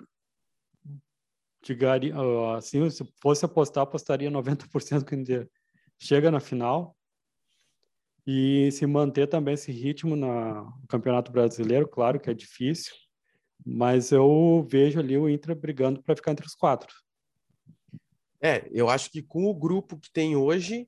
digaria, 1.62 2.14
assim, 2.54 2.90
se 2.90 3.02
fosse 3.18 3.46
apostar, 3.46 3.84
apostaria 3.84 4.30
90% 4.30 5.04
que 5.06 5.16
Inter 5.16 5.48
chega 5.98 6.30
na 6.30 6.38
final 6.38 6.94
e 8.30 8.70
se 8.72 8.86
manter 8.86 9.26
também 9.26 9.54
esse 9.54 9.72
ritmo 9.72 10.14
no 10.14 10.70
Campeonato 10.86 11.32
Brasileiro, 11.32 11.88
claro 11.88 12.20
que 12.20 12.28
é 12.28 12.34
difícil, 12.34 12.92
mas 13.64 14.12
eu 14.12 14.66
vejo 14.70 15.00
ali 15.00 15.16
o 15.16 15.30
Inter 15.30 15.56
brigando 15.56 16.02
para 16.02 16.14
ficar 16.14 16.32
entre 16.32 16.46
os 16.46 16.54
quatro. 16.54 16.94
É, 18.38 18.68
eu 18.70 18.90
acho 18.90 19.10
que 19.10 19.22
com 19.22 19.46
o 19.46 19.54
grupo 19.54 19.98
que 19.98 20.12
tem 20.12 20.36
hoje, 20.36 20.86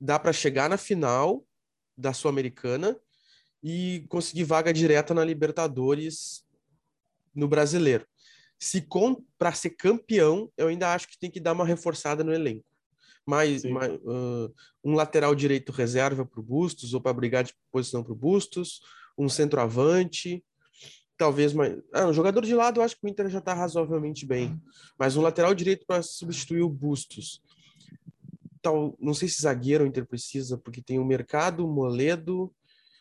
dá 0.00 0.18
para 0.18 0.32
chegar 0.32 0.70
na 0.70 0.78
final 0.78 1.44
da 1.94 2.14
Sul-Americana 2.14 2.98
e 3.62 4.06
conseguir 4.08 4.44
vaga 4.44 4.72
direta 4.72 5.12
na 5.12 5.24
Libertadores 5.24 6.42
no 7.34 7.46
Brasileiro 7.46 8.06
se 8.62 8.86
para 9.36 9.52
ser 9.52 9.70
campeão, 9.70 10.48
eu 10.56 10.68
ainda 10.68 10.94
acho 10.94 11.08
que 11.08 11.18
tem 11.18 11.28
que 11.28 11.40
dar 11.40 11.52
uma 11.52 11.66
reforçada 11.66 12.22
no 12.22 12.32
elenco. 12.32 12.64
Mais, 13.26 13.64
mais 13.64 13.92
uh, 14.02 14.52
um 14.82 14.94
lateral 14.94 15.34
direito 15.34 15.70
reserva 15.70 16.24
para 16.26 16.40
o 16.40 16.42
Bustos, 16.42 16.92
ou 16.92 17.00
para 17.00 17.12
brigar 17.12 17.44
de 17.44 17.54
posição 17.70 18.02
para 18.02 18.12
o 18.12 18.16
Bustos, 18.16 18.80
um 19.16 19.28
centroavante, 19.28 20.44
talvez 21.16 21.52
mais. 21.52 21.80
Ah, 21.92 22.06
um 22.06 22.12
jogador 22.12 22.44
de 22.44 22.54
lado, 22.54 22.80
eu 22.80 22.84
acho 22.84 22.98
que 22.98 23.06
o 23.06 23.08
Inter 23.08 23.28
já 23.28 23.38
está 23.38 23.54
razoavelmente 23.54 24.26
bem, 24.26 24.60
mas 24.98 25.16
um 25.16 25.22
lateral 25.22 25.54
direito 25.54 25.86
para 25.86 26.02
substituir 26.02 26.62
o 26.62 26.68
Bustos. 26.68 27.40
Tal, 28.60 28.96
não 29.00 29.14
sei 29.14 29.28
se 29.28 29.42
zagueiro 29.42 29.84
o 29.84 29.86
Inter 29.86 30.06
precisa, 30.06 30.58
porque 30.58 30.82
tem 30.82 30.98
o 30.98 31.04
Mercado, 31.04 31.64
o 31.64 31.72
Moledo, 31.72 32.52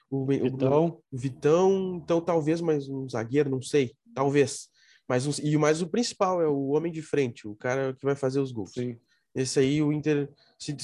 o 0.10 0.26
Vitão. 0.26 1.02
o 1.12 1.18
Vitão, 1.18 2.02
então 2.04 2.22
talvez 2.22 2.62
mais 2.62 2.88
um 2.88 3.08
zagueiro, 3.10 3.50
não 3.50 3.62
sei, 3.62 3.96
talvez. 4.14 4.70
Mas, 5.08 5.26
e 5.40 5.58
mais 5.58 5.82
o 5.82 5.88
principal 5.88 6.42
é 6.42 6.48
o 6.48 6.70
homem 6.70 6.92
de 6.92 7.02
frente, 7.02 7.48
o 7.48 7.56
cara 7.56 7.94
que 7.94 8.06
vai 8.06 8.16
fazer 8.16 8.40
os 8.40 8.52
gols. 8.52 8.74
Sim. 8.74 8.98
Esse 9.34 9.60
aí, 9.60 9.82
o 9.82 9.92
Inter, 9.92 10.30
se 10.58 10.76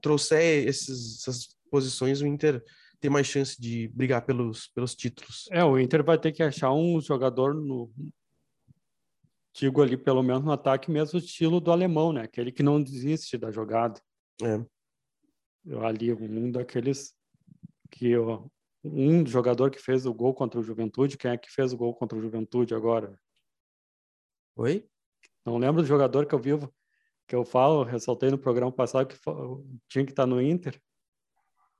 trouxer 0.00 0.66
esses, 0.66 1.20
essas 1.20 1.56
posições, 1.70 2.20
o 2.20 2.26
Inter 2.26 2.62
tem 3.00 3.10
mais 3.10 3.26
chance 3.26 3.60
de 3.60 3.88
brigar 3.88 4.24
pelos, 4.24 4.68
pelos 4.68 4.94
títulos. 4.94 5.48
É, 5.50 5.64
o 5.64 5.78
Inter 5.78 6.04
vai 6.04 6.18
ter 6.18 6.32
que 6.32 6.42
achar 6.42 6.72
um 6.72 7.00
jogador 7.00 7.54
no. 7.54 7.90
Digo 9.54 9.82
ali, 9.82 9.96
pelo 9.96 10.22
menos 10.22 10.44
no 10.44 10.52
ataque, 10.52 10.90
mesmo 10.90 11.18
estilo 11.18 11.60
do 11.60 11.70
alemão, 11.70 12.12
né? 12.12 12.22
Aquele 12.22 12.50
que 12.50 12.62
não 12.62 12.82
desiste 12.82 13.36
da 13.36 13.50
jogada. 13.50 14.00
É. 14.42 14.64
Ali, 15.84 16.12
um 16.12 16.50
daqueles 16.50 17.14
que 17.90 18.16
ó, 18.16 18.46
um 18.82 19.24
jogador 19.26 19.70
que 19.70 19.78
fez 19.78 20.06
o 20.06 20.14
gol 20.14 20.32
contra 20.32 20.58
o 20.58 20.62
Juventude, 20.62 21.18
quem 21.18 21.30
é 21.30 21.36
que 21.36 21.50
fez 21.50 21.72
o 21.72 21.76
gol 21.76 21.94
contra 21.94 22.16
o 22.16 22.20
Juventude 22.20 22.74
agora? 22.74 23.18
Oi? 24.56 24.88
Não 25.44 25.58
lembro 25.58 25.82
do 25.82 25.88
jogador 25.88 26.26
que 26.26 26.34
eu 26.34 26.38
vivo, 26.38 26.72
que 27.32 27.36
eu 27.36 27.46
falo, 27.46 27.82
ressaltei 27.82 28.30
no 28.30 28.36
programa 28.36 28.70
passado 28.70 29.06
que 29.06 29.16
tinha 29.88 30.04
que 30.04 30.12
estar 30.12 30.26
no 30.26 30.38
Inter. 30.38 30.78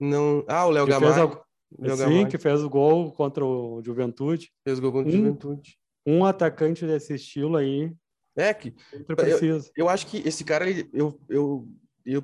Não. 0.01 0.43
Ah, 0.49 0.65
o 0.65 0.71
Léo 0.71 0.87
Gamalho. 0.87 1.43
Sim, 1.79 1.87
Gamalho. 1.95 2.29
que 2.29 2.39
fez 2.39 2.63
o 2.63 2.71
gol 2.71 3.13
contra 3.13 3.45
o 3.45 3.83
Juventude. 3.85 4.51
Fez 4.65 4.79
o 4.79 4.81
gol 4.81 4.93
contra 4.93 5.13
o 5.13 5.15
um, 5.15 5.19
Juventude. 5.19 5.79
Um 6.07 6.25
atacante 6.25 6.87
desse 6.87 7.17
estilo 7.17 7.59
aí. 7.59 7.93
É 8.35 8.55
que 8.55 8.75
eu, 9.07 9.61
eu, 9.77 9.89
acho 9.91 10.07
que 10.07 10.27
esse 10.27 10.43
cara 10.43 10.67
ele, 10.67 10.89
eu, 10.91 11.21
eu, 11.29 11.69
eu 12.07 12.23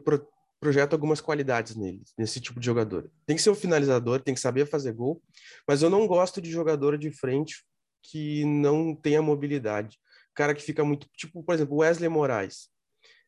projeto 0.58 0.94
algumas 0.94 1.20
qualidades 1.20 1.76
nele, 1.76 2.00
nesse 2.16 2.40
tipo 2.40 2.58
de 2.58 2.64
jogador. 2.64 3.10
Tem 3.26 3.36
que 3.36 3.42
ser 3.42 3.50
um 3.50 3.54
finalizador, 3.54 4.22
tem 4.22 4.32
que 4.32 4.40
saber 4.40 4.64
fazer 4.64 4.94
gol, 4.94 5.22
mas 5.68 5.82
eu 5.82 5.90
não 5.90 6.06
gosto 6.06 6.40
de 6.40 6.50
jogador 6.50 6.96
de 6.96 7.10
frente 7.10 7.62
que 8.02 8.42
não 8.46 8.94
tenha 8.94 9.20
mobilidade. 9.20 9.98
Cara 10.34 10.54
que 10.54 10.62
fica 10.62 10.82
muito, 10.82 11.06
tipo, 11.14 11.42
por 11.42 11.54
exemplo, 11.54 11.76
Wesley 11.76 12.08
Moraes. 12.08 12.70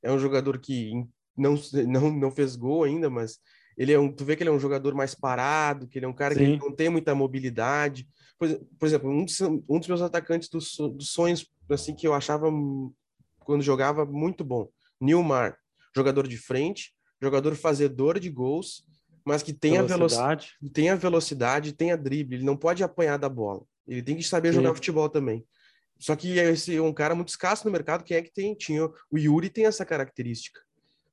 É 0.02 0.10
um 0.10 0.18
jogador 0.18 0.58
que 0.58 0.92
não, 1.36 1.54
não, 1.86 2.10
não 2.10 2.30
fez 2.30 2.56
gol 2.56 2.84
ainda, 2.84 3.08
mas 3.08 3.38
ele 3.76 3.92
é 3.92 3.98
um, 3.98 4.12
tu 4.12 4.24
vê 4.24 4.36
que 4.36 4.42
ele 4.42 4.50
é 4.50 4.52
um 4.52 4.60
jogador 4.60 4.94
mais 4.94 5.14
parado, 5.14 5.88
que 5.88 5.98
ele 5.98 6.06
é 6.06 6.08
um 6.08 6.14
cara 6.14 6.34
Sim. 6.34 6.58
que 6.58 6.64
não 6.64 6.74
tem 6.74 6.88
muita 6.88 7.14
mobilidade. 7.14 8.06
Por, 8.38 8.48
por 8.78 8.86
exemplo, 8.86 9.10
um 9.10 9.24
dos, 9.24 9.40
um 9.40 9.78
dos 9.78 9.88
meus 9.88 10.02
atacantes 10.02 10.48
dos, 10.48 10.76
dos 10.76 11.10
sonhos, 11.10 11.46
assim, 11.70 11.94
que 11.94 12.06
eu 12.06 12.14
achava 12.14 12.50
quando 13.40 13.62
jogava 13.62 14.04
muito 14.04 14.44
bom, 14.44 14.68
Nilmar, 15.00 15.56
jogador 15.94 16.28
de 16.28 16.36
frente, 16.36 16.92
jogador 17.20 17.54
fazedor 17.54 18.18
de 18.18 18.30
gols, 18.30 18.84
mas 19.24 19.42
que 19.42 19.52
tenha 19.52 19.82
velocidade, 19.82 20.54
velo 20.60 20.72
tenha 20.72 20.96
velocidade, 20.96 21.72
tenha 21.72 21.96
drible, 21.96 22.36
ele 22.36 22.44
não 22.44 22.56
pode 22.56 22.82
apanhar 22.82 23.18
da 23.18 23.28
bola. 23.28 23.62
Ele 23.86 24.02
tem 24.02 24.16
que 24.16 24.22
saber 24.22 24.50
Sim. 24.50 24.56
jogar 24.56 24.74
futebol 24.74 25.08
também. 25.08 25.44
Só 26.00 26.16
que 26.16 26.38
esse 26.38 26.74
é 26.74 26.80
um 26.80 26.94
cara 26.94 27.14
muito 27.14 27.28
escasso 27.28 27.66
no 27.66 27.70
mercado, 27.70 28.02
quem 28.02 28.16
é 28.16 28.22
que 28.22 28.32
tem? 28.32 28.54
Tinha 28.54 28.86
o 28.86 29.18
Yuri 29.18 29.50
tem 29.50 29.66
essa 29.66 29.84
característica. 29.84 30.60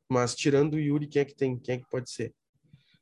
Mas 0.09 0.33
tirando 0.33 0.75
o 0.75 0.79
Yuri, 0.79 1.07
quem 1.07 1.21
é 1.21 1.25
que 1.25 1.35
tem? 1.35 1.59
Quem 1.59 1.75
é 1.75 1.77
que 1.77 1.89
pode 1.89 2.09
ser? 2.09 2.33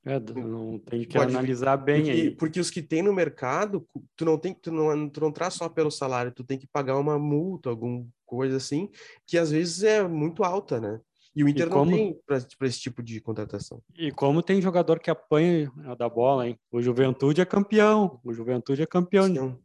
É, 0.03 0.19
não 0.19 0.77
tem 0.79 1.03
que 1.03 1.17
pode, 1.17 1.31
analisar 1.31 1.77
bem 1.77 2.03
porque, 2.03 2.11
aí. 2.11 2.31
Porque 2.31 2.59
os 2.59 2.69
que 2.69 2.81
tem 2.81 3.01
no 3.01 3.13
mercado, 3.13 3.87
tu 4.15 4.25
não 4.25 4.37
tem 4.37 4.53
tu 4.53 4.71
não, 4.71 5.09
tu 5.09 5.21
não 5.21 5.31
traz 5.31 5.55
só 5.55 5.69
pelo 5.69 5.89
salário, 5.89 6.31
tu 6.31 6.43
tem 6.43 6.59
que 6.59 6.67
pagar 6.67 6.97
uma 6.97 7.17
multa, 7.17 7.69
alguma 7.69 8.05
coisa 8.25 8.57
assim, 8.57 8.89
que 9.25 9.37
às 9.37 9.51
vezes 9.51 9.83
é 9.83 10.07
muito 10.07 10.43
alta, 10.43 10.79
né? 10.79 10.99
E 11.35 11.43
o 11.43 11.49
Inter 11.49 11.67
e 11.67 11.69
como... 11.69 11.91
não 11.91 11.97
tem 11.97 12.19
para 12.25 12.67
esse 12.67 12.79
tipo 12.79 13.03
de 13.03 13.19
contratação. 13.19 13.81
E 13.97 14.11
como 14.11 14.41
tem 14.41 14.61
jogador 14.61 14.99
que 14.99 15.11
apanha 15.11 15.71
da 15.97 16.07
bola, 16.07 16.47
hein? 16.47 16.57
O 16.71 16.81
Juventude 16.81 17.41
é 17.41 17.45
campeão. 17.45 18.19
O 18.23 18.31
Juventude 18.31 18.81
é 18.83 18.85
campeão. 18.85 19.27
Sim. 19.27 19.57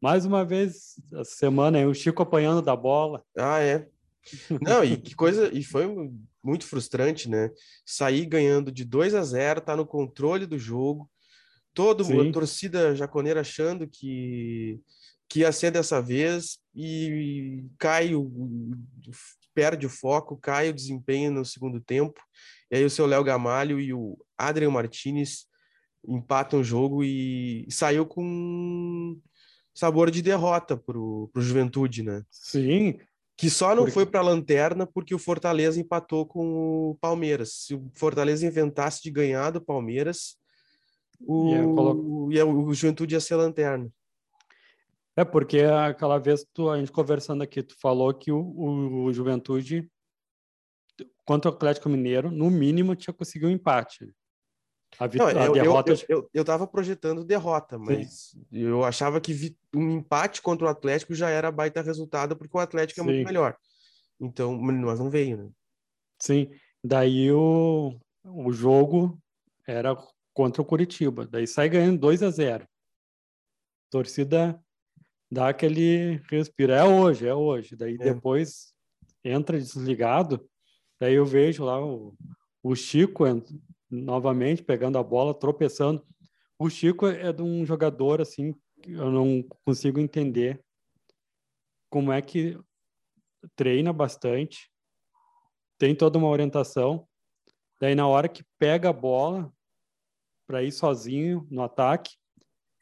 Mais 0.00 0.24
uma 0.24 0.44
vez 0.44 0.94
essa 1.12 1.36
semana, 1.36 1.86
o 1.86 1.94
Chico 1.94 2.22
apanhando 2.22 2.62
da 2.62 2.76
bola. 2.76 3.22
Ah, 3.36 3.60
é. 3.60 3.88
Não, 4.60 4.84
e 4.84 4.96
que 4.96 5.14
coisa. 5.14 5.50
E 5.52 5.62
foi 5.62 5.86
muito 6.42 6.66
frustrante, 6.66 7.28
né? 7.28 7.50
Sair 7.84 8.26
ganhando 8.26 8.70
de 8.70 8.84
2 8.84 9.14
a 9.14 9.22
0, 9.22 9.60
tá 9.60 9.76
no 9.76 9.86
controle 9.86 10.46
do 10.46 10.58
jogo. 10.58 11.10
Todo 11.74 12.04
mundo, 12.04 12.30
a 12.30 12.32
torcida 12.32 12.96
jaconeira 12.96 13.40
achando 13.40 13.86
que, 13.86 14.80
que 15.28 15.40
ia 15.40 15.52
ser 15.52 15.70
dessa 15.70 16.00
vez 16.00 16.58
e 16.74 17.64
cai 17.78 18.14
o, 18.14 18.30
perde 19.54 19.86
o 19.86 19.90
foco, 19.90 20.36
cai 20.36 20.70
o 20.70 20.74
desempenho 20.74 21.30
no 21.30 21.44
segundo 21.44 21.80
tempo. 21.80 22.20
E 22.70 22.76
aí 22.76 22.84
o 22.84 22.90
seu 22.90 23.06
Léo 23.06 23.24
Gamalho 23.24 23.80
e 23.80 23.92
o 23.92 24.16
Adrian 24.36 24.70
Martinez 24.70 25.46
empatam 26.06 26.60
o 26.60 26.64
jogo 26.64 27.02
e, 27.04 27.66
saiu 27.70 28.06
com 28.06 29.20
sabor 29.78 30.10
de 30.10 30.20
derrota 30.20 30.76
pro, 30.76 31.30
pro 31.32 31.40
Juventude, 31.40 32.02
né? 32.02 32.24
Sim. 32.32 32.98
Que 33.36 33.48
só 33.48 33.68
não 33.68 33.84
porque... 33.84 33.92
foi 33.92 34.06
para 34.06 34.18
a 34.18 34.24
lanterna 34.24 34.84
porque 34.84 35.14
o 35.14 35.18
Fortaleza 35.20 35.80
empatou 35.80 36.26
com 36.26 36.90
o 36.90 36.94
Palmeiras. 37.00 37.52
Se 37.52 37.74
o 37.76 37.88
Fortaleza 37.94 38.44
inventasse 38.44 39.00
de 39.00 39.08
ganhar 39.12 39.52
do 39.52 39.60
Palmeiras, 39.60 40.36
o, 41.20 41.74
colo... 41.76 42.26
o 42.26 42.74
Juventude 42.74 43.14
ia 43.14 43.20
ser 43.20 43.36
lanterna. 43.36 43.88
É 45.16 45.24
porque 45.24 45.60
aquela 45.60 46.18
vez 46.18 46.44
tu, 46.52 46.68
a 46.68 46.76
gente 46.76 46.90
conversando 46.90 47.42
aqui, 47.42 47.62
tu 47.62 47.76
falou 47.80 48.12
que 48.12 48.32
o, 48.32 48.40
o, 48.40 49.04
o 49.04 49.12
Juventude 49.12 49.88
contra 51.24 51.52
o 51.52 51.54
Atlético 51.54 51.88
Mineiro, 51.88 52.32
no 52.32 52.50
mínimo, 52.50 52.96
tinha 52.96 53.14
conseguido 53.14 53.46
um 53.46 53.54
empate. 53.54 54.12
A, 54.98 55.06
Não, 55.06 55.26
a 55.26 55.46
eu, 55.46 55.52
derrota. 55.52 55.92
Eu, 56.08 56.28
eu, 56.34 56.44
eu 56.44 56.66
projetando 56.66 57.24
derrota, 57.24 57.78
mas 57.78 58.30
Sim. 58.30 58.46
eu 58.50 58.84
achava 58.84 59.20
que 59.20 59.56
um 59.74 59.90
empate 59.92 60.42
contra 60.42 60.66
o 60.66 60.68
Atlético 60.68 61.14
já 61.14 61.30
era 61.30 61.52
baita 61.52 61.80
resultado, 61.80 62.36
porque 62.36 62.56
o 62.56 62.60
Atlético 62.60 63.00
é 63.00 63.04
Sim. 63.04 63.10
muito 63.10 63.26
melhor. 63.26 63.56
Então, 64.20 64.58
mas 64.58 64.98
não 64.98 65.08
veio, 65.08 65.36
né? 65.36 65.50
Sim. 66.20 66.50
Daí 66.82 67.30
o, 67.30 67.96
o 68.24 68.52
jogo 68.52 69.16
era 69.66 69.96
contra 70.34 70.62
o 70.62 70.64
Curitiba. 70.64 71.26
Daí 71.26 71.46
sai 71.46 71.68
ganhando 71.68 72.00
2 72.00 72.22
a 72.22 72.30
0 72.30 72.66
Torcida 73.90 74.60
dá 75.30 75.48
aquele 75.48 76.20
respiro. 76.30 76.72
É 76.72 76.84
hoje, 76.84 77.26
é 77.26 77.34
hoje. 77.34 77.76
Daí 77.76 77.94
é. 77.94 78.14
depois 78.14 78.72
entra 79.22 79.58
desligado. 79.58 80.48
Daí 80.98 81.14
eu 81.14 81.24
vejo 81.24 81.64
lá 81.64 81.84
o, 81.84 82.14
o 82.62 82.74
Chico 82.74 83.24
novamente 83.90 84.62
pegando 84.62 84.98
a 84.98 85.02
bola, 85.02 85.34
tropeçando. 85.34 86.06
O 86.58 86.68
Chico 86.68 87.06
é 87.06 87.32
de 87.32 87.42
um 87.42 87.64
jogador 87.64 88.20
assim, 88.20 88.54
eu 88.86 89.10
não 89.10 89.42
consigo 89.64 90.00
entender 90.00 90.62
como 91.90 92.12
é 92.12 92.20
que 92.20 92.58
treina 93.56 93.92
bastante, 93.92 94.70
tem 95.78 95.94
toda 95.94 96.18
uma 96.18 96.28
orientação. 96.28 97.06
Daí 97.80 97.94
na 97.94 98.06
hora 98.06 98.28
que 98.28 98.44
pega 98.58 98.90
a 98.90 98.92
bola 98.92 99.52
para 100.46 100.62
ir 100.62 100.72
sozinho 100.72 101.46
no 101.50 101.62
ataque, 101.62 102.16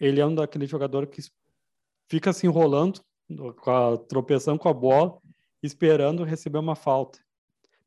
ele 0.01 0.21
é 0.21 0.27
um 0.27 0.35
daquele 0.35 0.66
jogador 0.66 1.07
que 1.07 1.21
fica 2.09 2.33
se 2.33 2.47
enrolando, 2.47 3.01
com 3.61 3.71
a, 3.71 3.97
tropeçando 3.97 4.59
com 4.59 4.69
a 4.69 4.75
bola, 4.75 5.19
esperando 5.62 6.25
receber 6.25 6.59
uma 6.59 6.77
falta. 6.77 7.19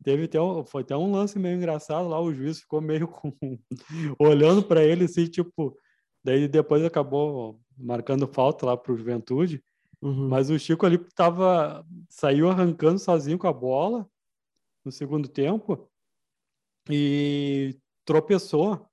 Teve 0.03 0.25
até, 0.25 0.38
foi 0.65 0.81
até 0.81 0.95
um 0.95 1.12
lance 1.12 1.38
meio 1.38 1.57
engraçado 1.57 2.07
lá, 2.07 2.19
o 2.19 2.33
juiz 2.33 2.59
ficou 2.59 2.79
meio 2.79 3.07
com, 3.07 3.33
olhando 4.19 4.63
para 4.63 4.83
ele 4.83 5.05
assim, 5.05 5.25
tipo, 5.25 5.77
daí 6.23 6.47
depois 6.47 6.83
acabou 6.83 7.59
marcando 7.77 8.27
falta 8.27 8.65
lá 8.65 8.77
para 8.77 8.93
o 8.93 8.97
Juventude, 8.97 9.63
uhum. 10.01 10.29
mas 10.29 10.49
o 10.49 10.57
Chico 10.57 10.85
ali 10.85 10.97
tava, 11.13 11.85
saiu 12.09 12.49
arrancando 12.49 12.99
sozinho 12.99 13.38
com 13.38 13.47
a 13.47 13.53
bola 13.53 14.09
no 14.85 14.91
segundo 14.91 15.27
tempo 15.27 15.89
e 16.89 17.77
tropeçou. 18.05 18.85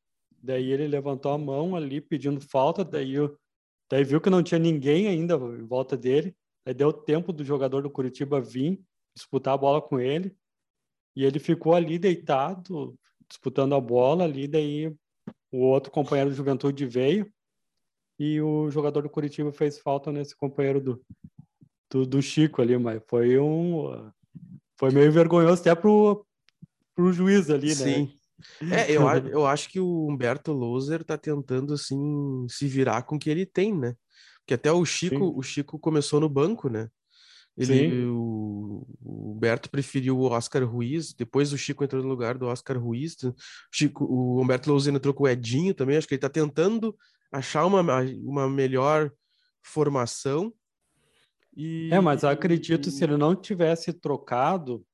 Daí 0.42 0.70
ele 0.70 0.86
levantou 0.86 1.32
a 1.32 1.38
mão 1.38 1.74
ali 1.74 2.00
pedindo 2.00 2.40
falta, 2.40 2.84
daí 2.84 3.16
Daí 3.90 4.02
viu 4.02 4.20
que 4.20 4.30
não 4.30 4.42
tinha 4.42 4.58
ninguém 4.58 5.06
ainda 5.06 5.34
em 5.34 5.64
volta 5.64 5.96
dele. 5.96 6.36
Aí 6.64 6.74
deu 6.74 6.92
tempo 6.92 7.32
do 7.32 7.44
jogador 7.44 7.82
do 7.82 7.90
Curitiba 7.90 8.40
vir 8.40 8.80
disputar 9.14 9.54
a 9.54 9.58
bola 9.58 9.80
com 9.80 10.00
ele. 10.00 10.36
E 11.16 11.24
ele 11.24 11.38
ficou 11.38 11.74
ali 11.74 11.98
deitado, 11.98 12.94
disputando 13.28 13.74
a 13.74 13.80
bola 13.80 14.24
ali. 14.24 14.46
Daí 14.46 14.94
o 15.50 15.58
outro 15.60 15.90
companheiro 15.90 16.30
do 16.30 16.36
Juventude 16.36 16.86
veio 16.86 17.32
e 18.18 18.40
o 18.40 18.70
jogador 18.70 19.02
do 19.02 19.10
Curitiba 19.10 19.50
fez 19.52 19.78
falta 19.78 20.12
nesse 20.12 20.36
companheiro 20.36 20.80
do, 20.80 21.02
do, 21.90 22.06
do 22.06 22.22
Chico 22.22 22.62
ali, 22.62 22.76
mas 22.78 23.02
foi 23.08 23.38
um 23.38 24.10
foi 24.78 24.90
meio 24.90 25.10
vergonhoso 25.10 25.60
até 25.60 25.74
pro, 25.74 26.26
pro 26.94 27.12
juiz 27.12 27.50
ali, 27.50 27.68
né? 27.68 27.74
Sim. 27.74 28.12
É, 28.70 28.90
eu, 28.90 29.02
eu 29.28 29.46
acho 29.46 29.68
que 29.70 29.80
o 29.80 30.06
Humberto 30.06 30.52
Loser 30.52 31.02
tá 31.02 31.16
tentando, 31.16 31.72
assim, 31.72 32.46
se 32.50 32.66
virar 32.68 33.02
com 33.02 33.16
o 33.16 33.18
que 33.18 33.30
ele 33.30 33.46
tem, 33.46 33.74
né? 33.74 33.94
Porque 34.40 34.54
até 34.54 34.70
o 34.70 34.84
Chico, 34.84 35.16
Sim. 35.16 35.32
o 35.34 35.42
Chico 35.42 35.78
começou 35.78 36.20
no 36.20 36.28
banco, 36.28 36.68
né? 36.68 36.88
Ele, 37.56 38.04
o, 38.04 38.86
o 39.02 39.32
Humberto 39.32 39.70
preferiu 39.70 40.18
o 40.18 40.30
Oscar 40.30 40.62
Ruiz, 40.64 41.14
depois 41.14 41.52
o 41.52 41.58
Chico 41.58 41.82
entrou 41.82 42.02
no 42.02 42.08
lugar 42.08 42.36
do 42.36 42.46
Oscar 42.46 42.78
Ruiz. 42.78 43.16
O, 43.22 43.34
Chico, 43.72 44.04
o 44.04 44.40
Humberto 44.40 44.70
Loser 44.70 44.94
entrou 44.94 45.14
com 45.14 45.24
o 45.24 45.28
Edinho 45.28 45.72
também, 45.72 45.96
acho 45.96 46.06
que 46.06 46.14
ele 46.14 46.20
tá 46.20 46.28
tentando 46.28 46.94
achar 47.32 47.64
uma, 47.64 47.80
uma 48.22 48.48
melhor 48.48 49.10
formação. 49.62 50.52
E... 51.56 51.88
É, 51.90 51.98
mas 51.98 52.24
acredito 52.24 52.90
se 52.90 53.02
ele 53.02 53.16
não 53.16 53.34
tivesse 53.34 53.90
trocado, 53.92 54.84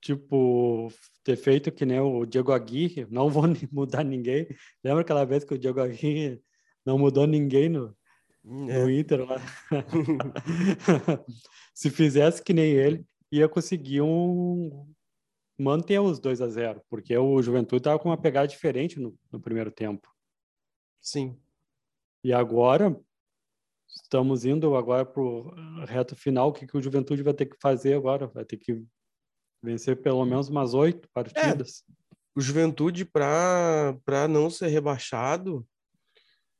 tipo, 0.00 0.88
ter 1.24 1.36
feito 1.36 1.72
que 1.72 1.84
nem 1.84 1.98
o 1.98 2.24
Diego 2.24 2.52
Aguirre, 2.52 3.06
não 3.10 3.28
vou 3.28 3.44
mudar 3.72 4.04
ninguém. 4.04 4.46
Lembra 4.84 5.02
aquela 5.02 5.24
vez 5.24 5.42
que 5.42 5.54
o 5.54 5.58
Diego 5.58 5.80
Aguirre 5.80 6.40
não 6.86 6.96
mudou 6.96 7.26
ninguém 7.26 7.68
no, 7.68 7.94
é. 8.44 8.82
no 8.82 8.90
Inter 8.90 9.24
lá? 9.24 9.36
Se 11.74 11.90
fizesse 11.90 12.42
que 12.42 12.52
nem 12.52 12.72
ele, 12.72 13.04
ia 13.30 13.48
conseguir 13.48 14.00
um 14.02 14.86
manter 15.58 16.00
os 16.00 16.18
2 16.18 16.40
a 16.40 16.48
0 16.48 16.82
porque 16.88 17.16
o 17.16 17.42
Juventude 17.42 17.80
estava 17.80 17.98
com 17.98 18.08
uma 18.08 18.20
pegada 18.20 18.48
diferente 18.48 18.98
no, 18.98 19.16
no 19.30 19.40
primeiro 19.40 19.70
tempo. 19.70 20.08
Sim. 21.00 21.38
E 22.24 22.32
agora 22.32 22.98
estamos 23.88 24.44
indo 24.44 24.74
agora 24.76 25.04
para 25.04 25.22
o 25.22 25.84
reto 25.84 26.16
final. 26.16 26.48
O 26.48 26.52
que, 26.52 26.66
que 26.66 26.76
o 26.76 26.82
Juventude 26.82 27.22
vai 27.22 27.34
ter 27.34 27.46
que 27.46 27.56
fazer 27.60 27.94
agora? 27.94 28.26
Vai 28.26 28.44
ter 28.44 28.56
que 28.56 28.84
vencer 29.62 30.00
pelo 30.00 30.24
menos 30.24 30.48
umas 30.48 30.74
oito 30.74 31.08
partidas. 31.12 31.84
É, 31.88 31.92
o 32.34 32.40
Juventude, 32.40 33.04
para 33.04 34.28
não 34.28 34.48
ser 34.48 34.68
rebaixado, 34.68 35.66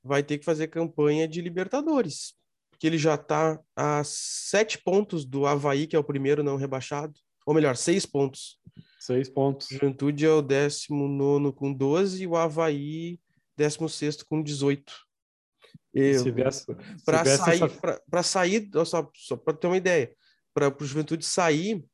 vai 0.02 0.22
ter 0.22 0.38
que 0.38 0.44
fazer 0.44 0.68
campanha 0.68 1.28
de 1.28 1.40
Libertadores. 1.40 2.34
Porque 2.70 2.86
ele 2.86 2.98
já 2.98 3.14
está 3.14 3.60
a 3.76 4.02
sete 4.04 4.78
pontos 4.78 5.24
do 5.24 5.46
Havaí, 5.46 5.86
que 5.86 5.94
é 5.94 5.98
o 5.98 6.04
primeiro 6.04 6.42
não 6.42 6.56
rebaixado. 6.56 7.14
Ou 7.46 7.54
melhor, 7.54 7.76
seis 7.76 8.06
pontos. 8.06 8.58
Seis 8.98 9.28
pontos. 9.28 9.68
Juventude 9.70 10.24
é 10.24 10.30
o 10.30 10.42
décimo 10.42 11.08
nono 11.08 11.52
com 11.52 11.72
12 11.72 12.22
e 12.22 12.26
o 12.26 12.36
Havaí 12.36 13.18
décimo 13.56 13.88
sexto 13.88 14.24
com 14.26 14.42
18. 14.42 14.92
Para 17.04 17.24
sair, 17.24 17.62
essa... 17.62 18.22
sair, 18.22 18.70
só, 18.86 19.10
só 19.14 19.36
para 19.36 19.54
ter 19.54 19.66
uma 19.66 19.76
ideia, 19.76 20.14
para 20.54 20.68
o 20.68 20.84
Juventude 20.84 21.24
sair 21.24 21.84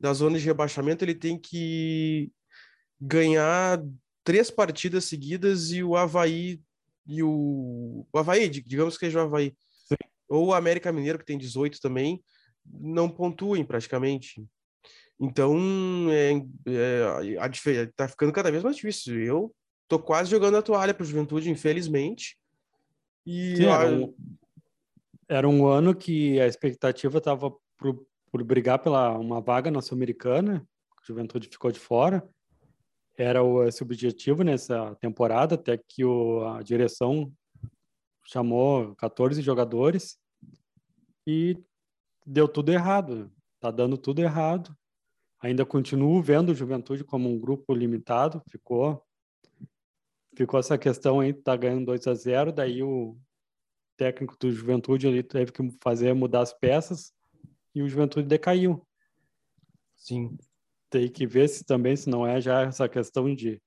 da 0.00 0.12
zona 0.12 0.38
de 0.38 0.44
rebaixamento, 0.44 1.04
ele 1.04 1.14
tem 1.14 1.38
que 1.38 2.32
ganhar 3.00 3.80
três 4.24 4.50
partidas 4.50 5.04
seguidas 5.04 5.70
e 5.70 5.82
o 5.82 5.96
Havaí 5.96 6.60
e 7.06 7.22
o, 7.22 8.06
o 8.12 8.18
Havaí, 8.18 8.48
digamos 8.48 8.96
que 8.96 9.06
seja 9.06 9.20
o 9.20 9.22
Havaí, 9.22 9.54
Sim. 9.86 9.96
ou 10.28 10.48
o 10.48 10.54
América 10.54 10.92
Mineiro, 10.92 11.18
que 11.18 11.24
tem 11.24 11.38
18 11.38 11.80
também, 11.80 12.22
não 12.64 13.08
pontuem 13.08 13.64
praticamente. 13.64 14.44
Então, 15.20 15.56
é, 16.10 16.32
é, 16.66 17.38
a, 17.38 17.48
tá 17.94 18.08
ficando 18.08 18.32
cada 18.32 18.50
vez 18.50 18.62
mais 18.62 18.76
difícil. 18.76 19.20
Eu 19.20 19.54
tô 19.86 19.98
quase 19.98 20.30
jogando 20.30 20.56
a 20.56 20.62
toalha 20.62 20.94
para 20.94 21.06
Juventude, 21.06 21.50
infelizmente. 21.50 22.36
E 23.24 23.56
Sim, 23.56 23.66
era, 23.66 23.88
um, 23.88 24.14
era 25.28 25.48
um 25.48 25.66
ano 25.66 25.94
que 25.94 26.40
a 26.40 26.46
expectativa 26.46 27.18
estava 27.18 27.52
por 28.32 28.42
brigar 28.44 28.78
pela 28.78 29.16
uma 29.18 29.40
vaga 29.40 29.70
na 29.70 29.82
Sul-Americana, 29.82 30.66
a 30.96 31.06
Juventude 31.06 31.48
ficou 31.48 31.70
de 31.70 31.78
fora. 31.78 32.26
Era 33.22 33.42
o, 33.42 33.64
esse 33.64 33.82
objetivo 33.84 34.42
nessa 34.42 34.96
temporada, 34.96 35.54
até 35.54 35.76
que 35.76 36.04
o, 36.04 36.44
a 36.44 36.62
direção 36.62 37.32
chamou 38.24 38.96
14 38.96 39.40
jogadores 39.40 40.18
e 41.24 41.56
deu 42.26 42.48
tudo 42.48 42.72
errado. 42.72 43.30
Tá 43.60 43.70
dando 43.70 43.96
tudo 43.96 44.20
errado. 44.20 44.76
Ainda 45.40 45.64
continuo 45.64 46.20
vendo 46.20 46.50
o 46.50 46.54
Juventude 46.54 47.04
como 47.04 47.28
um 47.28 47.38
grupo 47.38 47.72
limitado, 47.72 48.42
ficou 48.50 49.04
ficou 50.34 50.58
essa 50.58 50.78
questão 50.78 51.20
aí, 51.20 51.32
tá 51.32 51.54
ganhando 51.54 51.86
2 51.86 52.06
a 52.06 52.14
0, 52.14 52.52
daí 52.52 52.82
o 52.82 53.16
técnico 53.96 54.34
do 54.40 54.50
Juventude 54.50 55.06
ele 55.06 55.22
teve 55.22 55.52
que 55.52 55.70
fazer 55.80 56.12
mudar 56.14 56.40
as 56.40 56.52
peças 56.52 57.12
e 57.74 57.82
o 57.82 57.88
Juventude 57.88 58.26
decaiu. 58.26 58.84
Sim. 59.94 60.36
Tem 60.92 61.08
que 61.08 61.26
ver 61.26 61.48
se 61.48 61.64
também 61.64 61.96
se 61.96 62.10
não 62.10 62.26
é 62.26 62.38
já 62.38 62.60
essa 62.60 62.86
questão 62.86 63.34
de 63.34 63.58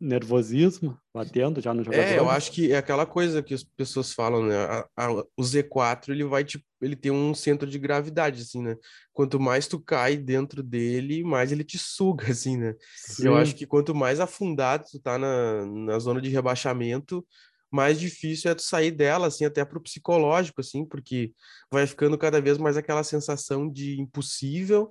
nervosismo 0.00 0.96
batendo 1.12 1.60
já 1.60 1.74
no 1.74 1.82
jogador. 1.82 2.04
É, 2.04 2.18
eu 2.18 2.30
acho 2.30 2.52
que 2.52 2.72
é 2.72 2.76
aquela 2.76 3.04
coisa 3.04 3.42
que 3.42 3.52
as 3.52 3.64
pessoas 3.64 4.12
falam, 4.12 4.46
né? 4.46 4.56
A, 4.56 4.88
a, 4.96 5.12
o 5.12 5.42
Z4 5.42 6.10
ele 6.10 6.22
vai 6.22 6.44
tipo, 6.44 6.64
ele 6.80 6.94
tem 6.94 7.10
um 7.10 7.34
centro 7.34 7.68
de 7.68 7.80
gravidade, 7.80 8.42
assim, 8.42 8.62
né? 8.62 8.76
Quanto 9.12 9.40
mais 9.40 9.66
tu 9.66 9.80
cai 9.80 10.16
dentro 10.16 10.62
dele, 10.62 11.24
mais 11.24 11.50
ele 11.50 11.64
te 11.64 11.78
suga, 11.78 12.26
assim, 12.30 12.56
né? 12.56 12.76
Sim. 12.94 13.26
Eu 13.26 13.36
acho 13.36 13.56
que 13.56 13.66
quanto 13.66 13.92
mais 13.92 14.20
afundado 14.20 14.84
tu 14.88 15.00
tá 15.00 15.18
na, 15.18 15.66
na 15.66 15.98
zona 15.98 16.20
de 16.20 16.30
rebaixamento, 16.30 17.26
mais 17.70 17.98
difícil 17.98 18.52
é 18.52 18.54
tu 18.54 18.62
sair 18.62 18.92
dela, 18.92 19.26
assim, 19.26 19.44
até 19.44 19.64
para 19.64 19.78
o 19.78 19.82
psicológico, 19.82 20.60
assim, 20.60 20.84
porque 20.84 21.32
vai 21.70 21.86
ficando 21.88 22.16
cada 22.16 22.40
vez 22.40 22.56
mais 22.56 22.76
aquela 22.76 23.02
sensação 23.02 23.68
de 23.68 24.00
impossível 24.00 24.88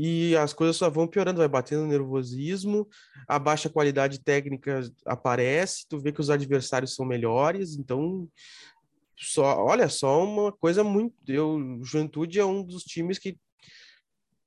e 0.00 0.36
as 0.36 0.52
coisas 0.52 0.76
só 0.76 0.88
vão 0.88 1.08
piorando, 1.08 1.38
vai 1.38 1.48
batendo 1.48 1.84
nervosismo, 1.84 2.88
a 3.26 3.36
baixa 3.36 3.68
qualidade 3.68 4.20
técnica 4.20 4.80
aparece, 5.04 5.88
tu 5.88 5.98
vê 5.98 6.12
que 6.12 6.20
os 6.20 6.30
adversários 6.30 6.94
são 6.94 7.04
melhores, 7.04 7.76
então 7.76 8.28
só, 9.16 9.58
olha, 9.64 9.88
só 9.88 10.22
uma 10.22 10.52
coisa 10.52 10.84
muito, 10.84 11.12
eu, 11.26 11.80
Juventude 11.82 12.38
é 12.38 12.44
um 12.44 12.62
dos 12.62 12.84
times 12.84 13.18
que 13.18 13.36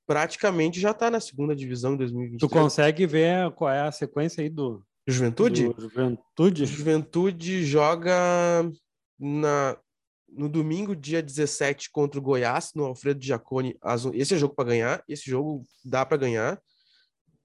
praticamente 0.08 0.80
já 0.80 0.92
está 0.92 1.12
na 1.12 1.20
segunda 1.20 1.54
divisão 1.54 1.96
em 1.96 1.98
2023. 1.98 2.40
Tu 2.40 2.50
consegue 2.50 3.06
ver 3.06 3.52
qual 3.52 3.70
é 3.70 3.82
a 3.82 3.92
sequência 3.92 4.42
aí 4.42 4.50
do, 4.50 4.82
Juventude? 5.06 5.68
Do 5.68 5.82
Juventude? 5.82 6.66
Juventude 6.66 7.66
joga 7.66 8.72
na, 9.20 9.78
no 10.32 10.48
domingo, 10.48 10.96
dia 10.96 11.22
17, 11.22 11.92
contra 11.92 12.20
o 12.20 12.24
Goiás, 12.24 12.72
no 12.76 12.86
Alfredo 12.86 13.24
Giacone. 13.24 13.78
Esse 14.14 14.36
é 14.36 14.38
jogo 14.38 14.56
para 14.56 14.70
ganhar, 14.70 15.04
esse 15.08 15.30
jogo 15.30 15.64
dá 15.84 16.06
para 16.06 16.18
ganhar. 16.18 16.60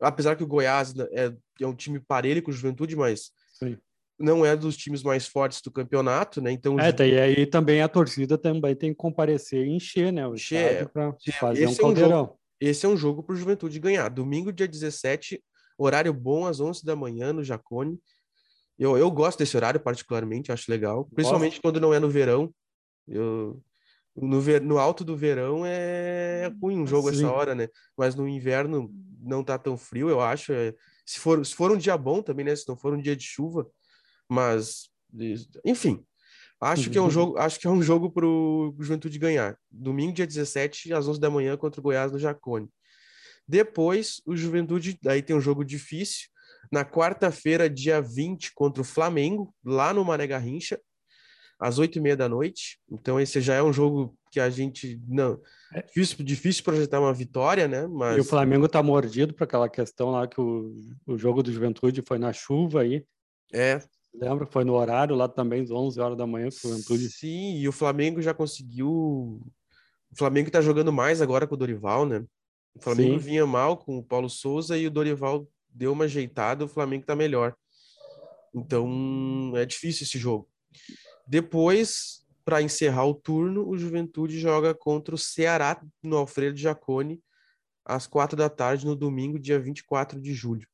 Apesar 0.01 0.37
que 0.37 0.45
o 0.45 0.47
Goiás 0.47 0.95
né, 0.95 1.07
é, 1.13 1.33
é 1.61 1.67
um 1.67 1.75
time 1.75 1.99
parelho 1.99 2.43
com 2.43 2.51
o 2.51 2.55
Juventude, 2.55 2.95
mas 2.95 3.31
Sim. 3.55 3.77
não 4.19 4.45
é 4.45 4.55
dos 4.55 4.77
times 4.77 5.03
mais 5.03 5.27
fortes 5.27 5.61
do 5.63 5.71
campeonato, 5.71 6.41
né? 6.41 6.53
Então, 6.53 6.79
é, 6.79 6.93
daí 6.93 7.19
aí 7.19 7.47
também 7.47 7.81
a 7.81 7.89
torcida 7.89 8.37
também 8.37 8.77
tem 8.77 8.91
que 8.91 8.97
comparecer 8.97 9.67
e 9.67 9.71
encher, 9.71 10.13
né? 10.13 10.27
O 10.27 10.35
encher 10.35 10.89
para 10.91 11.15
fazer 11.39 11.65
esse 11.65 11.81
um 11.81 11.85
caldeirão. 11.85 12.11
É 12.11 12.15
um 12.15 12.19
jogo, 12.19 12.41
esse 12.61 12.87
é 12.87 12.89
um 12.89 12.97
jogo 12.97 13.23
para 13.23 13.35
o 13.35 13.39
Juventude 13.39 13.81
ganhar. 13.81 14.09
Domingo, 14.11 14.53
dia 14.53 14.69
17, 14.69 15.43
Horário 15.79 16.13
bom 16.13 16.47
às 16.47 16.59
11 16.59 16.85
da 16.85 16.97
manhã 16.97 17.33
no 17.33 17.45
Jacone. 17.45 18.01
Eu, 18.79 18.97
eu 18.97 19.11
gosto 19.11 19.39
desse 19.39 19.57
horário 19.57 19.81
particularmente, 19.81 20.51
acho 20.51 20.71
legal. 20.71 21.07
Principalmente 21.15 21.53
Nossa. 21.53 21.63
quando 21.63 21.81
não 21.81 21.93
é 21.93 22.01
no 22.01 22.09
verão. 22.09 22.53
Eu, 23.07 23.63
no, 24.17 24.41
ver, 24.41 24.61
no 24.63 24.79
alto 24.79 25.05
do 25.05 25.17
verão 25.17 25.63
é 25.65 26.51
ruim 26.61 26.81
um 26.81 26.87
jogo 26.87 27.11
Sim. 27.11 27.19
essa 27.19 27.33
hora, 27.33 27.55
né? 27.55 27.69
Mas 27.97 28.15
no 28.15 28.27
inverno 28.27 28.91
não 29.21 29.45
tá 29.45 29.59
tão 29.59 29.77
frio, 29.77 30.09
eu 30.09 30.21
acho. 30.21 30.53
É, 30.53 30.75
se, 31.05 31.19
for, 31.19 31.45
se 31.45 31.55
for 31.55 31.71
um 31.71 31.77
dia 31.77 31.97
bom 31.97 32.23
também, 32.23 32.45
né? 32.45 32.57
Se 32.57 32.67
não 32.69 32.77
for 32.77 32.95
um 32.95 33.01
dia 33.01 33.15
de 33.15 33.25
chuva. 33.25 33.69
Mas, 34.29 34.91
enfim, 35.65 36.05
acho 36.61 36.91
que 36.91 36.99
é 36.99 37.01
um 37.01 37.05
uhum. 37.05 37.11
jogo, 37.11 37.39
acho 37.39 37.61
que 37.61 37.67
é 37.67 37.71
um 37.71 37.83
jogo 37.83 38.11
pro 38.11 38.75
Juventude 38.79 39.19
ganhar. 39.19 39.57
Domingo, 39.71 40.13
dia 40.13 40.27
17, 40.27 40.93
às 40.93 41.07
11 41.07 41.21
da 41.21 41.31
manhã, 41.31 41.57
contra 41.57 41.81
o 41.81 41.83
Goiás 41.83 42.11
no 42.11 42.19
Jacone. 42.19 42.69
Depois, 43.47 44.21
o 44.27 44.37
Juventude, 44.37 44.99
aí 45.07 45.23
tem 45.23 45.37
um 45.37 45.41
jogo 45.41 45.65
difícil. 45.65 46.29
Na 46.73 46.85
quarta-feira, 46.85 47.71
dia 47.71 48.01
20, 48.01 48.53
contra 48.55 48.83
o 48.83 48.85
Flamengo, 48.85 49.55
lá 49.65 49.95
no 49.95 50.05
Mané 50.05 50.27
Garrincha, 50.27 50.81
às 51.59 51.79
oito 51.79 51.99
e 51.99 52.01
meia 52.01 52.17
da 52.17 52.29
noite. 52.29 52.79
Então, 52.91 53.21
esse 53.21 53.41
já 53.41 53.55
é 53.55 53.63
um 53.63 53.73
jogo 53.73 54.17
que 54.31 54.41
a 54.41 54.51
gente 54.51 55.01
não. 55.09 55.41
É 55.73 55.83
difícil, 55.83 56.25
difícil 56.25 56.65
projetar 56.65 57.01
uma 57.01 57.13
vitória, 57.13 57.67
né? 57.67 57.87
Mas... 57.87 58.17
E 58.17 58.21
o 58.21 58.25
Flamengo 58.25 58.69
tá 58.69 58.83
mordido 58.83 59.35
para 59.35 59.45
aquela 59.45 59.69
questão 59.69 60.11
lá 60.11 60.27
que 60.27 60.41
o, 60.41 60.75
o 61.07 61.17
jogo 61.17 61.43
do 61.43 61.53
Juventude 61.53 62.03
foi 62.07 62.19
na 62.19 62.33
chuva 62.33 62.83
aí. 62.83 63.05
É. 63.53 63.81
Lembra? 64.15 64.47
Foi 64.47 64.65
no 64.65 64.75
horário 64.75 65.15
lá 65.15 65.29
também, 65.29 65.63
às 65.63 65.71
11 65.71 66.01
horas 66.01 66.17
da 66.17 66.27
manhã, 66.27 66.49
com 66.51 66.69
o 66.69 66.71
Juventude. 66.71 67.11
Sim, 67.11 67.57
e 67.59 67.69
o 67.69 67.73
Flamengo 67.73 68.23
já 68.23 68.33
conseguiu. 68.33 68.89
O 68.89 70.17
Flamengo 70.17 70.51
tá 70.51 70.61
jogando 70.61 70.93
mais 70.93 71.21
agora 71.21 71.47
com 71.47 71.55
o 71.55 71.59
Dorival, 71.59 72.07
né? 72.07 72.25
O 72.75 72.83
Flamengo 72.83 73.15
Sim. 73.15 73.19
vinha 73.19 73.47
mal 73.47 73.77
com 73.77 73.99
o 73.99 74.05
Paulo 74.05 74.29
Souza 74.29 74.77
e 74.77 74.87
o 74.87 74.91
Dorival 74.91 75.49
deu 75.69 75.93
uma 75.93 76.05
ajeitada, 76.05 76.65
o 76.65 76.69
Flamengo 76.69 77.03
está 77.03 77.17
melhor. 77.17 77.55
Então 78.55 79.53
é 79.57 79.65
difícil 79.65 80.05
esse 80.05 80.19
jogo. 80.19 80.49
Depois, 81.27 82.25
para 82.45 82.63
encerrar 82.63 83.07
o 83.07 83.15
turno, 83.15 83.69
o 83.69 83.77
Juventude 83.77 84.39
joga 84.39 84.75
contra 84.75 85.15
o 85.15 85.19
Ceará 85.19 85.81
no 86.03 86.17
Alfredo 86.17 86.57
Jacone 86.57 87.23
às 87.85 88.07
quatro 88.07 88.37
da 88.37 88.49
tarde 88.49 88.87
no 88.87 88.97
domingo, 88.97 89.39
dia 89.39 89.59
24 89.59 90.21
de 90.21 90.35
julho. 90.35 90.67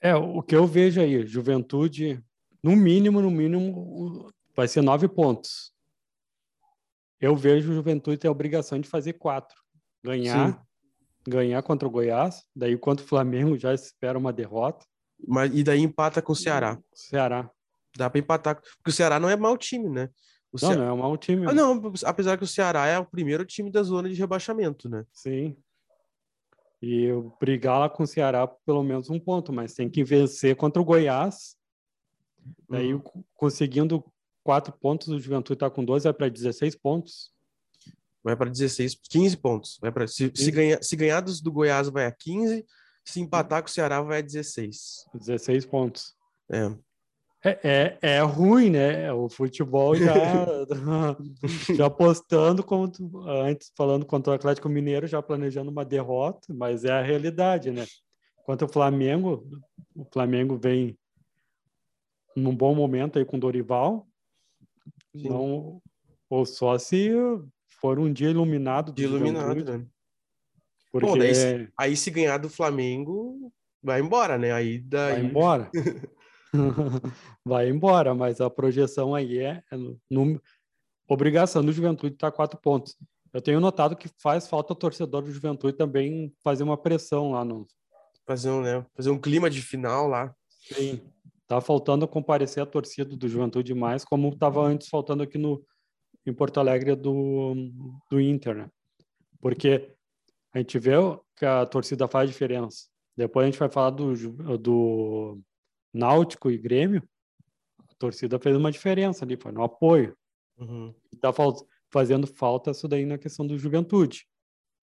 É, 0.00 0.14
o 0.14 0.42
que 0.42 0.54
eu 0.54 0.66
vejo 0.66 1.00
aí, 1.00 1.26
Juventude, 1.26 2.22
no 2.62 2.76
mínimo, 2.76 3.20
no 3.20 3.30
mínimo, 3.30 4.30
vai 4.54 4.68
ser 4.68 4.82
nove 4.82 5.08
pontos. 5.08 5.72
Eu 7.20 7.34
vejo 7.34 7.70
o 7.70 7.74
Juventude 7.74 8.18
ter 8.18 8.28
a 8.28 8.32
obrigação 8.32 8.78
de 8.80 8.88
fazer 8.88 9.14
quatro. 9.14 9.56
Ganhar 10.04 10.52
Sim 10.52 10.68
ganhar 11.28 11.62
contra 11.62 11.86
o 11.86 11.90
Goiás, 11.90 12.44
daí 12.56 12.76
contra 12.76 13.04
o 13.04 13.08
Flamengo 13.08 13.56
já 13.56 13.74
espera 13.74 14.18
uma 14.18 14.32
derrota. 14.32 14.84
Mas, 15.26 15.50
e 15.54 15.62
daí 15.62 15.80
empata 15.80 16.22
com 16.22 16.32
o 16.32 16.36
Ceará. 16.36 16.78
Ceará. 16.94 17.50
Dá 17.96 18.08
para 18.08 18.20
empatar, 18.20 18.54
porque 18.56 18.90
o 18.90 18.92
Ceará 18.92 19.18
não 19.18 19.28
é 19.28 19.36
mau 19.36 19.56
time, 19.56 19.88
né? 19.88 20.08
O 20.52 20.58
não, 20.60 20.70
Ce... 20.70 20.76
não 20.76 20.84
é 20.84 20.92
um 20.92 20.96
mau 20.96 21.16
time. 21.16 21.46
Ah, 21.46 21.52
não, 21.52 21.92
apesar 22.04 22.36
que 22.36 22.44
o 22.44 22.46
Ceará 22.46 22.86
é 22.86 22.98
o 22.98 23.04
primeiro 23.04 23.44
time 23.44 23.70
da 23.70 23.82
zona 23.82 24.08
de 24.08 24.14
rebaixamento, 24.14 24.88
né? 24.88 25.04
Sim. 25.12 25.56
e 26.80 27.08
brigar 27.40 27.80
lá 27.80 27.88
com 27.88 28.02
o 28.02 28.06
Ceará 28.06 28.46
pelo 28.46 28.82
menos 28.82 29.10
um 29.10 29.18
ponto, 29.18 29.52
mas 29.52 29.74
tem 29.74 29.90
que 29.90 30.04
vencer 30.04 30.56
contra 30.56 30.80
o 30.80 30.84
Goiás. 30.84 31.56
Daí, 32.68 32.94
uhum. 32.94 33.02
conseguindo 33.34 34.04
quatro 34.42 34.72
pontos, 34.72 35.08
o 35.08 35.18
Juventude 35.18 35.56
está 35.56 35.68
com 35.68 35.84
12, 35.84 36.04
vai 36.04 36.14
para 36.14 36.28
16 36.28 36.76
pontos. 36.76 37.32
Vai 38.22 38.36
para 38.36 38.50
16, 38.50 38.98
15 39.02 39.36
pontos. 39.36 39.78
Vai 39.80 39.92
pra, 39.92 40.06
se, 40.06 40.30
se, 40.34 40.50
ganhar, 40.50 40.82
se 40.82 40.96
ganhar 40.96 41.20
dos, 41.20 41.40
do 41.40 41.52
Goiás, 41.52 41.88
vai 41.88 42.06
a 42.06 42.12
15. 42.12 42.64
Se 43.04 43.20
empatar 43.20 43.62
com 43.62 43.68
o 43.68 43.70
Ceará, 43.70 44.00
vai 44.02 44.18
a 44.18 44.22
16. 44.22 45.06
16 45.14 45.66
pontos. 45.66 46.14
É. 46.50 46.74
É, 47.44 47.58
é, 47.62 47.98
é, 48.16 48.20
ruim, 48.20 48.70
né? 48.70 49.12
O 49.12 49.28
futebol 49.28 49.94
já, 49.94 50.12
já 51.74 51.86
apostando, 51.86 52.62
tu, 52.62 53.28
antes 53.28 53.72
falando 53.76 54.04
contra 54.04 54.32
o 54.32 54.34
Atlético 54.34 54.68
Mineiro, 54.68 55.06
já 55.06 55.22
planejando 55.22 55.70
uma 55.70 55.84
derrota, 55.84 56.52
mas 56.52 56.84
é 56.84 56.90
a 56.90 57.02
realidade, 57.02 57.70
né? 57.70 57.86
Quanto 58.44 58.64
o 58.64 58.68
Flamengo, 58.68 59.46
o 59.94 60.04
Flamengo 60.12 60.58
vem 60.58 60.98
num 62.34 62.54
bom 62.54 62.74
momento 62.74 63.18
aí 63.18 63.24
com 63.24 63.36
o 63.36 63.40
Dorival, 63.40 64.06
não, 65.14 65.80
ou 66.28 66.44
só 66.44 66.76
se 66.76 67.10
for 67.80 68.00
um 68.00 68.12
dia 68.12 68.30
iluminado. 68.30 68.92
Dia 68.92 69.06
iluminado, 69.06 69.64
né? 69.64 69.86
Porque... 70.90 71.06
Bom, 71.06 71.18
daí, 71.18 71.68
aí 71.78 71.96
se 71.96 72.10
ganhar 72.10 72.38
do 72.38 72.48
Flamengo, 72.48 73.52
vai 73.82 74.00
embora, 74.00 74.36
né? 74.36 74.50
Aí 74.52 74.78
daí... 74.80 75.20
Vai 75.20 75.30
embora. 75.30 75.70
vai 77.44 77.68
embora, 77.68 78.14
mas 78.14 78.40
a 78.40 78.48
projeção 78.48 79.14
aí 79.14 79.38
é, 79.38 79.62
é 79.70 79.76
no, 80.10 80.40
obrigação 81.08 81.64
do 81.64 81.72
Juventude 81.72 82.14
estar 82.14 82.30
tá 82.30 82.36
quatro 82.36 82.58
pontos. 82.60 82.96
Eu 83.32 83.40
tenho 83.40 83.60
notado 83.60 83.96
que 83.96 84.08
faz 84.20 84.46
falta 84.46 84.72
o 84.72 84.76
torcedor 84.76 85.22
do 85.22 85.32
Juventude 85.32 85.76
também 85.76 86.32
fazer 86.42 86.62
uma 86.62 86.76
pressão 86.76 87.32
lá 87.32 87.44
no. 87.44 87.66
Fazer 88.26 88.50
um, 88.50 88.62
né? 88.62 88.84
Fazer 88.94 89.10
um 89.10 89.18
clima 89.18 89.48
de 89.48 89.62
final 89.62 90.06
lá. 90.06 90.34
Sim. 90.48 91.00
Tá 91.46 91.60
faltando 91.60 92.06
comparecer 92.06 92.62
a 92.62 92.66
torcida 92.66 93.16
do 93.16 93.28
Juventude 93.28 93.74
mais, 93.74 94.04
como 94.04 94.28
estava 94.28 94.62
antes 94.62 94.88
faltando 94.88 95.22
aqui 95.22 95.38
no 95.38 95.64
em 96.26 96.34
Porto 96.34 96.60
Alegre 96.60 96.94
do, 96.94 97.54
do 98.10 98.20
Inter, 98.20 98.54
né? 98.54 98.70
Porque 99.40 99.94
a 100.52 100.58
gente 100.58 100.78
vê 100.78 100.92
que 101.36 101.46
a 101.46 101.64
torcida 101.64 102.06
faz 102.06 102.28
diferença. 102.28 102.86
Depois 103.16 103.44
a 103.44 103.50
gente 103.50 103.58
vai 103.58 103.70
falar 103.70 103.90
do, 103.90 104.12
do 104.58 105.40
Náutico 105.92 106.50
e 106.50 106.58
Grêmio, 106.58 107.02
a 107.88 107.94
torcida 107.98 108.38
fez 108.38 108.56
uma 108.56 108.70
diferença 108.70 109.24
ali, 109.24 109.36
foi 109.36 109.52
no 109.52 109.62
apoio. 109.62 110.16
Uhum. 110.58 110.94
Tá 111.20 111.32
fazendo 111.90 112.26
falta 112.26 112.70
isso 112.70 112.86
daí 112.88 113.06
na 113.06 113.18
questão 113.18 113.46
do 113.46 113.58
juventude. 113.58 114.26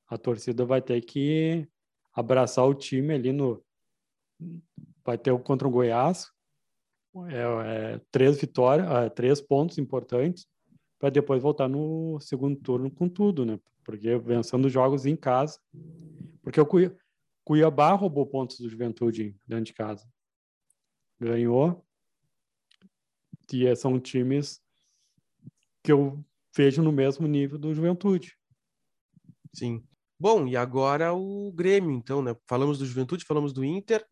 A 0.07 0.17
torcida 0.17 0.65
vai 0.65 0.81
ter 0.81 1.01
que 1.01 1.67
abraçar 2.13 2.65
o 2.65 2.73
time 2.73 3.13
ali 3.13 3.31
no. 3.31 3.63
Vai 5.03 5.17
ter 5.17 5.31
o 5.31 5.39
contra 5.39 5.67
o 5.67 5.71
Goiás, 5.71 6.31
é, 7.29 7.93
é 7.93 8.01
três 8.11 8.39
vitórias, 8.39 8.89
é, 8.89 9.09
três 9.09 9.39
pontos 9.39 9.77
importantes, 9.77 10.47
para 10.99 11.09
depois 11.09 11.41
voltar 11.41 11.67
no 11.67 12.19
segundo 12.19 12.59
turno 12.59 12.89
com 12.89 13.07
tudo, 13.07 13.45
né? 13.45 13.59
Porque 13.83 14.17
vencendo 14.17 14.67
jogos 14.67 15.05
em 15.05 15.15
casa. 15.15 15.59
Porque 16.41 16.59
o 16.59 16.67
Cuiabá 17.43 17.93
roubou 17.93 18.25
pontos 18.25 18.59
do 18.59 18.69
Juventude 18.69 19.35
dentro 19.47 19.65
de 19.65 19.73
casa 19.73 20.05
ganhou. 21.19 21.85
E 23.51 23.65
é, 23.65 23.75
são 23.75 23.99
times 23.99 24.61
que 25.83 25.91
eu 25.91 26.23
vejo 26.55 26.81
no 26.81 26.91
mesmo 26.91 27.27
nível 27.27 27.57
do 27.57 27.73
Juventude. 27.73 28.37
Sim. 29.53 29.83
Bom, 30.19 30.47
e 30.47 30.55
agora 30.55 31.13
o 31.13 31.51
Grêmio, 31.51 31.91
então, 31.91 32.21
né? 32.21 32.35
Falamos 32.47 32.79
do 32.79 32.85
Juventude, 32.85 33.25
falamos 33.25 33.53
do 33.53 33.63
Inter, 33.63 34.05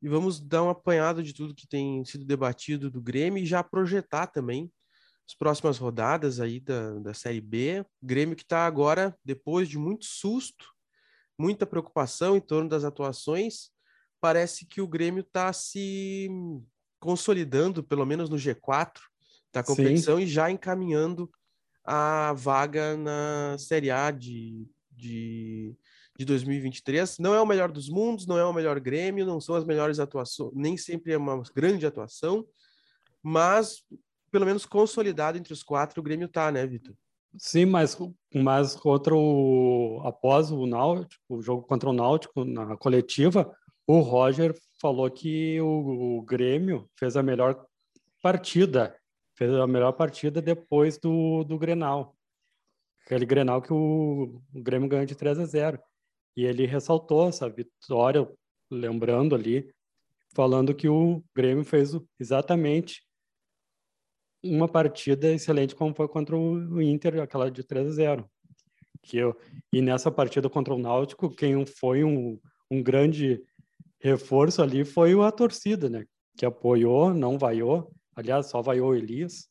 e 0.00 0.08
vamos 0.08 0.40
dar 0.40 0.62
uma 0.62 0.72
apanhada 0.72 1.22
de 1.22 1.34
tudo 1.34 1.54
que 1.54 1.66
tem 1.66 2.04
sido 2.04 2.24
debatido 2.24 2.90
do 2.90 3.02
Grêmio 3.02 3.42
e 3.42 3.46
já 3.46 3.62
projetar 3.62 4.28
também 4.28 4.72
as 5.28 5.34
próximas 5.34 5.78
rodadas 5.78 6.40
aí 6.40 6.58
da, 6.58 6.98
da 7.00 7.14
Série 7.14 7.40
B. 7.40 7.84
Grêmio 8.02 8.34
que 8.34 8.42
está 8.42 8.66
agora, 8.66 9.16
depois 9.24 9.68
de 9.68 9.78
muito 9.78 10.06
susto, 10.06 10.66
muita 11.38 11.66
preocupação 11.66 12.36
em 12.36 12.40
torno 12.40 12.68
das 12.68 12.84
atuações, 12.84 13.70
parece 14.20 14.66
que 14.66 14.80
o 14.80 14.88
Grêmio 14.88 15.22
está 15.22 15.52
se 15.52 16.28
consolidando, 16.98 17.82
pelo 17.82 18.04
menos 18.04 18.28
no 18.28 18.36
G4 18.36 19.00
da 19.52 19.62
competição, 19.62 20.18
Sim. 20.18 20.22
e 20.22 20.26
já 20.26 20.50
encaminhando 20.50 21.30
a 21.84 22.32
vaga 22.34 22.96
na 22.96 23.56
Série 23.58 23.90
A 23.90 24.10
de, 24.10 24.68
de, 24.92 25.74
de 26.16 26.24
2023. 26.24 27.18
Não 27.18 27.34
é 27.34 27.40
o 27.40 27.46
melhor 27.46 27.72
dos 27.72 27.88
mundos, 27.88 28.26
não 28.26 28.38
é 28.38 28.44
o 28.44 28.52
melhor 28.52 28.78
Grêmio, 28.78 29.26
não 29.26 29.40
são 29.40 29.54
as 29.54 29.64
melhores 29.64 29.98
atuações, 29.98 30.52
nem 30.54 30.76
sempre 30.76 31.12
é 31.12 31.18
uma 31.18 31.42
grande 31.54 31.86
atuação, 31.86 32.46
mas 33.22 33.82
pelo 34.30 34.46
menos 34.46 34.64
consolidado 34.64 35.36
entre 35.36 35.52
os 35.52 35.62
quatro 35.62 36.00
o 36.00 36.04
Grêmio 36.04 36.28
tá, 36.28 36.52
né, 36.52 36.64
Vitor? 36.66 36.94
Sim, 37.38 37.66
mas, 37.66 37.96
mas 38.34 38.74
contra 38.74 39.14
o 39.14 40.02
após 40.04 40.50
o 40.50 40.66
Náutico, 40.66 41.22
o 41.28 41.42
jogo 41.42 41.62
contra 41.62 41.88
o 41.88 41.92
Náutico 41.92 42.44
na 42.44 42.76
coletiva, 42.76 43.56
o 43.90 44.02
Roger 44.02 44.54
falou 44.80 45.10
que 45.10 45.60
o, 45.60 46.18
o, 46.18 46.22
Grêmio 46.22 46.88
fez 46.96 47.16
a 47.16 47.24
melhor 47.24 47.66
partida, 48.22 48.96
fez 49.34 49.52
a 49.52 49.66
melhor 49.66 49.92
partida 49.92 50.40
depois 50.40 50.96
do, 50.96 51.42
do 51.42 51.58
Grenal. 51.58 52.16
Aquele 53.04 53.26
Grenal 53.26 53.60
que 53.60 53.72
o, 53.72 54.40
o 54.54 54.62
Grêmio 54.62 54.88
ganhou 54.88 55.06
de 55.06 55.16
3 55.16 55.40
a 55.40 55.44
0. 55.44 55.82
E 56.36 56.44
ele 56.44 56.66
ressaltou 56.66 57.28
essa 57.28 57.50
vitória, 57.50 58.30
lembrando 58.70 59.34
ali, 59.34 59.68
falando 60.36 60.72
que 60.72 60.88
o 60.88 61.20
Grêmio 61.34 61.64
fez 61.64 61.90
exatamente 62.20 63.02
uma 64.40 64.68
partida 64.68 65.32
excelente 65.32 65.74
como 65.74 65.92
foi 65.92 66.06
contra 66.06 66.36
o 66.36 66.80
Inter, 66.80 67.20
aquela 67.20 67.50
de 67.50 67.64
3 67.64 67.88
a 67.88 67.90
0. 67.90 68.30
Que 69.02 69.16
eu, 69.16 69.36
e 69.72 69.82
nessa 69.82 70.12
partida 70.12 70.48
contra 70.48 70.72
o 70.72 70.78
Náutico, 70.78 71.34
quem 71.34 71.66
foi 71.66 72.04
um, 72.04 72.38
um 72.70 72.80
grande 72.80 73.42
reforço 74.00 74.62
ali 74.62 74.84
foi 74.84 75.12
a 75.22 75.30
torcida, 75.30 75.88
né? 75.88 76.04
Que 76.36 76.46
apoiou, 76.46 77.12
não 77.12 77.38
vaiou. 77.38 77.92
Aliás, 78.16 78.46
só 78.46 78.62
vaiou 78.62 78.94
Elias, 78.94 79.48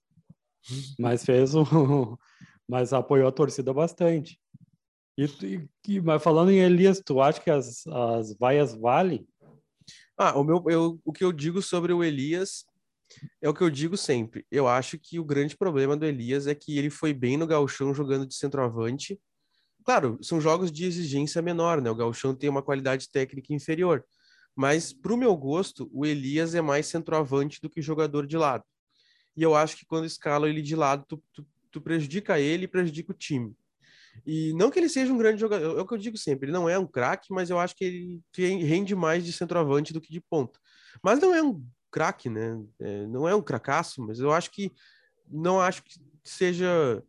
mas 1.00 1.24
fez 1.24 1.56
o. 1.56 1.64
mas 2.68 2.94
apoiou 2.94 3.28
a 3.28 3.32
torcida 3.32 3.74
bastante. 3.74 4.40
E, 5.18 5.68
e, 5.88 6.00
mas 6.00 6.24
falando 6.24 6.52
em 6.52 6.60
Elias, 6.60 7.02
tu 7.04 7.22
acha 7.22 7.42
que 7.42 7.52
as, 7.52 7.86
as 7.88 8.38
vaias 8.38 8.74
valem? 8.74 9.28
Ah, 10.18 10.38
o, 10.38 10.44
meu, 10.44 10.64
eu, 10.68 11.00
o 11.04 11.12
que 11.12 11.24
eu 11.24 11.32
digo 11.32 11.62
sobre 11.62 11.92
o 11.92 12.04
Elias 12.04 12.64
é 13.42 13.50
o 13.50 13.54
que 13.54 13.62
eu 13.62 13.70
digo 13.70 13.98
sempre. 13.98 14.46
Eu 14.52 14.68
acho 14.68 14.98
que 14.98 15.20
o 15.20 15.26
grande 15.26 15.58
problema 15.58 15.98
do 15.98 16.06
Elias 16.06 16.48
é 16.48 16.56
que 16.56 16.78
ele 16.78 16.90
foi 16.90 17.14
bem 17.14 17.38
no 17.38 17.48
galchão 17.48 17.94
jogando 17.94 18.26
de 18.26 18.36
centroavante. 18.36 19.20
Claro, 19.84 20.18
são 20.22 20.40
jogos 20.40 20.72
de 20.72 20.86
exigência 20.86 21.42
menor, 21.42 21.82
né? 21.82 21.90
O 21.90 21.96
galchão 21.96 22.36
tem 22.36 22.50
uma 22.50 22.62
qualidade 22.62 23.10
técnica 23.10 23.54
inferior. 23.54 24.06
Mas, 24.60 24.92
para 24.92 25.14
o 25.14 25.18
meu 25.18 25.38
gosto, 25.38 25.90
o 25.94 26.06
Elias 26.06 26.54
é 26.54 26.60
mais 26.60 26.86
centroavante 26.86 27.62
do 27.62 27.70
que 27.70 27.82
jogador 27.82 28.28
de 28.28 28.36
lado. 28.36 28.66
E 29.34 29.42
eu 29.42 29.56
acho 29.56 29.78
que 29.78 29.86
quando 29.86 30.04
escala 30.04 30.50
ele 30.50 30.62
de 30.62 30.76
lado, 30.76 31.06
tu, 31.08 31.24
tu, 31.32 31.48
tu 31.72 31.80
prejudica 31.80 32.38
ele 32.42 32.66
e 32.66 32.68
prejudica 32.68 33.14
o 33.14 33.16
time. 33.16 33.56
E 34.26 34.52
não 34.56 34.70
que 34.70 34.78
ele 34.78 34.90
seja 34.90 35.14
um 35.14 35.18
grande 35.18 35.40
jogador, 35.40 35.80
é 35.80 35.82
o 35.82 35.88
que 35.88 35.94
eu 35.94 35.98
digo 35.98 36.18
sempre, 36.18 36.48
ele 36.48 36.52
não 36.52 36.68
é 36.68 36.78
um 36.78 36.86
craque, 36.86 37.32
mas 37.32 37.50
eu 37.50 37.58
acho 37.58 37.74
que 37.74 37.86
ele 37.86 38.22
rende 38.36 38.94
mais 38.94 39.24
de 39.24 39.32
centroavante 39.32 39.94
do 39.94 40.02
que 40.02 40.12
de 40.12 40.20
ponta. 40.20 40.60
Mas 41.02 41.22
não 41.22 41.34
é 41.34 41.42
um 41.42 41.66
craque, 41.90 42.30
né? 42.30 42.62
É, 42.82 43.08
não 43.08 43.30
é 43.30 43.34
um 43.34 43.42
cracaço, 43.42 44.06
mas 44.06 44.20
eu 44.20 44.34
acho 44.34 44.52
que 44.52 44.74
não 45.26 45.62
acho 45.62 45.82
que 45.86 46.02
seja 46.22 47.02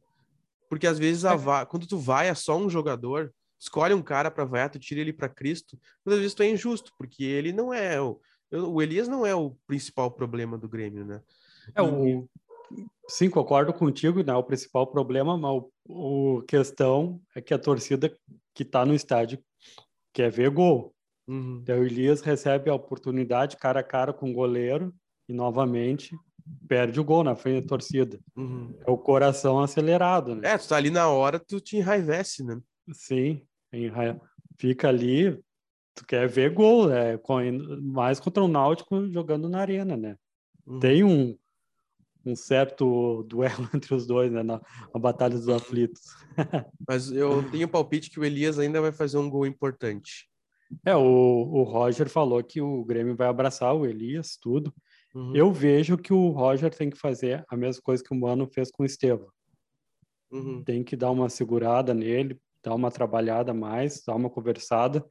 porque 0.68 0.86
às 0.86 1.00
vezes 1.00 1.24
a, 1.24 1.34
é. 1.34 1.66
quando 1.66 1.84
tu 1.84 1.98
vai 1.98 2.28
a 2.28 2.34
só 2.36 2.56
um 2.56 2.70
jogador, 2.70 3.34
escolhe 3.60 3.92
um 3.92 4.02
cara 4.02 4.30
para 4.30 4.44
vaiar, 4.44 4.70
tu 4.70 4.78
tira 4.78 5.00
ele 5.00 5.12
para 5.12 5.28
Cristo, 5.28 5.78
muitas 6.04 6.20
vezes 6.20 6.34
tu 6.34 6.42
é 6.42 6.50
injusto, 6.50 6.92
porque 6.96 7.22
ele 7.22 7.52
não 7.52 7.72
é 7.72 8.00
o, 8.00 8.18
o 8.50 8.80
Elias 8.80 9.06
não 9.06 9.26
é 9.26 9.34
o 9.34 9.54
principal 9.66 10.10
problema 10.10 10.56
do 10.56 10.68
Grêmio, 10.68 11.04
né? 11.04 11.20
É 11.74 11.82
o 11.82 12.26
Sim, 13.08 13.28
concordo 13.28 13.72
contigo, 13.72 14.22
né? 14.22 14.32
O 14.34 14.44
principal 14.44 14.86
problema, 14.86 15.36
mas 15.36 15.50
o, 15.50 16.38
o 16.38 16.42
questão 16.42 17.20
é 17.34 17.40
que 17.40 17.52
a 17.52 17.58
torcida 17.58 18.16
que 18.54 18.62
está 18.62 18.86
no 18.86 18.94
estádio 18.94 19.42
quer 20.12 20.30
ver 20.30 20.50
gol. 20.50 20.94
Uhum. 21.26 21.58
Então 21.62 21.80
o 21.80 21.84
Elias 21.84 22.20
recebe 22.20 22.70
a 22.70 22.74
oportunidade 22.74 23.56
cara 23.56 23.80
a 23.80 23.84
cara 23.84 24.12
com 24.12 24.30
o 24.30 24.32
goleiro 24.32 24.94
e 25.28 25.32
novamente 25.32 26.16
perde 26.68 27.00
o 27.00 27.04
gol 27.04 27.24
na 27.24 27.34
frente 27.34 27.62
da 27.62 27.68
torcida. 27.68 28.18
Uhum. 28.36 28.78
É 28.86 28.90
o 28.90 28.96
coração 28.96 29.58
acelerado, 29.58 30.34
né? 30.34 30.52
É, 30.52 30.58
tu 30.58 30.68
tá 30.68 30.76
ali 30.76 30.90
na 30.90 31.08
hora, 31.08 31.38
tu 31.38 31.60
te 31.60 31.76
enraivece, 31.76 32.44
né? 32.44 32.60
Sim, 32.92 33.42
fica 34.58 34.88
ali, 34.88 35.38
tu 35.94 36.06
quer 36.06 36.28
ver 36.28 36.52
gol, 36.52 36.88
né? 36.88 37.18
mais 37.82 38.20
contra 38.20 38.42
o 38.42 38.48
Náutico 38.48 39.06
jogando 39.10 39.48
na 39.48 39.60
arena, 39.60 39.96
né? 39.96 40.16
Uhum. 40.66 40.80
Tem 40.80 41.04
um, 41.04 41.36
um 42.24 42.36
certo 42.36 43.22
duelo 43.24 43.68
entre 43.74 43.94
os 43.94 44.06
dois, 44.06 44.30
né? 44.30 44.42
Na, 44.42 44.60
na 44.92 45.00
Batalha 45.00 45.36
dos 45.36 45.48
Aflitos. 45.48 46.02
Mas 46.88 47.10
eu 47.10 47.48
tenho 47.50 47.68
palpite 47.68 48.10
que 48.10 48.20
o 48.20 48.24
Elias 48.24 48.58
ainda 48.58 48.80
vai 48.80 48.92
fazer 48.92 49.18
um 49.18 49.30
gol 49.30 49.46
importante. 49.46 50.28
É, 50.84 50.94
o, 50.94 51.00
o 51.00 51.62
Roger 51.64 52.08
falou 52.08 52.42
que 52.44 52.60
o 52.60 52.84
Grêmio 52.84 53.16
vai 53.16 53.28
abraçar 53.28 53.74
o 53.74 53.86
Elias, 53.86 54.38
tudo. 54.40 54.72
Uhum. 55.14 55.34
Eu 55.34 55.52
vejo 55.52 55.98
que 55.98 56.12
o 56.12 56.28
Roger 56.28 56.72
tem 56.74 56.88
que 56.88 56.98
fazer 56.98 57.44
a 57.48 57.56
mesma 57.56 57.82
coisa 57.82 58.02
que 58.02 58.12
o 58.12 58.16
Mano 58.16 58.46
fez 58.46 58.70
com 58.70 58.84
o 58.84 58.86
Estevam. 58.86 59.28
Uhum. 60.30 60.62
Tem 60.62 60.84
que 60.84 60.94
dar 60.94 61.10
uma 61.10 61.28
segurada 61.28 61.92
nele, 61.92 62.40
dar 62.62 62.74
uma 62.74 62.90
trabalhada 62.90 63.54
mais, 63.54 64.02
dar 64.06 64.14
uma 64.14 64.30
conversada, 64.30 65.04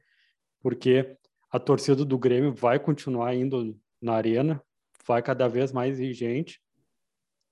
porque 0.60 1.16
a 1.50 1.58
torcida 1.58 2.04
do 2.04 2.18
Grêmio 2.18 2.54
vai 2.54 2.78
continuar 2.78 3.34
indo 3.34 3.76
na 4.00 4.14
arena, 4.14 4.62
vai 5.06 5.22
cada 5.22 5.48
vez 5.48 5.72
mais 5.72 5.96
gente. 6.14 6.60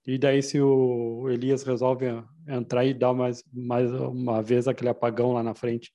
E 0.06 0.16
daí, 0.16 0.42
se 0.42 0.60
o 0.60 1.28
Elias 1.28 1.62
resolve 1.64 2.06
entrar 2.46 2.84
e 2.84 2.94
dar 2.94 3.12
mais, 3.12 3.42
mais 3.52 3.92
uma 3.92 4.42
vez 4.42 4.66
aquele 4.66 4.88
apagão 4.88 5.32
lá 5.32 5.42
na 5.42 5.54
frente 5.54 5.92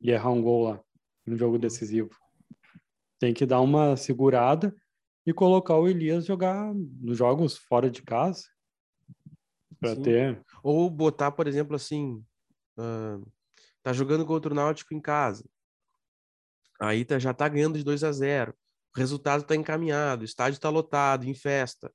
e 0.00 0.10
errar 0.10 0.30
um 0.30 0.42
gol 0.42 0.64
lá 0.64 0.80
no 1.26 1.36
jogo 1.36 1.58
decisivo, 1.58 2.10
tem 3.18 3.32
que 3.32 3.46
dar 3.46 3.60
uma 3.60 3.96
segurada 3.96 4.74
e 5.26 5.32
colocar 5.32 5.76
o 5.76 5.88
Elias 5.88 6.26
jogar 6.26 6.74
nos 6.74 7.16
jogos 7.16 7.56
fora 7.56 7.90
de 7.90 8.02
casa 8.02 8.44
para 9.80 9.96
ter. 9.96 10.42
Ou 10.62 10.90
botar, 10.90 11.30
por 11.30 11.46
exemplo, 11.46 11.76
assim, 11.76 12.22
uh, 12.78 13.26
tá 13.82 13.92
jogando 13.92 14.24
contra 14.26 14.52
o 14.52 14.54
Náutico 14.54 14.94
em 14.94 15.00
casa, 15.00 15.44
aí 16.80 17.04
tá, 17.04 17.18
já 17.18 17.32
tá 17.32 17.48
ganhando 17.48 17.78
de 17.78 17.84
2 17.84 18.04
a 18.04 18.12
0 18.12 18.54
o 18.96 19.00
resultado 19.00 19.42
está 19.42 19.56
encaminhado, 19.56 20.22
o 20.22 20.24
estádio 20.24 20.56
está 20.56 20.70
lotado, 20.70 21.24
em 21.24 21.34
festa. 21.34 21.92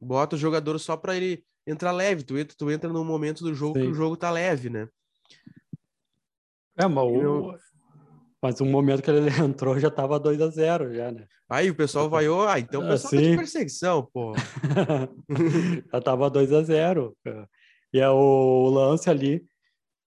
Bota 0.00 0.34
o 0.34 0.38
jogador 0.38 0.78
só 0.78 0.96
para 0.96 1.14
ele 1.14 1.44
entrar 1.66 1.92
leve. 1.92 2.22
Tu 2.22 2.38
entra, 2.38 2.56
tu 2.56 2.70
entra 2.70 2.90
no 2.90 3.04
momento 3.04 3.44
do 3.44 3.54
jogo 3.54 3.78
Sim. 3.78 3.84
que 3.84 3.90
o 3.90 3.94
jogo 3.94 4.16
tá 4.16 4.30
leve, 4.30 4.70
né? 4.70 4.88
É, 6.78 6.86
mas 6.86 7.04
o, 7.04 7.54
mas 8.40 8.60
o 8.60 8.64
momento 8.64 9.02
que 9.02 9.10
ele 9.10 9.28
entrou 9.44 9.78
já 9.78 9.90
tava 9.90 10.18
2 10.18 10.40
a 10.40 10.48
0 10.48 10.94
já, 10.94 11.12
né? 11.12 11.26
Aí 11.50 11.70
o 11.70 11.74
pessoal 11.74 12.08
vaiou, 12.08 12.48
ah, 12.48 12.58
então 12.58 12.82
o 12.82 12.88
pessoal 12.88 13.14
assim... 13.14 13.24
tá 13.24 13.30
de 13.30 13.36
perseguição, 13.36 14.08
pô. 14.10 14.32
já 15.92 16.00
tava 16.00 16.30
2 16.30 16.52
a 16.52 16.62
0 16.62 17.14
E 17.92 18.00
é 18.00 18.08
o 18.08 18.70
lance 18.70 19.10
ali, 19.10 19.44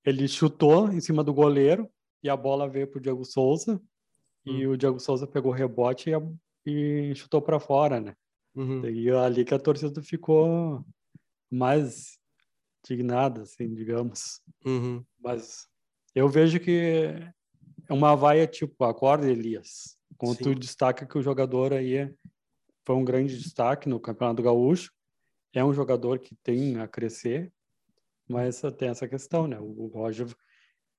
ele 0.06 0.28
chutou 0.28 0.92
em 0.92 1.00
cima 1.00 1.24
do 1.24 1.34
goleiro 1.34 1.90
e 2.24 2.30
a 2.30 2.36
bola 2.36 2.70
veio 2.70 2.88
pro 2.88 3.00
Diego 3.00 3.24
Souza 3.24 3.82
e 4.46 4.66
hum. 4.66 4.72
o 4.72 4.78
Diego 4.78 5.00
Souza 5.00 5.28
pegou 5.28 5.52
o 5.52 5.56
rebote 5.56 6.10
e, 6.10 7.12
e 7.12 7.16
chutou 7.16 7.42
para 7.42 7.60
fora, 7.60 8.00
né? 8.00 8.16
Uhum. 8.56 8.86
E 8.86 9.10
ali 9.12 9.46
que 9.46 9.54
a 9.54 9.60
torcida 9.60 10.02
ficou 10.02 10.84
mais 11.50 12.18
indignada, 12.84 13.44
assim, 13.44 13.74
digamos. 13.74 14.42
Uhum. 14.66 15.04
Mas 15.20 15.68
eu 16.14 16.28
vejo 16.28 16.60
que 16.60 17.06
é 17.90 17.94
uma 17.94 18.16
vaia 18.16 18.48
tipo, 18.48 18.84
acorda, 18.84 19.30
Elias. 19.30 19.98
Quando 20.18 20.38
Sim. 20.38 20.44
tu 20.44 20.56
destaca 20.56 21.06
que 21.06 21.18
o 21.18 21.22
jogador 21.22 21.74
aí 21.74 22.14
foi 22.86 22.96
um 22.96 23.06
grande 23.06 23.38
destaque 23.38 23.88
no 23.88 24.00
Campeonato 24.00 24.44
Gaúcho, 24.44 24.92
é 25.54 25.64
um 25.64 25.74
jogador 25.74 26.20
que 26.20 26.36
tem 26.44 26.80
a 26.80 26.88
crescer, 26.88 27.52
mas 28.32 28.62
tem 28.78 28.90
essa 28.90 29.08
questão, 29.08 29.48
né? 29.48 29.60
O 29.60 29.88
Roger, 29.94 30.28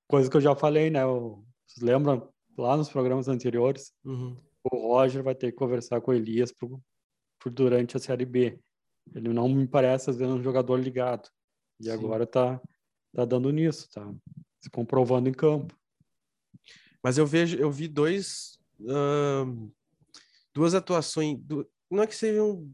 coisa 0.07 0.31
que 0.31 0.37
eu 0.37 0.41
já 0.41 0.55
falei, 0.55 0.91
né? 0.91 1.05
Vocês 1.05 1.83
lembram 1.83 2.31
lá 2.57 2.77
nos 2.77 2.89
programas 2.89 3.29
anteriores? 3.29 3.93
Uhum. 4.05 4.37
O 4.65 4.95
Roger 4.95 5.23
vai 5.23 5.35
ter 5.35 5.51
que 5.51 5.59
conversar 5.59 6.01
com 6.01 6.11
o 6.11 6.15
Elias 6.15 6.53
por, 6.53 6.81
durante 7.47 7.97
a 7.97 8.01
Série 8.01 8.25
B. 8.25 8.61
Ele 9.15 9.31
não 9.31 9.49
me 9.49 9.67
parece, 9.67 10.11
às 10.11 10.17
vezes, 10.17 10.33
um 10.33 10.43
jogador 10.43 10.77
ligado. 10.77 11.29
E 11.81 11.85
Sim. 11.85 11.91
agora 11.91 12.27
tá, 12.27 12.61
tá 13.15 13.25
dando 13.25 13.51
nisso, 13.51 13.89
tá 13.91 14.13
se 14.61 14.71
comprovando 14.71 15.29
em 15.29 15.33
campo. 15.33 15.75
Mas 17.03 17.19
eu 17.19 17.27
vejo, 17.27 17.57
eu 17.59 17.71
vi 17.71 17.89
dois, 17.89 18.59
uh, 18.81 19.73
duas 20.55 20.75
atuações, 20.75 21.37
do, 21.41 21.69
não 21.91 22.03
é 22.05 22.07
que 22.07 22.15
sejam 22.15 22.71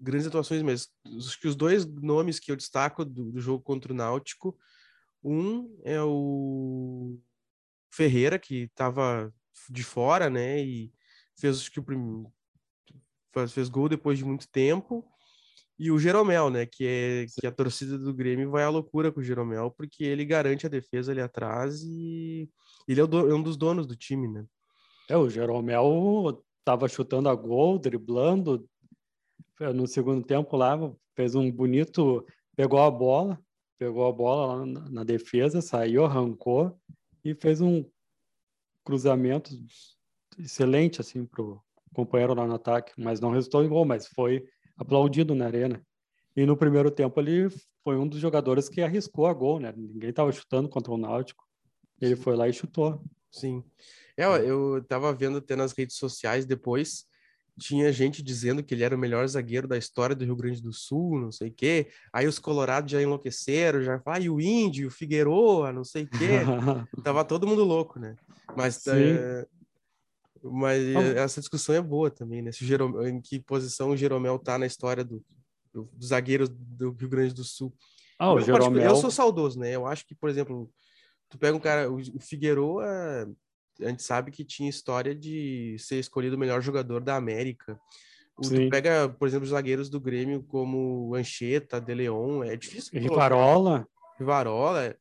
grandes 0.00 0.26
atuações 0.26 0.62
mesmo, 0.62 0.92
acho 1.16 1.40
que 1.40 1.48
os 1.48 1.54
dois 1.54 1.86
nomes 1.86 2.40
que 2.40 2.50
eu 2.50 2.56
destaco 2.56 3.04
do, 3.04 3.32
do 3.32 3.40
jogo 3.40 3.62
contra 3.62 3.92
o 3.92 3.96
Náutico, 3.96 4.58
um 5.22 5.78
é 5.84 6.02
o 6.02 7.18
Ferreira, 7.92 8.38
que 8.38 8.62
estava 8.62 9.32
de 9.68 9.84
fora, 9.84 10.30
né, 10.30 10.62
e 10.62 10.92
fez 11.38 11.58
acho 11.58 11.70
que 11.70 11.80
o 11.80 11.84
primeiro, 11.84 12.32
fez 13.48 13.68
gol 13.68 13.88
depois 13.88 14.18
de 14.18 14.24
muito 14.24 14.48
tempo, 14.48 15.06
e 15.80 15.90
o 15.90 15.98
Jeromel, 15.98 16.50
né? 16.50 16.66
Que 16.66 16.86
é 16.86 17.26
que 17.40 17.46
a 17.46 17.50
torcida 17.50 17.96
do 17.98 18.12
Grêmio 18.12 18.50
vai 18.50 18.62
à 18.62 18.68
loucura 18.68 19.10
com 19.10 19.20
o 19.20 19.24
Jeromel, 19.24 19.70
porque 19.70 20.04
ele 20.04 20.26
garante 20.26 20.66
a 20.66 20.68
defesa 20.68 21.10
ali 21.10 21.22
atrás 21.22 21.82
e 21.82 22.50
ele 22.86 23.00
é, 23.00 23.06
do, 23.06 23.30
é 23.30 23.34
um 23.34 23.42
dos 23.42 23.56
donos 23.56 23.86
do 23.86 23.96
time, 23.96 24.28
né? 24.28 24.44
É, 25.08 25.16
o 25.16 25.30
Jeromel 25.30 26.44
tava 26.62 26.86
chutando 26.86 27.30
a 27.30 27.34
gol, 27.34 27.78
driblando 27.78 28.68
no 29.74 29.86
segundo 29.86 30.24
tempo 30.24 30.56
lá, 30.56 30.78
fez 31.14 31.34
um 31.34 31.50
bonito, 31.50 32.24
pegou 32.56 32.80
a 32.80 32.90
bola, 32.90 33.38
pegou 33.78 34.06
a 34.06 34.12
bola 34.12 34.56
lá 34.56 34.66
na, 34.66 34.90
na 34.90 35.04
defesa, 35.04 35.60
saiu, 35.60 36.04
arrancou 36.04 36.78
e 37.24 37.34
fez 37.34 37.60
um 37.60 37.84
cruzamento 38.84 39.50
excelente 40.38 41.00
assim 41.00 41.24
pro 41.24 41.62
companheiro 41.94 42.34
lá 42.34 42.46
no 42.46 42.54
ataque, 42.54 42.92
mas 42.96 43.20
não 43.20 43.30
resultou 43.30 43.62
em 43.62 43.68
gol, 43.68 43.84
mas 43.84 44.06
foi 44.06 44.44
aplaudido 44.76 45.34
na 45.34 45.46
arena. 45.46 45.84
E 46.36 46.46
no 46.46 46.56
primeiro 46.56 46.90
tempo 46.90 47.20
ele 47.20 47.48
foi 47.82 47.96
um 47.96 48.06
dos 48.06 48.20
jogadores 48.20 48.68
que 48.68 48.80
arriscou 48.80 49.26
a 49.26 49.34
gol, 49.34 49.58
né? 49.58 49.72
Ninguém 49.76 50.10
estava 50.10 50.32
chutando 50.32 50.68
contra 50.68 50.92
o 50.92 50.96
Náutico. 50.96 51.44
Ele 52.00 52.16
foi 52.16 52.36
lá 52.36 52.48
e 52.48 52.52
chutou. 52.52 53.02
Sim. 53.30 53.62
É, 54.16 54.24
eu 54.24 54.78
estava 54.78 55.12
vendo 55.12 55.38
até 55.38 55.56
nas 55.56 55.72
redes 55.72 55.96
sociais 55.96 56.46
depois, 56.46 57.04
tinha 57.58 57.92
gente 57.92 58.22
dizendo 58.22 58.62
que 58.62 58.74
ele 58.74 58.84
era 58.84 58.94
o 58.94 58.98
melhor 58.98 59.26
zagueiro 59.26 59.66
da 59.66 59.76
história 59.76 60.14
do 60.14 60.24
Rio 60.24 60.36
Grande 60.36 60.62
do 60.62 60.72
Sul, 60.72 61.20
não 61.20 61.32
sei 61.32 61.48
o 61.48 61.52
quê. 61.52 61.88
Aí 62.12 62.26
os 62.26 62.38
colorados 62.38 62.90
já 62.90 63.00
enlouqueceram, 63.02 63.82
já 63.82 63.98
falaram, 64.00 64.26
ah, 64.26 64.32
o 64.32 64.40
Índio, 64.40 64.88
o 64.88 64.90
Figueroa, 64.90 65.72
não 65.72 65.84
sei 65.84 66.04
o 66.04 66.08
quê. 66.08 66.40
Tava 67.04 67.24
todo 67.24 67.46
mundo 67.46 67.64
louco, 67.64 67.98
né? 67.98 68.16
Mas 68.56 68.86
é, 68.86 69.46
mas 70.42 70.82
essa 71.16 71.40
discussão 71.40 71.74
é 71.74 71.82
boa 71.82 72.10
também, 72.10 72.40
né? 72.40 72.50
Se 72.52 72.64
Jeromel, 72.64 73.06
em 73.06 73.20
que 73.20 73.38
posição 73.38 73.90
o 73.90 73.96
Jeromel 73.96 74.38
tá 74.38 74.58
na 74.58 74.66
história 74.66 75.04
do, 75.04 75.22
do, 75.72 75.84
dos 75.92 76.08
zagueiros 76.08 76.48
do 76.48 76.92
Rio 76.92 77.08
Grande 77.08 77.34
do 77.34 77.44
Sul. 77.44 77.74
Ah, 78.18 78.32
o 78.32 78.38
eu, 78.38 78.44
Jeromel... 78.44 78.82
eu 78.82 78.96
sou 78.96 79.10
saudoso, 79.10 79.58
né? 79.58 79.74
Eu 79.74 79.86
acho 79.86 80.06
que, 80.06 80.14
por 80.14 80.30
exemplo, 80.30 80.70
tu 81.28 81.38
pega 81.38 81.56
um 81.56 81.60
cara, 81.60 81.90
o, 81.90 81.96
o 81.96 82.20
Figueiredo, 82.20 82.80
a 83.82 83.88
gente 83.88 84.02
sabe 84.02 84.30
que 84.30 84.44
tinha 84.44 84.68
história 84.68 85.14
de 85.14 85.76
ser 85.78 85.98
escolhido 85.98 86.36
o 86.36 86.38
melhor 86.38 86.60
jogador 86.60 87.00
da 87.00 87.16
América. 87.16 87.78
O, 88.36 88.42
tu 88.42 88.70
pega, 88.70 89.08
por 89.08 89.28
exemplo, 89.28 89.44
os 89.44 89.50
zagueiros 89.50 89.88
do 89.88 90.00
Grêmio 90.00 90.42
como 90.42 91.14
Ancheta, 91.14 91.80
De 91.80 91.94
Leon, 91.94 92.42
é 92.42 92.56
difícil. 92.56 92.98
Rivarola. 92.98 93.86
Rivarola. 94.18 94.96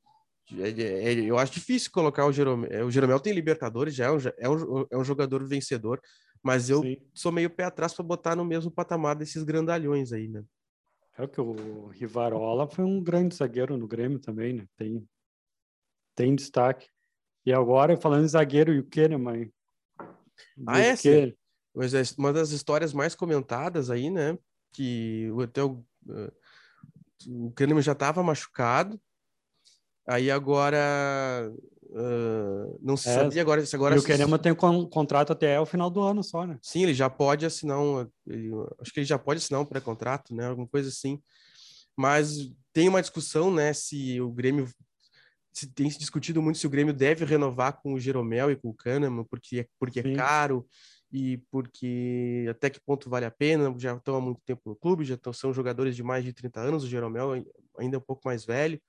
É, 0.57 0.69
é, 0.69 1.13
eu 1.13 1.37
acho 1.37 1.53
difícil 1.53 1.91
colocar 1.91 2.25
o 2.25 2.31
Jeromel. 2.31 2.69
É, 2.71 2.83
o 2.83 2.89
Jeromel 2.89 3.19
tem 3.19 3.33
Libertadores, 3.33 3.93
já 3.93 4.05
é 4.05 4.11
um, 4.11 4.17
é 4.37 4.49
um, 4.49 4.85
é 4.91 4.97
um 4.97 5.03
jogador 5.03 5.45
vencedor, 5.47 6.01
mas 6.41 6.69
eu 6.69 6.81
Sim. 6.81 6.97
sou 7.13 7.31
meio 7.31 7.49
pé 7.49 7.65
atrás 7.65 7.93
para 7.93 8.03
botar 8.03 8.35
no 8.35 8.43
mesmo 8.43 8.71
patamar 8.71 9.15
desses 9.15 9.43
grandalhões 9.43 10.11
aí, 10.11 10.27
né? 10.27 10.43
É 11.17 11.27
que 11.27 11.41
o 11.41 11.87
Rivarola 11.87 12.67
foi 12.67 12.85
um 12.85 13.03
grande 13.03 13.35
zagueiro 13.35 13.77
no 13.77 13.87
Grêmio 13.87 14.19
também, 14.19 14.53
né? 14.53 14.65
Tem, 14.77 15.05
tem 16.15 16.33
destaque. 16.33 16.87
E 17.49 17.53
agora, 17.53 17.97
falando 17.97 18.25
em 18.25 18.27
zagueiro, 18.27 18.71
e 18.73 18.79
o 18.79 18.87
Kahneman? 18.87 19.51
Ah, 20.67 20.79
é? 20.79 20.95
Sim. 20.95 21.33
Mas 21.73 21.93
é 21.93 22.01
uma 22.17 22.31
das 22.31 22.51
histórias 22.51 22.93
mais 22.93 23.15
comentadas 23.15 23.89
aí, 23.89 24.09
né? 24.09 24.37
Que 24.71 25.29
até 25.43 25.63
o, 25.63 25.83
uh, 26.07 26.31
o 27.27 27.51
Kahneman 27.51 27.81
já 27.81 27.93
estava 27.93 28.21
machucado, 28.21 28.99
Aí 30.09 30.31
agora. 30.31 31.53
Uh, 31.91 32.79
não 32.81 32.97
se 32.97 33.09
é, 33.09 33.13
sabia 33.13 33.41
agora 33.41 33.63
se 33.63 33.75
agora. 33.75 33.95
E 33.95 33.99
o 33.99 34.03
Kerema 34.03 34.39
tem 34.39 34.51
um 34.51 34.85
contrato 34.87 35.31
até 35.31 35.59
o 35.59 35.65
final 35.67 35.89
do 35.89 36.01
ano 36.01 36.23
só, 36.23 36.45
né? 36.47 36.57
Sim, 36.63 36.83
ele 36.83 36.95
já 36.95 37.09
pode 37.09 37.45
assinar 37.45 37.79
um. 37.79 38.07
Ele, 38.25 38.49
acho 38.79 38.91
que 38.91 38.99
ele 38.99 39.05
já 39.05 39.19
pode 39.19 39.37
assinar 39.37 39.61
um 39.61 39.65
pré-contrato, 39.65 40.33
né? 40.33 40.47
Alguma 40.47 40.67
coisa 40.67 40.89
assim. 40.89 41.21
Mas 41.95 42.51
tem 42.73 42.89
uma 42.89 43.01
discussão, 43.01 43.53
né? 43.53 43.71
Se 43.71 44.19
o 44.19 44.31
Grêmio. 44.31 44.67
Se 45.51 45.67
tem 45.73 45.89
se 45.89 45.97
discutido 45.97 46.41
muito 46.41 46.59
se 46.59 46.67
o 46.67 46.69
Grêmio 46.69 46.93
deve 46.93 47.25
renovar 47.25 47.81
com 47.81 47.93
o 47.93 47.99
Jeromel 47.99 48.51
e 48.51 48.55
com 48.55 48.69
o 48.69 48.73
Kahneman, 48.73 49.23
porque, 49.23 49.61
é, 49.61 49.67
porque 49.79 49.99
é 49.99 50.15
caro 50.15 50.65
e 51.11 51.37
porque 51.51 52.45
até 52.49 52.69
que 52.69 52.79
ponto 52.79 53.09
vale 53.09 53.25
a 53.25 53.31
pena. 53.31 53.73
Já 53.77 53.95
estão 53.95 54.15
há 54.15 54.21
muito 54.21 54.41
tempo 54.45 54.61
no 54.65 54.75
clube, 54.75 55.05
já 55.05 55.15
estão, 55.15 55.33
são 55.33 55.53
jogadores 55.53 55.95
de 55.95 56.03
mais 56.03 56.23
de 56.23 56.33
30 56.33 56.59
anos. 56.61 56.83
O 56.83 56.87
Jeromel 56.87 57.45
ainda 57.77 57.95
é 57.95 57.99
um 57.99 58.03
pouco 58.03 58.21
mais 58.25 58.45
velho. 58.45 58.79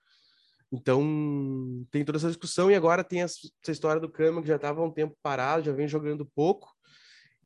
Então, 0.73 1.85
tem 1.91 2.05
toda 2.05 2.19
essa 2.19 2.29
discussão, 2.29 2.71
e 2.71 2.77
agora 2.77 3.03
tem 3.03 3.23
essa 3.23 3.41
história 3.69 4.01
do 4.01 4.09
Kahneman, 4.09 4.43
que 4.43 4.49
já 4.49 4.57
estava 4.57 4.83
um 4.83 4.91
tempo 4.91 5.17
parado, 5.21 5.65
já 5.65 5.73
vem 5.73 5.89
jogando 5.89 6.25
pouco, 6.25 6.73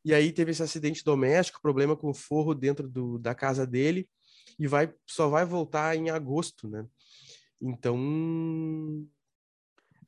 e 0.03 0.13
aí 0.13 0.31
teve 0.31 0.51
esse 0.51 0.61
acidente 0.61 1.03
doméstico, 1.03 1.59
problema 1.59 1.95
com 1.95 2.11
o 2.11 2.13
forro 2.13 2.53
dentro 2.53 2.87
do, 2.87 3.17
da 3.17 3.33
casa 3.33 3.65
dele, 3.65 4.07
e 4.59 4.67
vai 4.67 4.93
só 5.07 5.27
vai 5.27 5.43
voltar 5.43 5.95
em 5.95 6.11
agosto, 6.11 6.69
né? 6.69 6.85
Então. 7.61 9.07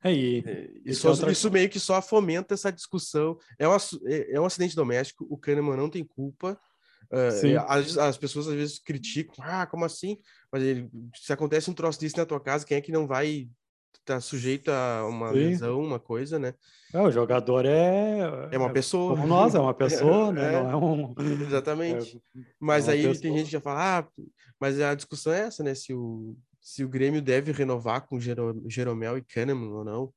É, 0.04 0.14
e, 0.14 0.43
é, 0.45 0.70
isso, 0.86 1.08
outra... 1.10 1.32
isso, 1.32 1.50
meio 1.50 1.70
que 1.70 1.80
só 1.80 2.02
fomenta 2.02 2.54
essa 2.54 2.72
discussão. 2.72 3.38
É 3.58 3.68
um, 3.68 3.76
é, 4.06 4.34
é 4.34 4.39
um 4.39 4.45
acidente 4.45 4.76
doméstico, 4.76 5.26
o 5.30 5.38
Kahneman 5.38 5.76
não 5.76 5.89
tem 5.89 6.04
culpa. 6.04 6.60
Uh, 7.12 7.60
as, 7.68 7.98
as, 7.98 8.18
pessoas 8.18 8.50
às 8.50 8.54
vezes 8.54 8.80
criticam, 8.80 9.36
ah, 9.39 9.66
como 9.66 9.86
assim? 9.86 10.18
Mas 10.52 10.62
ele, 10.62 10.89
se 11.16 11.32
acontece 11.32 11.70
um 11.70 11.74
troço 11.74 12.00
desse 12.00 12.18
na 12.18 12.26
tua 12.26 12.39
casa, 12.39 12.66
quem 12.66 12.78
é 12.78 12.82
que 12.82 12.91
não 12.91 13.08
vai 13.08 13.50
estar 14.08 14.16
tá 14.16 14.22
sujeito 14.22 14.70
a 14.70 15.06
uma 15.08 15.30
Sim. 15.30 15.36
lesão, 15.36 15.80
uma 15.80 16.00
coisa, 16.00 16.38
né? 16.38 16.54
É, 16.93 17.02
o 17.02 17.12
jogador 17.12 17.66
é. 17.66 18.50
É 18.52 18.58
uma 18.58 18.72
pessoa. 18.72 19.16
Como 19.16 19.28
nós, 19.28 19.56
é 19.56 19.60
uma 19.60 19.74
pessoa, 19.74 20.32
né? 20.32 20.48
É, 20.56 20.64
não 20.64 20.70
é 20.70 20.76
um. 20.76 21.16
Exatamente. 21.41 22.22
É, 22.36 22.41
mas 22.60 22.88
é 22.88 22.91
aí 22.91 23.04
pessoa. 23.04 23.22
tem 23.22 23.38
gente 23.38 23.45
que 23.45 23.52
já 23.52 23.62
fala, 23.62 24.00
ah, 24.00 24.08
mas 24.60 24.80
a 24.80 24.95
discussão 24.95 25.32
é 25.34 25.41
essa, 25.41 25.64
né? 25.64 25.74
Se 25.76 25.93
o, 25.93 26.36
se 26.68 26.84
o 26.84 26.89
Grêmio 26.89 27.22
deve 27.22 27.53
renovar 27.53 28.05
com 28.05 28.20
Jeromel 28.20 29.18
e 29.18 29.24
Kahneman 29.24 29.70
ou 29.70 29.86
não. 29.86 30.13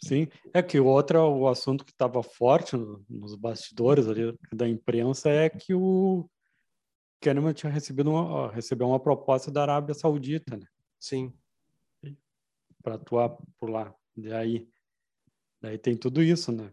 Sim, 0.00 0.28
é 0.54 0.62
que 0.62 0.78
o 0.78 0.86
outro 0.86 1.18
o 1.18 1.48
assunto 1.48 1.84
que 1.84 1.90
estava 1.90 2.22
forte 2.22 2.76
no, 2.76 3.04
nos 3.10 3.34
bastidores 3.34 4.06
ali 4.06 4.32
da 4.52 4.68
imprensa 4.68 5.28
é 5.28 5.50
que 5.50 5.74
o 5.74 6.30
Kahneman 7.20 7.52
tinha 7.52 7.72
recebido 7.72 8.12
uma, 8.12 8.48
recebeu 8.52 8.86
uma 8.86 9.00
proposta 9.00 9.50
da 9.50 9.62
Arábia 9.62 9.92
Saudita, 9.92 10.56
né? 10.56 10.66
Sim. 11.00 11.32
Para 12.80 12.94
atuar 12.94 13.36
por 13.58 13.68
lá. 13.68 13.92
E 14.16 14.32
aí, 14.32 14.68
daí 15.60 15.78
tem 15.78 15.96
tudo 15.96 16.22
isso, 16.22 16.52
né? 16.52 16.72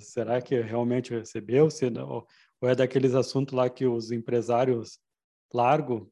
Será 0.00 0.42
que 0.42 0.60
realmente 0.60 1.14
recebeu? 1.14 1.70
Se, 1.70 1.86
ou, 1.86 2.26
ou 2.60 2.68
é 2.68 2.74
daqueles 2.74 3.14
assuntos 3.14 3.54
lá 3.54 3.70
que 3.70 3.86
os 3.86 4.10
empresários 4.10 4.98
largam 5.54 6.10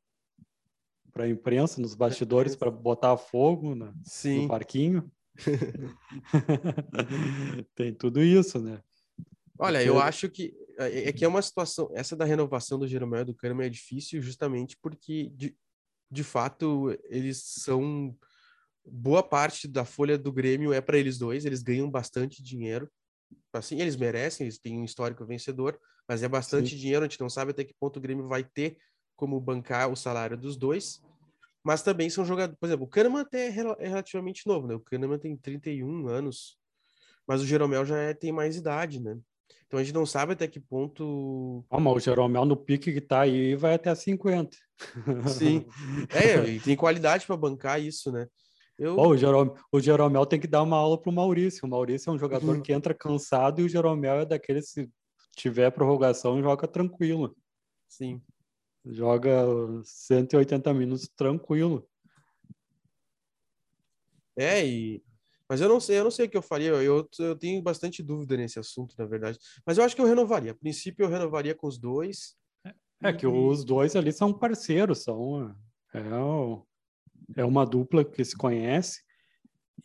para 1.14 1.24
a 1.24 1.28
imprensa, 1.28 1.80
nos 1.80 1.94
bastidores, 1.94 2.56
para 2.56 2.72
botar 2.72 3.16
fogo 3.16 3.76
na, 3.76 3.94
no 4.24 4.48
parquinho. 4.48 5.08
Tem 7.76 7.94
tudo 7.94 8.20
isso, 8.20 8.60
né? 8.60 8.82
Olha, 9.56 9.82
eu 9.82 10.00
acho 10.00 10.28
que 10.28 10.52
é, 10.76 11.08
é 11.08 11.12
que 11.12 11.24
é 11.24 11.28
uma 11.28 11.40
situação, 11.40 11.88
essa 11.94 12.16
da 12.16 12.24
renovação 12.24 12.78
do 12.78 12.88
Jeromel 12.88 13.22
e 13.22 13.26
do 13.26 13.34
Kahneman 13.34 13.66
é 13.66 13.70
difícil 13.70 14.20
justamente 14.20 14.76
porque, 14.82 15.30
de, 15.34 15.56
de 16.10 16.24
fato, 16.24 16.98
eles 17.08 17.40
são 17.44 18.16
boa 18.84 19.22
parte 19.22 19.68
da 19.68 19.84
folha 19.84 20.18
do 20.18 20.32
Grêmio 20.32 20.72
é 20.72 20.80
para 20.80 20.98
eles 20.98 21.16
dois, 21.16 21.44
eles 21.44 21.62
ganham 21.62 21.88
bastante 21.88 22.42
dinheiro. 22.42 22.90
Assim, 23.52 23.80
eles 23.80 23.94
merecem, 23.94 24.46
eles 24.46 24.58
têm 24.58 24.80
um 24.80 24.84
histórico 24.84 25.24
vencedor, 25.24 25.78
mas 26.08 26.24
é 26.24 26.28
bastante 26.28 26.70
Sim. 26.70 26.76
dinheiro, 26.76 27.04
a 27.04 27.08
gente 27.08 27.20
não 27.20 27.30
sabe 27.30 27.52
até 27.52 27.64
que 27.64 27.74
ponto 27.78 27.98
o 27.98 28.02
Grêmio 28.02 28.26
vai 28.26 28.42
ter 28.42 28.76
como 29.16 29.40
bancar 29.40 29.90
o 29.90 29.96
salário 29.96 30.36
dos 30.36 30.56
dois, 30.56 31.02
mas 31.62 31.82
também 31.82 32.10
são 32.10 32.24
jogadores, 32.24 32.58
por 32.58 32.66
exemplo, 32.66 32.84
o 32.84 32.88
Kahneman 32.88 33.22
até 33.22 33.46
é 33.46 33.88
relativamente 33.88 34.46
novo, 34.46 34.66
né? 34.66 34.74
O 34.74 34.80
Kahneman 34.80 35.18
tem 35.18 35.36
31 35.36 36.08
anos, 36.08 36.58
mas 37.26 37.40
o 37.40 37.46
Jeromel 37.46 37.86
já 37.86 37.96
é, 37.96 38.12
tem 38.12 38.32
mais 38.32 38.56
idade, 38.56 39.00
né? 39.00 39.18
Então 39.66 39.80
a 39.80 39.82
gente 39.82 39.94
não 39.94 40.06
sabe 40.06 40.34
até 40.34 40.46
que 40.46 40.60
ponto. 40.60 41.64
Ah, 41.70 41.80
mas 41.80 41.94
o 41.94 42.00
Jeromel 42.00 42.44
no 42.44 42.56
pique 42.56 42.92
que 42.92 43.00
tá 43.00 43.22
aí 43.22 43.56
vai 43.56 43.74
até 43.74 43.94
50. 43.94 44.56
Sim. 45.28 45.64
É, 46.14 46.48
e 46.48 46.60
tem 46.60 46.76
qualidade 46.76 47.26
para 47.26 47.36
bancar 47.36 47.80
isso, 47.80 48.12
né? 48.12 48.28
Eu... 48.78 48.98
O, 48.98 49.16
Jeromel, 49.16 49.54
o 49.72 49.80
Jeromel 49.80 50.26
tem 50.26 50.38
que 50.38 50.46
dar 50.46 50.62
uma 50.62 50.76
aula 50.76 51.00
pro 51.00 51.12
Maurício. 51.12 51.66
O 51.66 51.68
Maurício 51.68 52.10
é 52.10 52.12
um 52.12 52.18
jogador 52.18 52.60
que 52.60 52.72
entra 52.72 52.92
cansado 52.92 53.60
e 53.60 53.64
o 53.64 53.68
Jeromel 53.68 54.20
é 54.20 54.26
daquele 54.26 54.62
se 54.62 54.90
tiver 55.36 55.70
prorrogação 55.70 56.42
joga 56.42 56.66
tranquilo. 56.66 57.36
Sim. 57.88 58.20
Joga 58.84 59.44
180 59.82 60.74
minutos 60.74 61.08
tranquilo. 61.16 61.88
É, 64.36 64.66
e... 64.66 65.02
mas 65.48 65.60
eu 65.60 65.68
não 65.68 65.80
sei, 65.80 65.98
eu 65.98 66.04
não 66.04 66.10
sei 66.10 66.26
o 66.26 66.28
que 66.30 66.36
eu 66.36 66.42
faria. 66.42 66.70
Eu, 66.70 67.08
eu 67.18 67.36
tenho 67.36 67.62
bastante 67.62 68.02
dúvida 68.02 68.36
nesse 68.36 68.58
assunto, 68.58 68.94
na 68.98 69.06
verdade. 69.06 69.38
Mas 69.66 69.78
eu 69.78 69.84
acho 69.84 69.94
que 69.96 70.02
eu 70.02 70.06
renovaria. 70.06 70.52
A 70.52 70.56
princípio, 70.56 71.04
eu 71.04 71.08
renovaria 71.10 71.54
com 71.54 71.66
os 71.66 71.78
dois. 71.78 72.36
É 73.02 73.12
que 73.12 73.26
os 73.26 73.64
dois 73.64 73.94
ali 73.96 74.12
são 74.12 74.32
parceiros, 74.32 75.02
são 75.02 75.54
é, 75.92 77.40
é 77.40 77.44
uma 77.44 77.66
dupla 77.66 78.04
que 78.04 78.24
se 78.24 78.36
conhece. 78.36 79.02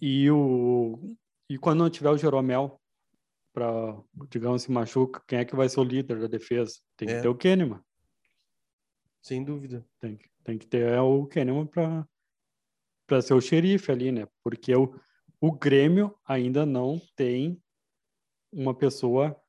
E 0.01 0.29
o 0.31 1.15
e 1.49 1.57
quando 1.57 1.79
não 1.79 1.89
tiver 1.89 2.11
o 2.11 2.17
Jeromel 2.17 2.79
para, 3.51 3.99
digamos, 4.29 4.61
se 4.61 4.71
machuca, 4.71 5.21
quem 5.27 5.39
é 5.39 5.45
que 5.45 5.55
vai 5.55 5.67
ser 5.67 5.79
o 5.79 5.83
líder 5.83 6.19
da 6.19 6.27
defesa? 6.27 6.73
Tem 6.95 7.09
é. 7.09 7.15
que 7.15 7.21
ter 7.23 7.27
o 7.27 7.35
Kahneman. 7.35 7.81
Sem 9.21 9.43
dúvida. 9.43 9.85
Tem, 9.99 10.17
tem 10.43 10.57
que 10.57 10.67
ter 10.67 10.97
o 10.99 11.27
Kahneman 11.27 11.65
para 11.65 13.21
ser 13.21 13.33
o 13.33 13.41
xerife 13.41 13.91
ali, 13.91 14.11
né? 14.11 14.27
Porque 14.43 14.73
o, 14.75 14.93
o 15.41 15.51
Grêmio 15.51 16.15
ainda 16.25 16.65
não 16.65 16.99
tem 17.15 17.61
uma 18.51 18.73
pessoa 18.73 19.39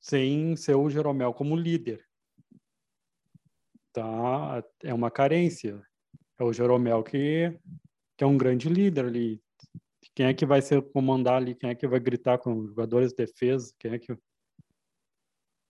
sem 0.00 0.56
ser 0.56 0.74
o 0.74 0.90
Jeromel 0.90 1.32
como 1.32 1.56
líder. 1.56 2.04
Tá? 3.92 4.64
É 4.82 4.92
uma 4.92 5.10
carência. 5.10 5.80
É 6.38 6.44
o 6.44 6.52
Jeromel 6.52 7.02
que, 7.02 7.58
que 8.16 8.24
é 8.24 8.26
um 8.26 8.36
grande 8.36 8.68
líder 8.68 9.06
ali. 9.06 9.42
Quem 10.14 10.26
é 10.26 10.34
que 10.34 10.44
vai 10.44 10.60
ser 10.60 10.82
comandar 10.90 11.34
ali? 11.34 11.54
Quem 11.54 11.70
é 11.70 11.74
que 11.74 11.86
vai 11.86 12.00
gritar 12.00 12.38
com 12.38 12.58
os 12.58 12.68
jogadores 12.68 13.10
de 13.10 13.16
defesa? 13.16 13.72
Quem 13.78 13.92
é 13.92 13.98
que 13.98 14.16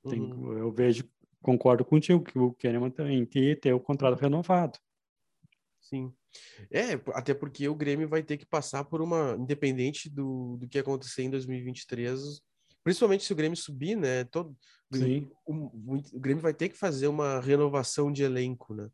tem, 0.08 0.20
uhum. 0.20 0.56
eu 0.56 0.72
vejo 0.72 1.08
concordo 1.42 1.84
contigo 1.84 2.22
que 2.22 2.38
o 2.38 2.52
Kahneman 2.54 2.90
tem 2.90 3.24
que 3.24 3.56
ter 3.56 3.72
o 3.72 3.80
contrato 3.80 4.18
renovado. 4.18 4.78
Sim. 5.80 6.12
É, 6.70 6.92
até 7.14 7.32
porque 7.32 7.68
o 7.68 7.74
Grêmio 7.74 8.08
vai 8.08 8.22
ter 8.22 8.36
que 8.36 8.46
passar 8.46 8.84
por 8.84 9.00
uma, 9.00 9.36
independente 9.38 10.10
do, 10.10 10.56
do 10.58 10.68
que 10.68 10.78
acontecer 10.78 11.22
em 11.22 11.30
2023, 11.30 12.42
principalmente 12.84 13.24
se 13.24 13.32
o 13.32 13.36
Grêmio 13.36 13.56
subir, 13.56 13.96
né? 13.96 14.24
Todo, 14.24 14.56
Sim. 14.92 15.30
O, 15.46 15.54
o, 15.54 15.96
o 15.96 16.20
Grêmio 16.20 16.42
vai 16.42 16.54
ter 16.54 16.68
que 16.68 16.76
fazer 16.76 17.08
uma 17.08 17.40
renovação 17.40 18.12
de 18.12 18.22
elenco, 18.22 18.74
né? 18.74 18.88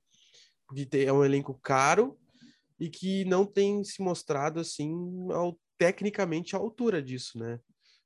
Porque 0.67 0.89
é 0.99 1.13
um 1.13 1.25
elenco 1.25 1.59
caro 1.63 2.19
e 2.79 2.89
que 2.89 3.25
não 3.25 3.45
tem 3.45 3.85
se 3.85 4.03
mostrado 4.03 4.59
assim 4.61 4.93
ao, 5.31 5.59
tecnicamente 5.79 6.57
à 6.57 6.59
altura 6.59 7.03
disso, 7.03 7.39
né? 7.39 7.61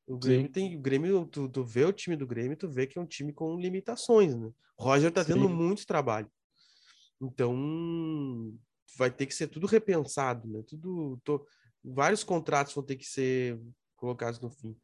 O 0.08 0.16
Grêmio 0.16 0.46
Sim. 0.46 0.52
tem. 0.52 0.76
O 0.76 0.80
Grêmio, 0.80 1.26
tu, 1.26 1.48
tu 1.48 1.62
vê 1.62 1.84
o 1.84 1.92
time 1.92 2.16
do 2.16 2.26
Grêmio, 2.26 2.56
tu 2.56 2.66
vê 2.66 2.86
que 2.86 2.98
é 2.98 3.02
um 3.02 3.06
time 3.06 3.30
com 3.30 3.60
limitações, 3.60 4.34
né? 4.34 4.50
O 4.78 4.82
Roger 4.82 5.12
tá 5.12 5.22
Sim. 5.22 5.34
tendo 5.34 5.48
muito 5.50 5.86
trabalho. 5.86 6.30
Então 7.20 8.58
vai 8.96 9.10
ter 9.10 9.26
que 9.26 9.34
ser 9.34 9.48
tudo 9.48 9.66
repensado, 9.66 10.48
né? 10.48 10.62
Tudo. 10.66 11.20
Tô, 11.22 11.46
vários 11.84 12.24
contratos 12.24 12.74
vão 12.74 12.82
ter 12.82 12.96
que 12.96 13.04
ser 13.04 13.60
colocados 13.96 14.40
no 14.40 14.50
fim. 14.50 14.74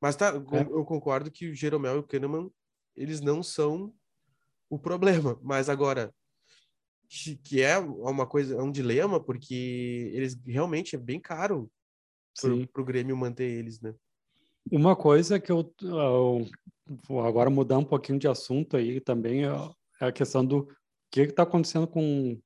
Mas 0.00 0.14
tá, 0.14 0.28
é. 0.28 0.60
eu 0.62 0.84
concordo 0.84 1.32
que 1.32 1.48
o 1.48 1.54
Jeromel 1.54 1.96
e 1.96 1.98
o 1.98 2.06
Kahneman, 2.06 2.48
eles 2.94 3.20
não 3.20 3.42
são 3.42 3.92
o 4.68 4.78
problema. 4.78 5.38
Mas 5.42 5.68
agora, 5.68 6.14
que 7.42 7.60
é 7.60 7.76
uma 7.76 8.24
coisa, 8.24 8.54
é 8.54 8.62
um 8.62 8.70
dilema, 8.70 9.18
porque 9.18 10.10
eles 10.14 10.40
realmente 10.46 10.94
é 10.94 10.98
bem 10.98 11.20
caro 11.20 11.68
para 12.72 12.82
o 12.82 12.84
Grêmio 12.84 13.16
manter 13.16 13.50
eles, 13.50 13.80
né? 13.80 13.92
Uma 14.70 14.94
coisa 14.94 15.40
que 15.40 15.50
eu, 15.50 15.74
eu 15.82 16.46
vou 17.08 17.24
agora 17.24 17.50
mudar 17.50 17.78
um 17.78 17.84
pouquinho 17.84 18.18
de 18.18 18.28
assunto 18.28 18.76
aí 18.76 19.00
também 19.00 19.44
é, 19.44 19.50
a 20.00 20.12
questão 20.12 20.44
do 20.44 20.68
que 21.10 21.22
está 21.22 21.42
acontecendo 21.42 21.88
com 21.88 22.40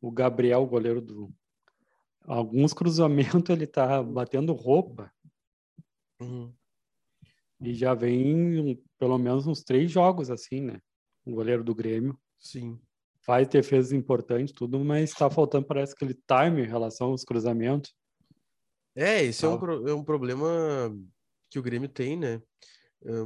o 0.00 0.10
Gabriel, 0.10 0.64
goleiro 0.66 1.00
do. 1.00 1.30
Alguns 2.22 2.72
cruzamentos 2.72 3.50
ele 3.50 3.64
está 3.64 4.02
batendo 4.02 4.52
roupa. 4.52 5.12
Uhum. 6.20 6.52
E 7.60 7.74
já 7.74 7.92
vem 7.92 8.82
pelo 8.98 9.18
menos 9.18 9.46
uns 9.46 9.62
três 9.62 9.90
jogos 9.90 10.30
assim, 10.30 10.62
né? 10.62 10.80
O 11.26 11.32
goleiro 11.32 11.62
do 11.62 11.74
Grêmio. 11.74 12.18
Sim. 12.38 12.80
Faz 13.20 13.46
defesas 13.48 13.92
importantes, 13.92 14.54
tudo, 14.54 14.82
mas 14.82 15.10
está 15.10 15.28
faltando, 15.28 15.66
parece, 15.66 15.92
aquele 15.92 16.14
time 16.14 16.62
em 16.62 16.68
relação 16.68 17.08
aos 17.08 17.22
cruzamentos. 17.22 17.94
É, 18.96 19.22
esse 19.22 19.44
é, 19.44 19.48
um, 19.48 19.88
é 19.88 19.94
um 19.94 20.02
problema 20.02 20.90
que 21.50 21.58
o 21.58 21.62
Grêmio 21.62 21.88
tem, 21.88 22.16
né? 22.16 22.40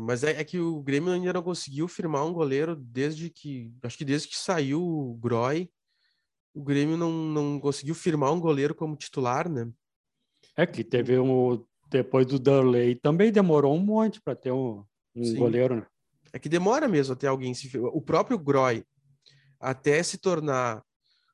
Mas 0.01 0.23
é, 0.23 0.41
é, 0.41 0.45
que 0.45 0.59
o 0.59 0.81
Grêmio 0.81 1.13
ainda 1.13 1.33
não 1.33 1.43
conseguiu 1.43 1.89
firmar 1.89 2.25
um 2.25 2.33
goleiro 2.33 2.77
desde 2.77 3.29
que. 3.29 3.73
Acho 3.83 3.99
que 3.99 4.05
desde 4.05 4.29
que 4.29 4.37
saiu 4.37 4.81
o 4.81 5.15
Groy, 5.15 5.69
o 6.55 6.63
Grêmio 6.63 6.97
não, 6.97 7.11
não 7.11 7.59
conseguiu 7.59 7.95
firmar 7.95 8.33
um 8.33 8.41
goleiro 8.41 8.75
como 8.75 8.97
titular, 8.97 9.49
né? 9.49 9.69
É 10.57 10.65
que 10.65 10.85
teve 10.85 11.19
um. 11.19 11.65
Depois 11.91 12.25
do 12.25 12.39
Darley 12.39 12.95
também 12.95 13.33
demorou 13.33 13.75
um 13.75 13.85
monte 13.85 14.21
para 14.21 14.35
ter 14.35 14.53
um, 14.53 14.85
um 15.15 15.35
goleiro, 15.35 15.77
né? 15.77 15.87
É 16.33 16.39
que 16.39 16.49
demora 16.49 16.87
mesmo 16.87 17.13
até 17.13 17.27
alguém 17.27 17.53
se. 17.53 17.77
O 17.77 18.01
próprio 18.01 18.39
Groy, 18.39 18.85
até 19.59 20.01
se 20.05 20.19
tornar 20.19 20.85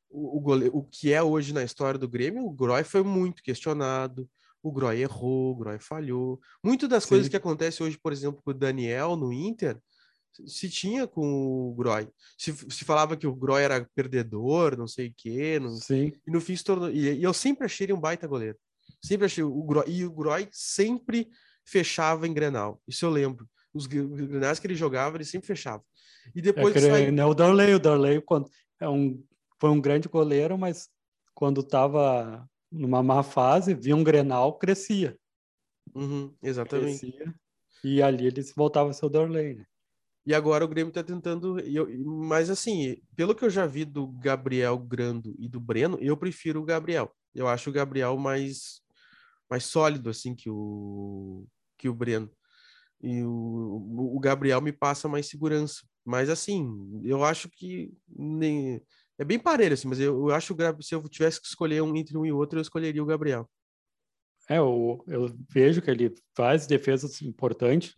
o, 0.08 0.38
o, 0.38 0.40
goleiro, 0.40 0.76
o 0.76 0.82
que 0.82 1.12
é 1.12 1.22
hoje 1.22 1.52
na 1.52 1.62
história 1.62 1.98
do 1.98 2.08
Grêmio, 2.08 2.44
o 2.44 2.50
Groy 2.50 2.84
foi 2.84 3.02
muito 3.02 3.42
questionado 3.42 4.28
o 4.62 4.72
Groy 4.72 5.00
errou, 5.00 5.52
o 5.52 5.56
Groy 5.56 5.78
falhou. 5.78 6.40
Muito 6.62 6.86
das 6.86 7.04
Sim. 7.04 7.10
coisas 7.10 7.28
que 7.28 7.36
acontecem 7.36 7.86
hoje, 7.86 7.98
por 7.98 8.12
exemplo, 8.12 8.40
com 8.44 8.50
o 8.50 8.54
Daniel 8.54 9.16
no 9.16 9.32
Inter, 9.32 9.78
se 10.46 10.68
tinha 10.68 11.06
com 11.06 11.70
o 11.70 11.74
Groy. 11.74 12.08
Se, 12.38 12.52
se 12.52 12.84
falava 12.84 13.16
que 13.16 13.26
o 13.26 13.34
Groy 13.34 13.62
era 13.62 13.86
perdedor, 13.94 14.76
não 14.76 14.86
sei 14.86 15.08
o 15.08 15.14
quê. 15.16 15.58
Não... 15.58 15.70
Sim. 15.70 16.12
E 16.26 16.30
no 16.30 16.40
fim 16.40 16.56
se 16.56 16.64
tornou. 16.64 16.90
E, 16.90 17.18
e, 17.18 17.22
eu 17.22 17.32
sempre 17.32 17.64
achei 17.64 17.86
ele 17.86 17.92
um 17.92 18.00
baita 18.00 18.26
goleiro. 18.26 18.58
Sempre 19.02 19.26
achei 19.26 19.42
o 19.42 19.62
Groy, 19.62 19.84
e 19.88 20.04
o 20.04 20.12
Groy 20.12 20.48
sempre 20.52 21.28
fechava 21.64 22.26
em 22.26 22.34
Grenal. 22.34 22.80
Isso 22.86 23.04
eu 23.04 23.10
lembro. 23.10 23.48
Os 23.72 23.86
Grenais 23.86 24.58
que 24.58 24.66
ele 24.66 24.74
jogava, 24.74 25.16
ele 25.16 25.24
sempre 25.24 25.46
fechava. 25.46 25.82
E 26.34 26.42
depois 26.42 26.76
é, 26.76 27.10
né, 27.10 27.24
o 27.24 27.34
Darley, 27.34 27.74
o 27.74 27.78
Darley 27.78 28.20
quando 28.20 28.50
é 28.78 28.88
um 28.88 29.22
foi 29.60 29.70
um 29.70 29.80
grande 29.80 30.08
goleiro, 30.08 30.56
mas 30.56 30.88
quando 31.34 31.60
estava 31.60 32.48
numa 32.70 33.02
má 33.02 33.22
fase, 33.22 33.74
via 33.74 33.96
um 33.96 34.04
Grenal, 34.04 34.58
crescia. 34.58 35.18
Uhum, 35.94 36.34
exatamente. 36.42 37.10
Crescia, 37.10 37.34
e 37.82 38.02
ali 38.02 38.26
eles 38.26 38.52
voltavam 38.54 38.90
a 38.90 38.92
ser 38.92 39.06
o 39.06 39.08
Darley, 39.08 39.54
né? 39.54 39.66
E 40.26 40.34
agora 40.34 40.64
o 40.64 40.68
Grêmio 40.68 40.90
está 40.90 41.02
tentando. 41.02 41.58
Eu, 41.60 41.88
mas 42.04 42.50
assim, 42.50 43.00
pelo 43.16 43.34
que 43.34 43.44
eu 43.44 43.50
já 43.50 43.66
vi 43.66 43.84
do 43.84 44.06
Gabriel 44.06 44.78
Grando 44.78 45.34
e 45.38 45.48
do 45.48 45.58
Breno, 45.58 45.98
eu 46.00 46.16
prefiro 46.16 46.60
o 46.60 46.64
Gabriel. 46.64 47.10
Eu 47.34 47.48
acho 47.48 47.70
o 47.70 47.72
Gabriel 47.72 48.16
mais, 48.18 48.82
mais 49.50 49.64
sólido 49.64 50.10
assim 50.10 50.34
que 50.34 50.50
o, 50.50 51.46
que 51.78 51.88
o 51.88 51.94
Breno. 51.94 52.30
E 53.02 53.22
o, 53.22 54.14
o 54.14 54.20
Gabriel 54.20 54.60
me 54.60 54.72
passa 54.72 55.08
mais 55.08 55.26
segurança. 55.26 55.80
Mas 56.04 56.28
assim, 56.28 57.00
eu 57.02 57.24
acho 57.24 57.48
que 57.48 57.92
nem, 58.08 58.82
é 59.20 59.24
bem 59.24 59.38
parelho, 59.38 59.74
assim, 59.74 59.86
mas 59.86 60.00
eu, 60.00 60.28
eu 60.28 60.34
acho 60.34 60.54
que 60.54 60.82
se 60.82 60.94
eu 60.94 61.06
tivesse 61.06 61.38
que 61.40 61.46
escolher 61.46 61.82
um 61.82 61.94
entre 61.94 62.16
um 62.16 62.24
e 62.24 62.32
outro, 62.32 62.58
eu 62.58 62.62
escolheria 62.62 63.02
o 63.02 63.06
Gabriel. 63.06 63.46
É, 64.48 64.56
eu, 64.56 65.04
eu 65.06 65.30
vejo 65.50 65.82
que 65.82 65.90
ele 65.90 66.14
faz 66.34 66.66
defesas 66.66 67.20
importantes, 67.20 67.94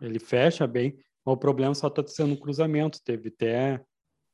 ele 0.00 0.20
fecha 0.20 0.64
bem, 0.64 0.96
o 1.24 1.36
problema 1.36 1.74
só 1.74 1.88
está 1.88 2.06
sendo 2.06 2.34
um 2.34 2.36
cruzamento. 2.36 3.02
Teve 3.02 3.28
até 3.28 3.84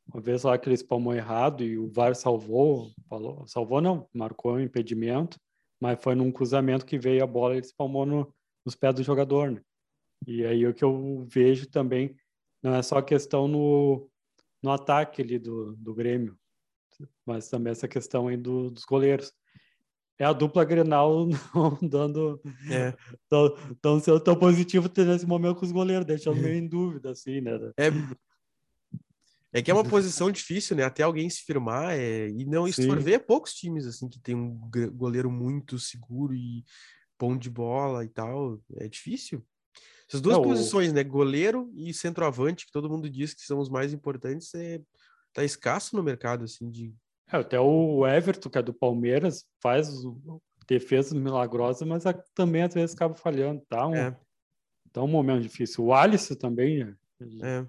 uma 0.06 0.22
vez 0.22 0.42
lá 0.42 0.58
que 0.58 0.68
ele 0.68 0.74
espalmou 0.74 1.14
errado 1.14 1.64
e 1.64 1.78
o 1.78 1.88
VAR 1.88 2.14
salvou, 2.14 2.92
falou, 3.08 3.46
salvou 3.46 3.80
não, 3.80 4.06
marcou 4.12 4.54
um 4.54 4.60
impedimento, 4.60 5.38
mas 5.80 5.98
foi 6.02 6.14
num 6.14 6.30
cruzamento 6.30 6.84
que 6.84 6.98
veio 6.98 7.24
a 7.24 7.26
bola 7.26 7.54
e 7.54 7.58
ele 7.58 7.66
espalmou 7.66 8.04
no, 8.04 8.34
nos 8.66 8.74
pés 8.74 8.94
do 8.94 9.02
jogador, 9.02 9.50
né? 9.50 9.62
E 10.26 10.44
aí 10.44 10.66
o 10.66 10.74
que 10.74 10.84
eu 10.84 11.24
vejo 11.26 11.68
também 11.68 12.14
não 12.62 12.74
é 12.74 12.82
só 12.82 13.00
questão 13.00 13.48
no, 13.48 14.10
no 14.62 14.70
ataque 14.70 15.22
ali 15.22 15.38
do, 15.38 15.74
do 15.76 15.94
Grêmio, 15.94 16.38
mas 17.24 17.48
também 17.48 17.70
essa 17.70 17.88
questão 17.88 18.28
aí 18.28 18.36
do, 18.36 18.70
dos 18.70 18.84
goleiros 18.84 19.32
é 20.18 20.24
a 20.24 20.32
dupla 20.32 20.64
Grenal 20.64 21.28
dando 21.80 22.40
é. 22.70 22.92
tão, 23.28 23.56
tão, 23.80 24.00
tão, 24.00 24.20
tão 24.20 24.36
positivo 24.36 24.90
nesse 24.96 25.26
momento 25.26 25.56
com 25.56 25.64
os 25.64 25.72
goleiros, 25.72 26.04
deixando 26.04 26.40
meio 26.40 26.56
em 26.56 26.66
dúvida, 26.66 27.10
assim, 27.10 27.40
né? 27.40 27.52
É, 27.76 27.88
é 29.52 29.62
que 29.62 29.70
é 29.70 29.74
uma 29.74 29.84
posição 29.84 30.30
difícil, 30.30 30.76
né? 30.76 30.82
Até 30.82 31.04
alguém 31.04 31.30
se 31.30 31.42
firmar 31.42 31.92
é... 31.92 32.28
e 32.28 32.44
não 32.44 32.66
isso 32.66 32.84
for 32.84 33.00
ver 33.00 33.20
poucos 33.20 33.54
times 33.54 33.86
assim 33.86 34.08
que 34.08 34.18
tem 34.18 34.34
um 34.34 34.58
goleiro 34.92 35.30
muito 35.30 35.78
seguro 35.78 36.34
e 36.34 36.64
bom 37.18 37.36
de 37.36 37.48
bola 37.48 38.04
e 38.04 38.08
tal, 38.08 38.60
é 38.76 38.88
difícil. 38.88 39.44
Essas 40.08 40.20
duas 40.20 40.38
posições, 40.38 40.90
o... 40.90 40.94
né? 40.94 41.04
Goleiro 41.04 41.70
e 41.74 41.92
centroavante, 41.92 42.66
que 42.66 42.72
todo 42.72 42.88
mundo 42.88 43.08
diz 43.10 43.34
que 43.34 43.42
são 43.42 43.58
os 43.58 43.68
mais 43.68 43.92
importantes, 43.92 44.54
é... 44.54 44.80
tá 45.32 45.44
escasso 45.44 45.96
no 45.96 46.02
mercado 46.02 46.44
assim 46.44 46.70
de 46.70 46.94
é, 47.30 47.36
até 47.36 47.60
o 47.60 48.06
Everton, 48.06 48.48
que 48.48 48.58
é 48.58 48.62
do 48.62 48.72
Palmeiras, 48.72 49.44
faz 49.60 49.90
defesas 50.66 51.12
milagrosas, 51.12 51.86
mas 51.86 52.04
também 52.34 52.62
às 52.62 52.72
vezes 52.72 52.94
acaba 52.94 53.14
falhando. 53.14 53.62
Tá 53.68 53.86
um, 53.86 53.94
é. 53.94 54.18
tá 54.92 55.02
um 55.02 55.08
momento 55.08 55.42
difícil. 55.42 55.84
O 55.84 55.92
Alisson 55.92 56.34
também. 56.34 56.84
Né? 56.84 56.96
É. 57.42 57.66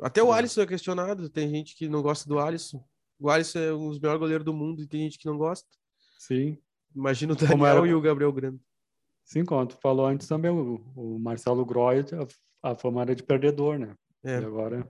Até 0.00 0.22
o 0.22 0.32
é. 0.32 0.38
Alisson 0.38 0.62
é 0.62 0.66
questionado. 0.66 1.28
Tem 1.28 1.48
gente 1.48 1.76
que 1.76 1.88
não 1.88 2.00
gosta 2.00 2.26
do 2.28 2.38
Alisson. 2.38 2.82
O 3.18 3.28
Alisson 3.28 3.58
é 3.58 3.72
um 3.72 3.90
dos 3.90 4.00
melhores 4.00 4.20
goleiros 4.20 4.44
do 4.44 4.54
mundo 4.54 4.82
e 4.82 4.86
tem 4.86 5.02
gente 5.02 5.18
que 5.18 5.26
não 5.26 5.36
gosta. 5.36 5.68
Sim. 6.18 6.56
Imagina 6.94 7.34
o 7.34 7.36
Daniel 7.36 7.66
era... 7.66 7.86
e 7.88 7.94
o 7.94 8.00
Gabriel 8.00 8.32
Grande. 8.32 8.60
Sim, 9.24 9.44
como 9.44 9.66
tu 9.66 9.76
falou 9.80 10.06
antes 10.06 10.26
também, 10.26 10.50
o, 10.50 10.82
o 10.96 11.18
Marcelo 11.18 11.64
Groy, 11.64 12.00
a, 12.62 12.70
a 12.70 12.74
fama 12.74 13.02
era 13.02 13.14
de 13.14 13.22
perdedor, 13.22 13.78
né? 13.78 13.94
É. 14.24 14.40
E 14.40 14.44
agora 14.44 14.88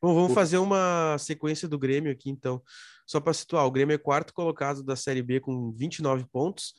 Bom, 0.00 0.14
vamos 0.14 0.34
fazer 0.34 0.58
uma 0.58 1.16
sequência 1.18 1.68
do 1.68 1.78
Grêmio 1.78 2.12
aqui, 2.12 2.30
então. 2.30 2.62
Só 3.06 3.20
para 3.20 3.32
situar, 3.32 3.66
o 3.66 3.70
Grêmio 3.70 3.94
é 3.94 3.98
quarto 3.98 4.32
colocado 4.32 4.82
da 4.82 4.96
Série 4.96 5.22
B 5.22 5.40
com 5.40 5.72
29 5.72 6.24
pontos 6.30 6.74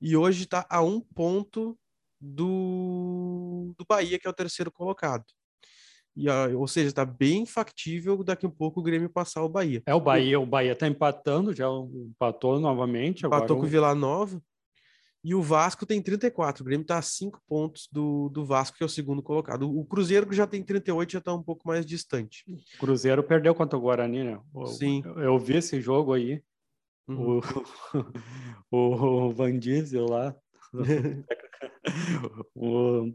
e 0.00 0.16
hoje 0.16 0.44
está 0.44 0.66
a 0.68 0.82
um 0.82 1.00
ponto 1.00 1.78
do, 2.20 3.72
do 3.78 3.84
Bahia, 3.88 4.18
que 4.18 4.26
é 4.26 4.30
o 4.30 4.34
terceiro 4.34 4.70
colocado. 4.70 5.24
E, 6.16 6.28
ou 6.54 6.66
seja, 6.66 6.88
está 6.88 7.04
bem 7.04 7.44
factível 7.44 8.24
daqui 8.24 8.46
a 8.46 8.48
um 8.48 8.52
pouco 8.52 8.80
o 8.80 8.82
Grêmio 8.82 9.10
passar 9.10 9.42
o 9.42 9.48
Bahia. 9.48 9.82
É, 9.86 9.94
o 9.94 10.00
Bahia, 10.00 10.40
o 10.40 10.46
Bahia 10.46 10.72
está 10.72 10.88
empatando, 10.88 11.54
já 11.54 11.66
empatou 11.68 12.58
novamente. 12.58 13.26
Empatou 13.26 13.44
agora 13.44 13.60
com 13.60 13.66
o 13.66 13.70
Vila 13.70 13.94
Nova. 13.94 14.42
E 15.26 15.34
o 15.34 15.42
Vasco 15.42 15.84
tem 15.84 16.00
34. 16.00 16.62
O 16.62 16.64
Grêmio 16.64 16.82
está 16.82 16.98
a 16.98 17.02
5 17.02 17.42
pontos 17.48 17.88
do, 17.90 18.28
do 18.28 18.44
Vasco, 18.44 18.76
que 18.76 18.84
é 18.84 18.86
o 18.86 18.88
segundo 18.88 19.20
colocado. 19.20 19.68
O 19.68 19.84
Cruzeiro, 19.84 20.24
que 20.24 20.36
já 20.36 20.46
tem 20.46 20.62
38, 20.62 21.10
já 21.14 21.18
está 21.18 21.34
um 21.34 21.42
pouco 21.42 21.66
mais 21.66 21.84
distante. 21.84 22.44
O 22.46 22.78
Cruzeiro 22.78 23.24
perdeu 23.24 23.52
contra 23.52 23.76
o 23.76 23.80
Guarani, 23.80 24.22
né? 24.22 24.40
O, 24.54 24.66
Sim. 24.66 25.02
Eu 25.16 25.36
vi 25.36 25.56
esse 25.56 25.80
jogo 25.80 26.12
aí. 26.12 26.40
Uhum. 27.08 27.40
O, 28.70 29.26
o 29.26 29.30
Van 29.32 29.58
Diesel 29.58 30.06
lá. 30.06 30.32
o, 32.54 33.12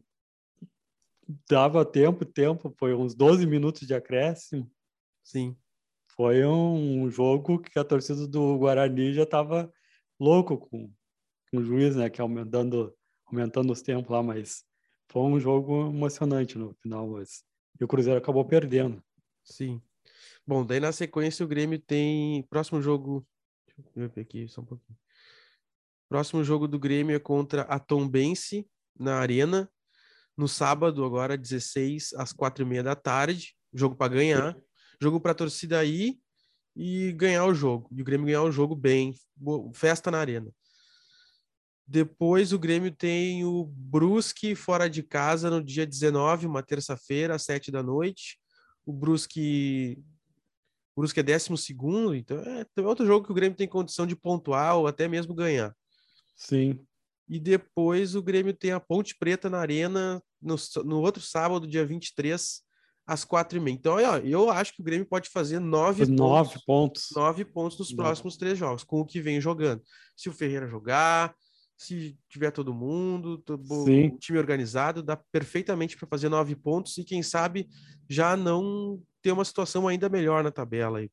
dava 1.50 1.86
tempo, 1.86 2.26
tempo. 2.26 2.76
Foi 2.78 2.94
uns 2.94 3.16
12 3.16 3.46
minutos 3.46 3.88
de 3.88 3.94
acréscimo. 3.94 4.70
Sim. 5.24 5.56
Foi 6.14 6.46
um 6.46 7.10
jogo 7.10 7.58
que 7.58 7.80
a 7.80 7.86
torcida 7.86 8.28
do 8.28 8.58
Guarani 8.58 9.14
já 9.14 9.24
estava 9.24 9.72
louco 10.20 10.58
com 10.58 10.92
o 11.52 11.62
juiz, 11.62 11.96
né, 11.96 12.10
que 12.10 12.22
é 12.22 12.24
aumentando, 12.24 12.94
aumentando 13.26 13.72
os 13.74 13.82
tempos 13.82 14.12
lá, 14.12 14.24
mas 14.24 14.64
foi 15.10 15.24
um 15.24 15.40
jogo 15.40 15.90
emocionante 15.90 16.58
no 16.58 16.74
final, 16.82 17.10
mas 17.10 17.44
e 17.80 17.84
o 17.84 17.88
Cruzeiro 17.88 18.20
acabou 18.20 18.46
perdendo. 18.46 19.04
Sim. 19.44 19.82
Bom, 20.46 20.66
daí 20.66 20.80
na 20.80 20.92
sequência 20.92 21.46
o 21.46 21.48
Grêmio 21.48 21.80
tem 21.80 22.44
próximo 22.44 22.82
jogo, 22.82 23.26
deixa 23.78 24.00
eu 24.00 24.10
ver 24.10 24.22
aqui 24.22 24.48
só 24.48 24.62
um 24.62 24.66
pouquinho. 24.66 24.98
Próximo 26.08 26.44
jogo 26.44 26.68
do 26.68 26.78
Grêmio 26.78 27.16
é 27.16 27.20
contra 27.20 27.64
a 27.64 27.80
Tombense 27.80 28.68
na 29.00 29.16
Arena 29.16 29.70
no 30.38 30.48
sábado 30.48 31.04
agora 31.04 31.38
16 31.38 32.14
às 32.14 32.34
quatro 32.34 32.64
e 32.64 32.68
meia 32.68 32.84
da 32.84 32.96
tarde, 32.96 33.56
jogo 33.74 33.96
para 33.96 34.14
ganhar, 34.14 34.58
jogo 35.02 35.20
para 35.20 35.34
torcida 35.34 35.80
aí 35.80 36.20
e 36.76 37.12
ganhar 37.14 37.46
o 37.46 37.54
jogo. 37.54 37.90
E 37.92 38.02
o 38.02 38.06
Grêmio 38.06 38.26
ganhar 38.26 38.44
o 38.44 38.52
jogo 38.52 38.76
bem, 38.76 39.14
festa 39.74 40.10
na 40.10 40.20
Arena. 40.20 40.52
Depois 41.88 42.54
o 42.54 42.60
Grêmio 42.60 42.92
tem 42.92 43.44
o 43.44 43.66
Brusque 43.66 44.56
fora 44.56 44.90
de 44.90 45.04
casa 45.04 45.50
no 45.50 45.64
dia 45.64 45.86
19, 45.86 46.48
uma 46.48 46.64
terça-feira, 46.64 47.36
às 47.36 47.44
7 47.44 47.72
da 47.72 47.84
noite. 47.84 48.40
O 48.86 48.94
Brusque, 48.94 50.02
o 50.96 51.02
Brusque 51.02 51.20
é 51.20 51.24
12 51.24 51.58
segundo, 51.58 52.16
então 52.16 52.38
é, 52.38 52.66
é 52.76 52.82
outro 52.82 53.06
jogo 53.06 53.26
que 53.26 53.32
o 53.32 53.36
Grêmio 53.36 53.58
tem 53.58 53.68
condição 53.68 54.08
de 54.08 54.16
pontuar 54.16 54.78
ou 54.78 54.88
até 54.88 55.08
mesmo 55.08 55.36
ganhar. 55.36 55.76
Sim. 56.36 56.80
E 57.28 57.40
depois 57.40 58.16
o 58.16 58.22
Grêmio 58.22 58.54
tem 58.54 58.72
a 58.72 58.80
Ponte 58.80 59.16
Preta 59.18 59.50
na 59.50 59.60
Arena 59.60 60.22
no, 60.42 60.56
no 60.84 61.00
outro 61.02 61.22
sábado, 61.22 61.68
dia 61.68 61.86
23, 61.86 62.62
às 63.06 63.24
quatro 63.24 63.58
e 63.58 63.62
meia. 63.62 63.74
Então, 63.74 63.94
ó, 63.94 64.18
eu 64.18 64.50
acho 64.50 64.74
que 64.74 64.82
o 64.82 64.84
Grêmio 64.84 65.06
pode 65.06 65.30
fazer 65.30 65.60
nove, 65.60 66.06
nove 66.06 66.50
pontos, 66.50 66.66
pontos. 66.66 67.08
Nove 67.16 67.46
pontos 67.46 67.80
nos 67.80 67.94
próximos 67.94 68.38
três 68.38 68.58
jogos, 68.58 68.84
com 68.84 69.00
o 69.02 69.06
que 69.06 69.22
vem 69.22 69.40
jogando. 69.40 69.82
Se 70.16 70.30
o 70.30 70.34
Ferreira 70.34 70.68
jogar, 70.68 71.36
se 71.82 72.16
tiver 72.30 72.52
todo 72.52 72.76
mundo, 72.76 73.44
o 73.48 74.18
time 74.20 74.38
organizado, 74.38 75.02
dá 75.02 75.18
perfeitamente 75.18 75.98
para 75.98 76.08
fazer 76.08 76.30
nove 76.30 76.56
pontos 76.56 76.96
e 77.00 77.04
quem 77.04 77.24
sabe 77.24 77.68
já 78.08 78.38
não 78.38 79.02
ter 79.20 79.32
uma 79.32 79.44
situação 79.44 79.88
ainda 79.88 80.08
melhor 80.08 80.44
na 80.44 80.52
tabela 80.52 81.00
aí. 81.00 81.10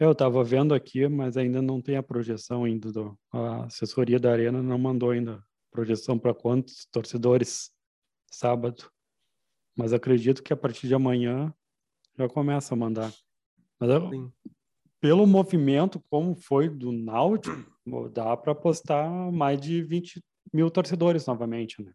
Eu 0.00 0.12
estava 0.12 0.42
vendo 0.42 0.72
aqui, 0.72 1.06
mas 1.08 1.36
ainda 1.36 1.60
não 1.60 1.78
tem 1.82 1.98
a 1.98 2.02
projeção 2.02 2.64
ainda. 2.64 2.90
Do, 2.90 3.18
a 3.30 3.66
assessoria 3.66 4.18
da 4.18 4.32
Arena 4.32 4.62
não 4.62 4.78
mandou 4.78 5.10
ainda 5.10 5.44
projeção 5.70 6.18
para 6.18 6.32
quantos 6.32 6.86
torcedores 6.90 7.70
sábado. 8.32 8.90
Mas 9.76 9.92
acredito 9.92 10.42
que 10.42 10.54
a 10.54 10.56
partir 10.56 10.88
de 10.88 10.94
amanhã 10.94 11.52
já 12.18 12.26
começa 12.28 12.72
a 12.72 12.78
mandar. 12.78 13.12
Mas 13.78 13.90
pelo 15.00 15.26
movimento 15.26 16.02
como 16.08 16.34
foi 16.34 16.66
do 16.70 16.90
Náutico, 16.90 17.73
dá 18.12 18.36
para 18.36 18.52
apostar 18.52 19.10
mais 19.32 19.60
de 19.60 19.82
20 19.82 20.22
mil 20.52 20.70
torcedores 20.70 21.26
novamente, 21.26 21.82
né? 21.82 21.92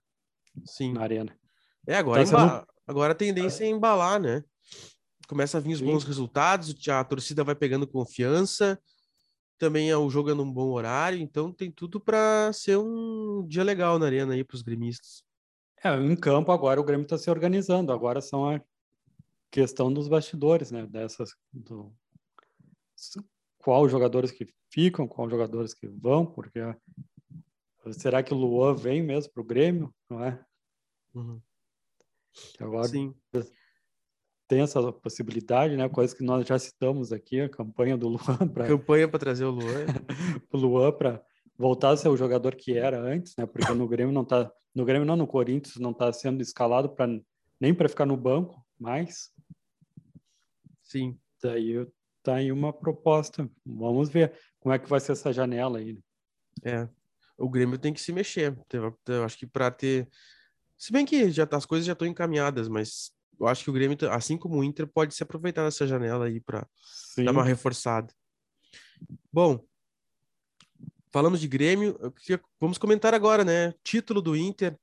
Sim. 0.65 0.93
Na 0.93 1.01
arena. 1.01 1.35
É, 1.87 1.95
agora, 1.95 2.23
tá 2.23 2.25
sendo... 2.25 2.67
agora 2.87 3.13
a 3.13 3.15
tendência 3.15 3.63
é 3.63 3.67
embalar, 3.67 4.19
né? 4.19 4.43
Começa 5.27 5.57
a 5.57 5.61
vir 5.61 5.73
os 5.73 5.79
Sim. 5.79 5.85
bons 5.85 6.03
resultados, 6.03 6.75
a 6.87 7.03
torcida 7.03 7.43
vai 7.43 7.55
pegando 7.55 7.87
confiança, 7.87 8.79
também 9.57 9.89
é 9.89 9.97
o 9.97 10.09
jogo 10.09 10.31
é 10.31 10.33
num 10.33 10.51
bom 10.51 10.69
horário, 10.69 11.19
então 11.19 11.51
tem 11.51 11.71
tudo 11.71 11.99
para 11.99 12.51
ser 12.53 12.77
um 12.77 13.45
dia 13.47 13.63
legal 13.63 13.99
na 13.99 14.05
arena 14.05 14.33
aí 14.33 14.43
para 14.43 14.55
os 14.55 14.61
gremistas. 14.61 15.23
É, 15.83 15.95
em 15.95 16.15
campo 16.15 16.51
agora 16.51 16.79
o 16.79 16.83
Grêmio 16.83 17.03
está 17.03 17.17
se 17.17 17.29
organizando, 17.29 17.91
agora 17.91 18.21
são 18.21 18.49
a 18.49 18.61
questão 19.51 19.91
dos 19.93 20.07
bastidores, 20.07 20.71
né? 20.71 20.85
Dessas 20.87 21.31
do, 21.53 21.93
qual 23.60 23.88
jogadores 23.88 24.32
que 24.32 24.47
ficam, 24.72 25.07
qual 25.07 25.30
jogadores 25.30 25.74
que 25.74 25.88
vão, 25.88 26.26
porque 26.26 26.60
será 27.91 28.24
que 28.24 28.34
o 28.34 28.38
Luan 28.38 28.74
vem 28.74 29.03
mesmo 29.03 29.32
para 29.32 29.41
o 29.41 29.45
Grêmio? 29.45 29.93
Não 30.10 30.24
é? 30.24 30.43
Uhum. 31.14 31.41
Agora 32.60 32.88
Sim. 32.88 33.14
tem 34.47 34.62
essa 34.62 34.91
possibilidade, 34.93 35.76
né? 35.76 35.89
Coisa 35.89 36.16
que 36.16 36.24
nós 36.24 36.47
já 36.47 36.57
citamos 36.57 37.12
aqui, 37.12 37.41
a 37.41 37.49
campanha 37.49 37.97
do 37.97 38.07
Luan 38.07 38.20
para 38.53 38.68
campanha 38.68 39.07
para 39.07 39.20
trazer 39.20 39.45
o 39.45 39.51
Luan, 39.51 39.86
o 40.51 40.57
Luan 40.57 40.91
para 40.91 41.24
voltar 41.57 41.89
a 41.89 41.97
ser 41.97 42.07
o 42.07 42.18
jogador 42.18 42.55
que 42.55 42.78
era 42.78 42.99
antes, 42.99 43.36
né? 43.38 43.45
Porque 43.45 43.74
no 43.74 43.88
Grêmio 43.88 44.14
não 44.14 44.24
tá, 44.24 44.51
no 44.74 44.86
Grêmio 44.86 45.05
não, 45.05 45.18
no 45.18 45.28
Corinthians 45.28 45.76
não 45.78 45.91
está 45.91 46.12
sendo 46.14 46.41
escalado 46.41 46.89
para 46.89 47.07
nem 47.60 47.74
para 47.74 47.89
ficar 47.89 48.05
no 48.05 48.16
banco 48.16 48.66
mais. 48.80 49.32
Sim. 50.82 51.20
Daí 51.43 51.86
tá 52.24 52.36
aí 52.36 52.51
uma 52.51 52.74
proposta. 52.74 53.49
Vamos 53.65 54.09
ver 54.09 54.34
como 54.59 54.74
é 54.74 54.80
que 54.80 54.89
vai 54.89 54.99
ser 54.99 55.13
essa 55.13 55.32
janela 55.34 55.80
aí. 55.80 55.93
Né? 55.93 56.01
É. 56.63 56.89
O 57.38 57.49
Grêmio 57.49 57.78
tem 57.78 57.93
que 57.93 58.01
se 58.01 58.11
mexer. 58.11 58.57
Eu 59.07 59.24
acho 59.24 59.38
que 59.38 59.47
para 59.47 59.72
ter 59.72 60.09
se 60.80 60.93
bem 60.93 61.05
que 61.05 61.30
já 61.30 61.45
tá, 61.45 61.57
as 61.57 61.65
coisas 61.65 61.86
já 61.86 61.91
estão 61.91 62.07
encaminhadas, 62.07 62.70
mas 62.70 63.11
eu 63.38 63.47
acho 63.47 63.65
que 63.65 63.70
o 63.70 63.74
Grêmio, 63.74 63.97
assim 64.11 64.38
como 64.38 64.57
o 64.57 64.63
Inter, 64.63 64.88
pode 64.88 65.13
se 65.13 65.22
aproveitar 65.22 65.65
dessa 65.65 65.86
janela 65.86 66.26
aí 66.26 66.39
para 66.39 66.65
dar 67.17 67.32
uma 67.34 67.43
reforçada. 67.43 68.13
Bom, 69.32 69.61
falamos 71.11 71.41
de 71.41 71.49
Grêmio, 71.49 71.99
queria, 72.13 72.41
vamos 72.61 72.78
comentar 72.78 73.13
agora, 73.13 73.43
né? 73.43 73.74
Título 73.84 74.22
do 74.22 74.38
Inter 74.38 74.80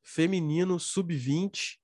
feminino 0.00 0.78
sub-20. 0.78 1.76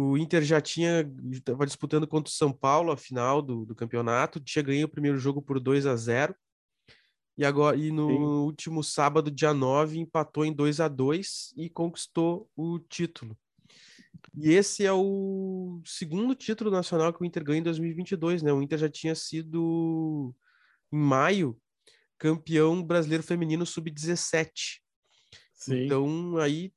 O 0.00 0.16
Inter 0.16 0.44
já 0.44 0.60
tinha 0.60 1.10
estava 1.32 1.66
disputando 1.66 2.06
contra 2.06 2.30
o 2.30 2.32
São 2.32 2.52
Paulo 2.52 2.92
a 2.92 2.96
final 2.96 3.42
do, 3.42 3.66
do 3.66 3.74
campeonato, 3.74 4.38
tinha 4.38 4.62
ganho 4.62 4.86
o 4.86 4.88
primeiro 4.88 5.18
jogo 5.18 5.42
por 5.42 5.58
2 5.58 5.86
a 5.86 5.96
0 5.96 6.32
e 7.36 7.44
agora 7.44 7.76
e 7.76 7.90
no 7.90 8.08
Sim. 8.08 8.18
último 8.18 8.84
sábado, 8.84 9.28
dia 9.28 9.52
9, 9.52 9.98
empatou 9.98 10.44
em 10.44 10.52
2 10.52 10.78
a 10.78 10.86
2 10.86 11.52
e 11.56 11.68
conquistou 11.68 12.48
o 12.54 12.78
título. 12.78 13.36
E 14.36 14.52
esse 14.52 14.86
é 14.86 14.92
o 14.92 15.80
segundo 15.84 16.32
título 16.32 16.70
nacional 16.70 17.12
que 17.12 17.20
o 17.20 17.24
Inter 17.24 17.42
ganha 17.42 17.58
em 17.58 17.64
2022, 17.64 18.40
né? 18.40 18.52
O 18.52 18.62
Inter 18.62 18.78
já 18.78 18.88
tinha 18.88 19.16
sido 19.16 20.32
em 20.92 20.96
maio 20.96 21.60
campeão 22.16 22.80
brasileiro 22.80 23.24
feminino 23.24 23.66
sub-17. 23.66 24.80
Então 25.86 26.36
aí 26.36 26.72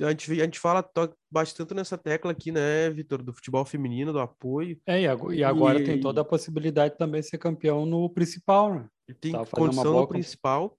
a 0.00 0.10
gente, 0.10 0.32
a 0.32 0.44
gente 0.44 0.58
fala, 0.58 0.88
bate 1.30 1.54
tanto 1.54 1.74
nessa 1.74 1.98
tecla 1.98 2.32
aqui, 2.32 2.52
né, 2.52 2.90
Vitor, 2.90 3.22
do 3.22 3.32
futebol 3.32 3.64
feminino, 3.64 4.12
do 4.12 4.20
apoio. 4.20 4.78
É, 4.86 5.02
e 5.02 5.44
agora 5.44 5.80
e... 5.80 5.84
tem 5.84 6.00
toda 6.00 6.20
a 6.20 6.24
possibilidade 6.24 6.94
de 6.94 6.98
também 6.98 7.22
ser 7.22 7.38
campeão 7.38 7.84
no 7.84 8.08
principal, 8.08 8.74
né? 8.74 8.88
Tem 9.20 9.32
tá 9.32 9.44
condição 9.46 9.92
no 9.92 10.06
principal. 10.06 10.78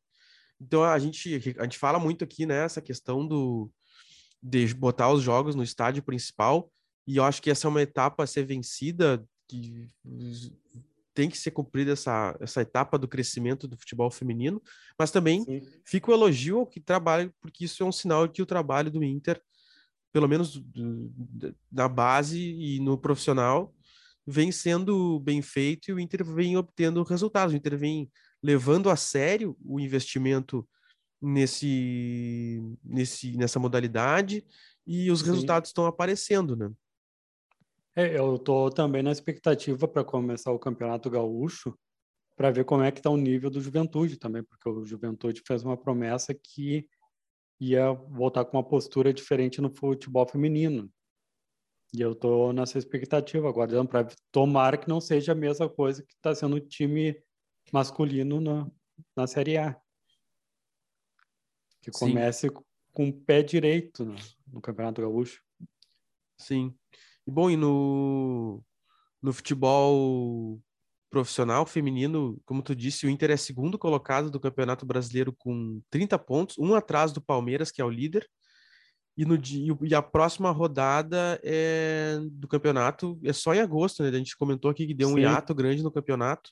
Então 0.61 0.83
a 0.83 0.97
gente, 0.99 1.55
a 1.57 1.63
gente 1.63 1.77
fala 1.77 1.99
muito 1.99 2.23
aqui, 2.23 2.45
né, 2.45 2.65
essa 2.65 2.81
questão 2.81 3.25
do 3.25 3.69
de 4.41 4.73
botar 4.73 5.11
os 5.11 5.21
jogos 5.21 5.53
no 5.53 5.63
estádio 5.63 6.01
principal, 6.01 6.71
e 7.05 7.17
eu 7.17 7.25
acho 7.25 7.41
que 7.41 7.49
essa 7.49 7.67
é 7.67 7.69
uma 7.69 7.81
etapa 7.81 8.23
a 8.23 8.27
ser 8.27 8.45
vencida, 8.45 9.25
que 9.49 9.87
tem 11.19 11.29
que 11.29 11.37
ser 11.37 11.51
cumprida 11.51 11.91
essa, 11.91 12.33
essa 12.39 12.61
etapa 12.61 12.97
do 12.97 13.05
crescimento 13.05 13.67
do 13.67 13.77
futebol 13.77 14.09
feminino, 14.09 14.63
mas 14.97 15.11
também 15.11 15.43
Sim. 15.43 15.61
fica 15.83 16.09
o 16.09 16.13
elogio 16.13 16.59
ao 16.59 16.65
que 16.65 16.79
trabalha, 16.79 17.29
porque 17.41 17.65
isso 17.65 17.83
é 17.83 17.85
um 17.85 17.91
sinal 17.91 18.25
de 18.25 18.31
que 18.31 18.41
o 18.41 18.45
trabalho 18.45 18.89
do 18.89 19.03
Inter, 19.03 19.41
pelo 20.13 20.29
menos 20.29 20.63
na 21.69 21.89
base 21.89 22.39
e 22.39 22.79
no 22.79 22.97
profissional, 22.97 23.75
vem 24.25 24.49
sendo 24.49 25.19
bem 25.19 25.41
feito 25.41 25.89
e 25.89 25.93
o 25.93 25.99
Inter 25.99 26.23
vem 26.23 26.55
obtendo 26.55 27.03
resultados. 27.03 27.53
O 27.53 27.57
Inter 27.57 27.77
vem 27.77 28.09
levando 28.41 28.89
a 28.89 28.95
sério 28.95 29.57
o 29.61 29.77
investimento 29.77 30.65
nesse, 31.21 32.63
nesse 32.81 33.35
nessa 33.35 33.59
modalidade 33.59 34.41
e 34.87 35.11
os 35.11 35.19
Sim. 35.19 35.25
resultados 35.25 35.69
estão 35.71 35.85
aparecendo, 35.85 36.55
né? 36.55 36.71
É, 37.99 38.17
eu 38.17 38.37
estou 38.37 38.69
também 38.69 39.03
na 39.03 39.11
expectativa 39.11 39.85
para 39.85 40.05
começar 40.05 40.53
o 40.53 40.59
Campeonato 40.59 41.09
Gaúcho, 41.09 41.77
para 42.33 42.49
ver 42.49 42.63
como 42.63 42.81
é 42.81 42.93
que 42.93 42.99
está 42.99 43.09
o 43.09 43.17
nível 43.17 43.49
do 43.49 43.59
Juventude 43.59 44.15
também, 44.15 44.41
porque 44.41 44.69
o 44.69 44.85
Juventude 44.85 45.43
fez 45.45 45.63
uma 45.63 45.75
promessa 45.75 46.33
que 46.33 46.87
ia 47.59 47.91
voltar 47.91 48.45
com 48.45 48.55
uma 48.55 48.63
postura 48.63 49.13
diferente 49.13 49.59
no 49.59 49.69
futebol 49.69 50.25
feminino. 50.25 50.89
E 51.93 51.99
eu 51.99 52.13
estou 52.13 52.53
nessa 52.53 52.77
expectativa, 52.77 53.49
aguardando 53.49 53.89
para 53.89 54.07
tomar 54.31 54.77
que 54.77 54.87
não 54.87 55.01
seja 55.01 55.33
a 55.33 55.35
mesma 55.35 55.67
coisa 55.67 56.01
que 56.01 56.13
está 56.13 56.33
sendo 56.33 56.55
o 56.55 56.61
time 56.61 57.21
masculino 57.69 58.39
na, 58.39 58.71
na 59.13 59.27
Série 59.27 59.57
A. 59.57 59.77
Que 61.81 61.91
comece 61.91 62.47
Sim. 62.47 62.63
com 62.93 63.09
o 63.09 63.13
pé 63.13 63.43
direito 63.43 64.05
no, 64.05 64.15
no 64.53 64.61
Campeonato 64.61 65.01
Gaúcho. 65.01 65.43
Sim. 66.37 66.78
E 67.29 67.31
bom, 67.31 67.47
e 67.47 67.55
no, 67.55 68.59
no 69.21 69.31
futebol 69.31 70.59
profissional 71.11 71.63
feminino, 71.63 72.41
como 72.43 72.63
tu 72.63 72.75
disse, 72.75 73.05
o 73.05 73.09
Inter 73.09 73.29
é 73.29 73.37
segundo 73.37 73.77
colocado 73.77 74.31
do 74.31 74.39
Campeonato 74.39 74.83
Brasileiro 74.83 75.31
com 75.37 75.79
30 75.91 76.17
pontos, 76.17 76.57
um 76.57 76.73
atrás 76.73 77.11
do 77.13 77.21
Palmeiras, 77.21 77.69
que 77.69 77.83
é 77.83 77.85
o 77.85 77.89
líder. 77.89 78.27
E, 79.15 79.25
no, 79.25 79.39
e 79.83 79.93
a 79.93 80.01
próxima 80.01 80.49
rodada 80.49 81.39
é, 81.43 82.17
do 82.31 82.47
campeonato 82.47 83.19
é 83.23 83.31
só 83.31 83.53
em 83.53 83.59
agosto, 83.59 84.01
né? 84.01 84.09
A 84.09 84.13
gente 84.13 84.35
comentou 84.35 84.71
aqui 84.71 84.87
que 84.87 84.95
deu 84.95 85.09
um 85.09 85.13
Sim. 85.13 85.19
hiato 85.19 85.53
grande 85.53 85.83
no 85.83 85.91
campeonato. 85.91 86.49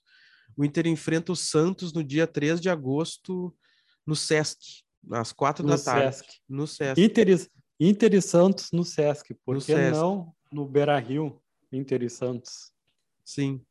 O 0.56 0.64
Inter 0.64 0.86
enfrenta 0.86 1.32
o 1.32 1.36
Santos 1.36 1.92
no 1.92 2.04
dia 2.04 2.28
3 2.28 2.62
de 2.62 2.70
agosto 2.70 3.52
no 4.06 4.16
Sesc, 4.16 4.84
às 5.12 5.34
quatro 5.34 5.66
no 5.66 5.76
da 5.76 5.84
tarde. 5.84 6.18
Sesc. 6.18 6.40
No 6.48 6.68
Sesc. 6.68 7.02
Inter, 7.02 7.50
Inter 7.80 8.14
e 8.14 8.22
Santos 8.22 8.70
no 8.72 8.84
Sesc, 8.84 9.34
por 9.44 9.56
no 9.56 9.62
que 9.62 9.74
Sesc. 9.74 9.98
não 9.98 10.37
no 10.52 10.66
Beira 10.66 10.98
Rio, 11.00 11.42
Inter 11.72 12.04
e 12.04 12.10
Santos. 12.10 12.72
Sim. 13.24 13.62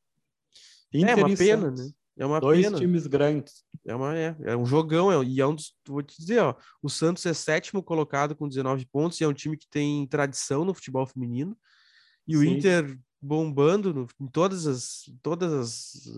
Inter 0.92 1.10
é 1.10 1.24
uma 1.24 1.36
pena, 1.36 1.62
Santos. 1.62 1.86
né? 1.86 1.92
É 2.18 2.24
uma 2.24 2.40
Dois 2.40 2.64
pena. 2.64 2.78
times 2.78 3.06
grandes. 3.06 3.64
É, 3.84 3.94
uma, 3.94 4.16
é, 4.16 4.34
é 4.40 4.56
um 4.56 4.64
jogão, 4.64 5.12
é, 5.12 5.24
e 5.24 5.40
é 5.40 5.46
um 5.46 5.54
dos, 5.54 5.74
vou 5.86 6.02
te 6.02 6.16
dizer, 6.18 6.40
ó, 6.40 6.54
o 6.82 6.88
Santos 6.88 7.24
é 7.26 7.34
sétimo 7.34 7.82
colocado 7.82 8.34
com 8.34 8.48
19 8.48 8.86
pontos, 8.86 9.20
e 9.20 9.24
é 9.24 9.28
um 9.28 9.34
time 9.34 9.56
que 9.56 9.68
tem 9.68 10.06
tradição 10.06 10.64
no 10.64 10.74
futebol 10.74 11.06
feminino, 11.06 11.56
e 12.26 12.32
Sim. 12.32 12.38
o 12.38 12.44
Inter 12.44 12.98
bombando 13.20 13.92
no, 13.92 14.06
em 14.20 14.26
todas 14.28 14.66
as, 14.66 15.02
todas 15.22 15.52
as, 15.52 16.16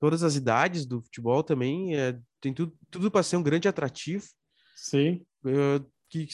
todas 0.00 0.22
as 0.22 0.34
idades 0.34 0.84
do 0.86 1.00
futebol 1.02 1.42
também, 1.42 1.96
é, 1.96 2.18
tem 2.40 2.52
tudo, 2.52 2.76
tudo 2.90 3.10
para 3.10 3.22
ser 3.22 3.36
um 3.36 3.42
grande 3.42 3.68
atrativo. 3.68 4.26
Sim. 4.74 5.24
Uh, 5.44 5.84
que, 6.08 6.26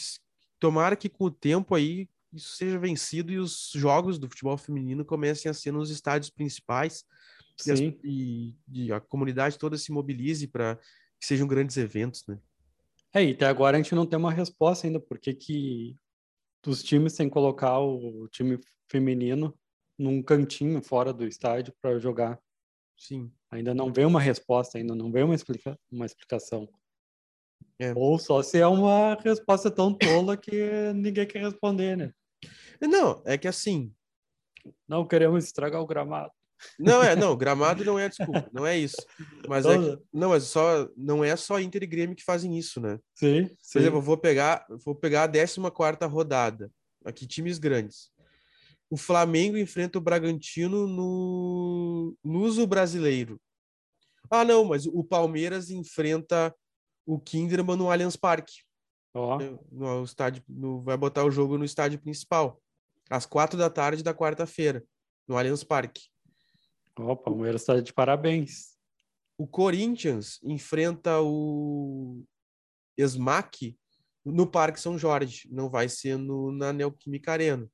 tomara 0.58 0.96
que 0.96 1.08
com 1.08 1.24
o 1.24 1.30
tempo 1.30 1.74
aí 1.74 2.08
isso 2.34 2.56
seja 2.56 2.78
vencido 2.78 3.32
e 3.32 3.38
os 3.38 3.70
jogos 3.74 4.18
do 4.18 4.28
futebol 4.28 4.56
feminino 4.56 5.04
comecem 5.04 5.50
a 5.50 5.54
ser 5.54 5.72
nos 5.72 5.90
estádios 5.90 6.30
principais 6.30 7.04
e, 7.66 7.70
as, 7.70 7.80
e, 7.80 8.54
e, 8.72 8.92
a 8.92 9.00
comunidade 9.00 9.58
toda 9.58 9.78
se 9.78 9.92
mobilize 9.92 10.46
para 10.48 10.76
que 11.20 11.26
sejam 11.26 11.46
grandes 11.46 11.76
eventos, 11.76 12.26
né? 12.26 12.38
É, 13.12 13.24
e 13.24 13.30
até 13.30 13.46
agora 13.46 13.76
a 13.76 13.80
gente 13.80 13.94
não 13.94 14.04
tem 14.04 14.18
uma 14.18 14.32
resposta 14.32 14.86
ainda, 14.86 14.98
porque 14.98 15.32
que 15.32 15.96
os 16.66 16.82
times 16.82 17.14
têm 17.14 17.28
que 17.28 17.32
colocar 17.32 17.78
o 17.78 18.26
time 18.28 18.58
feminino 18.90 19.56
num 19.96 20.20
cantinho 20.20 20.82
fora 20.82 21.12
do 21.12 21.24
estádio 21.24 21.72
para 21.80 21.98
jogar. 22.00 22.40
Sim. 22.96 23.30
Ainda 23.50 23.72
não 23.72 23.92
vem 23.92 24.04
uma 24.04 24.20
resposta, 24.20 24.78
ainda 24.78 24.94
não 24.96 25.12
vem 25.12 25.22
uma, 25.22 25.34
explica 25.34 25.78
uma 25.90 26.06
explicação. 26.06 26.68
É. 27.78 27.92
Ou 27.94 28.18
só 28.18 28.42
se 28.42 28.58
é 28.58 28.66
uma 28.66 29.14
resposta 29.14 29.70
tão 29.70 29.94
tola 29.94 30.36
que 30.36 30.92
ninguém 30.94 31.26
quer 31.26 31.42
responder, 31.42 31.96
né? 31.96 32.12
Não, 32.80 33.22
é 33.24 33.38
que 33.38 33.48
assim. 33.48 33.92
Não 34.88 35.06
queremos 35.06 35.44
estragar 35.44 35.80
o 35.80 35.86
gramado. 35.86 36.32
Não 36.78 37.02
é, 37.02 37.14
não, 37.14 37.36
gramado 37.36 37.84
não 37.84 37.98
é 37.98 38.08
desculpa, 38.08 38.48
não 38.52 38.66
é 38.66 38.76
isso. 38.76 38.96
Mas 39.48 39.66
é 39.66 39.78
que, 39.78 39.98
não, 40.12 40.30
mas 40.30 40.44
só 40.44 40.88
não 40.96 41.24
é 41.24 41.36
só 41.36 41.60
Inter 41.60 41.82
e 41.82 41.86
Grêmio 41.86 42.16
que 42.16 42.24
fazem 42.24 42.56
isso, 42.56 42.80
né? 42.80 42.98
Sim. 43.14 43.48
Por 43.72 43.78
exemplo, 43.78 43.98
eu 43.98 44.02
vou 44.02 44.16
pegar, 44.16 44.66
vou 44.84 44.94
pegar 44.94 45.24
a 45.24 45.28
14 45.28 45.60
quarta 45.72 46.06
rodada. 46.06 46.70
Aqui 47.04 47.26
times 47.26 47.58
grandes. 47.58 48.10
O 48.88 48.96
Flamengo 48.96 49.56
enfrenta 49.56 49.98
o 49.98 50.00
Bragantino 50.00 50.86
no 50.86 52.16
Luso 52.24 52.66
Brasileiro. 52.66 53.40
Ah, 54.30 54.44
não, 54.44 54.64
mas 54.64 54.86
o 54.86 55.04
Palmeiras 55.04 55.70
enfrenta 55.70 56.54
o 57.06 57.18
Kinderman 57.18 57.76
no 57.76 57.90
Allianz 57.90 58.16
Parque. 58.16 58.63
Oh. 59.14 59.38
No, 59.38 59.60
no 59.70 60.04
estádio, 60.04 60.42
no, 60.48 60.82
vai 60.82 60.96
botar 60.96 61.24
o 61.24 61.30
jogo 61.30 61.56
no 61.56 61.64
estádio 61.64 62.00
principal, 62.00 62.60
às 63.08 63.24
quatro 63.24 63.56
da 63.56 63.70
tarde 63.70 64.02
da 64.02 64.12
quarta-feira, 64.12 64.84
no 65.26 65.38
Allianz 65.38 65.62
Parque. 65.62 66.08
Ó, 66.98 67.12
oh, 67.12 67.16
Palmeiras 67.16 67.62
está 67.62 67.80
de 67.80 67.92
parabéns. 67.92 68.74
O 69.38 69.46
Corinthians 69.46 70.40
enfrenta 70.42 71.20
o 71.20 72.24
Esmac 72.96 73.76
no 74.24 74.46
Parque 74.46 74.80
São 74.80 74.98
Jorge, 74.98 75.48
não 75.50 75.68
vai 75.68 75.88
ser 75.88 76.16
no, 76.16 76.50
na 76.50 76.72
Neoquímica 76.72 77.32
Arena. 77.32 77.68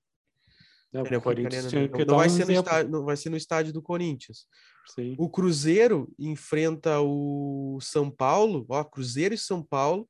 Não, 0.92 1.02
Arena, 1.02 1.20
Corinthians 1.20 1.66
Arena, 1.66 1.88
não, 1.96 2.04
não 2.04 2.16
vai 2.16 2.28
ser 2.28 2.46
no 2.46 2.52
estádio, 2.52 2.90
não 2.90 3.04
vai 3.04 3.16
ser 3.16 3.30
no 3.30 3.36
estádio 3.36 3.72
do 3.72 3.82
Corinthians. 3.82 4.46
Sim. 4.94 5.14
O 5.18 5.30
Cruzeiro 5.30 6.12
enfrenta 6.18 7.00
o 7.00 7.78
São 7.80 8.10
Paulo, 8.10 8.66
ó, 8.68 8.82
Cruzeiro 8.82 9.34
e 9.34 9.38
São 9.38 9.62
Paulo, 9.62 10.08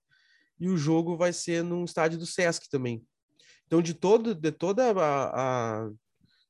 e 0.61 0.69
o 0.69 0.77
jogo 0.77 1.17
vai 1.17 1.33
ser 1.33 1.65
num 1.65 1.85
estádio 1.85 2.19
do 2.19 2.27
Sesc 2.27 2.69
também. 2.69 3.03
Então, 3.67 3.81
de 3.81 3.95
todo, 3.95 4.35
de 4.35 4.53
toda 4.53 4.93
a, 4.93 5.85
a 5.85 5.91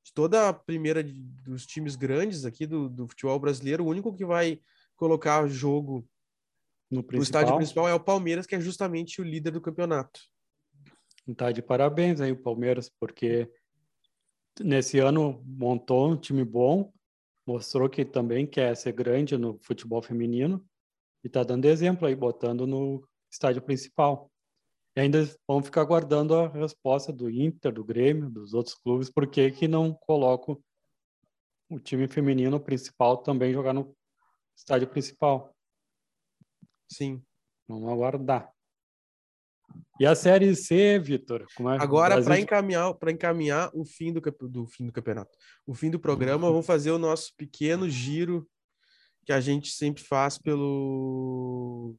de 0.02 0.14
toda 0.14 0.48
a 0.48 0.52
primeira 0.52 1.04
de, 1.04 1.20
dos 1.44 1.64
times 1.64 1.94
grandes 1.94 2.44
aqui 2.44 2.66
do, 2.66 2.88
do 2.88 3.06
futebol 3.06 3.38
brasileiro, 3.38 3.84
o 3.84 3.88
único 3.88 4.12
que 4.14 4.24
vai 4.24 4.60
colocar 4.96 5.46
jogo 5.46 6.04
no, 6.90 7.02
no 7.02 7.22
estádio 7.22 7.54
principal 7.56 7.88
é 7.88 7.94
o 7.94 8.00
Palmeiras, 8.00 8.46
que 8.46 8.54
é 8.54 8.60
justamente 8.60 9.20
o 9.20 9.24
líder 9.24 9.52
do 9.52 9.60
campeonato. 9.60 10.20
Tá 11.36 11.52
de 11.52 11.62
parabéns 11.62 12.20
aí 12.20 12.32
o 12.32 12.42
Palmeiras, 12.42 12.90
porque 12.98 13.48
nesse 14.58 14.98
ano 14.98 15.44
montou 15.46 16.10
um 16.10 16.16
time 16.16 16.44
bom, 16.44 16.92
mostrou 17.46 17.88
que 17.88 18.04
também 18.04 18.46
quer 18.46 18.76
ser 18.76 18.92
grande 18.92 19.36
no 19.36 19.58
futebol 19.62 20.02
feminino 20.02 20.64
e 21.22 21.28
está 21.28 21.44
dando 21.44 21.66
exemplo 21.66 22.08
aí, 22.08 22.16
botando 22.16 22.66
no 22.66 23.06
estádio 23.30 23.62
principal. 23.62 24.30
E 24.96 25.00
ainda 25.00 25.28
vão 25.46 25.62
ficar 25.62 25.82
aguardando 25.82 26.34
a 26.34 26.48
resposta 26.48 27.12
do 27.12 27.30
Inter, 27.30 27.72
do 27.72 27.84
Grêmio, 27.84 28.28
dos 28.28 28.54
outros 28.54 28.74
clubes, 28.74 29.08
por 29.08 29.26
que 29.26 29.50
que 29.50 29.68
não 29.68 29.94
colocam 29.94 30.60
o 31.70 31.78
time 31.78 32.08
feminino 32.08 32.58
principal 32.58 33.18
também 33.18 33.52
jogar 33.52 33.72
no 33.72 33.96
estádio 34.56 34.88
principal. 34.88 35.54
Sim. 36.90 37.22
Vamos 37.68 37.88
aguardar. 37.88 38.52
E 40.00 40.04
a 40.06 40.14
série 40.16 40.56
C, 40.56 40.98
Vitor? 40.98 41.42
É? 41.42 41.82
Agora, 41.82 42.20
para 42.22 42.40
encaminhar, 42.40 42.96
encaminhar 43.08 43.70
o 43.72 43.84
fim 43.84 44.12
do, 44.12 44.20
do 44.48 44.66
fim 44.66 44.86
do 44.86 44.92
campeonato, 44.92 45.36
o 45.64 45.74
fim 45.74 45.90
do 45.90 46.00
programa, 46.00 46.50
vamos 46.50 46.66
fazer 46.66 46.90
o 46.90 46.98
nosso 46.98 47.32
pequeno 47.36 47.88
giro 47.88 48.48
que 49.24 49.32
a 49.32 49.40
gente 49.40 49.70
sempre 49.70 50.02
faz 50.02 50.38
pelo 50.38 51.94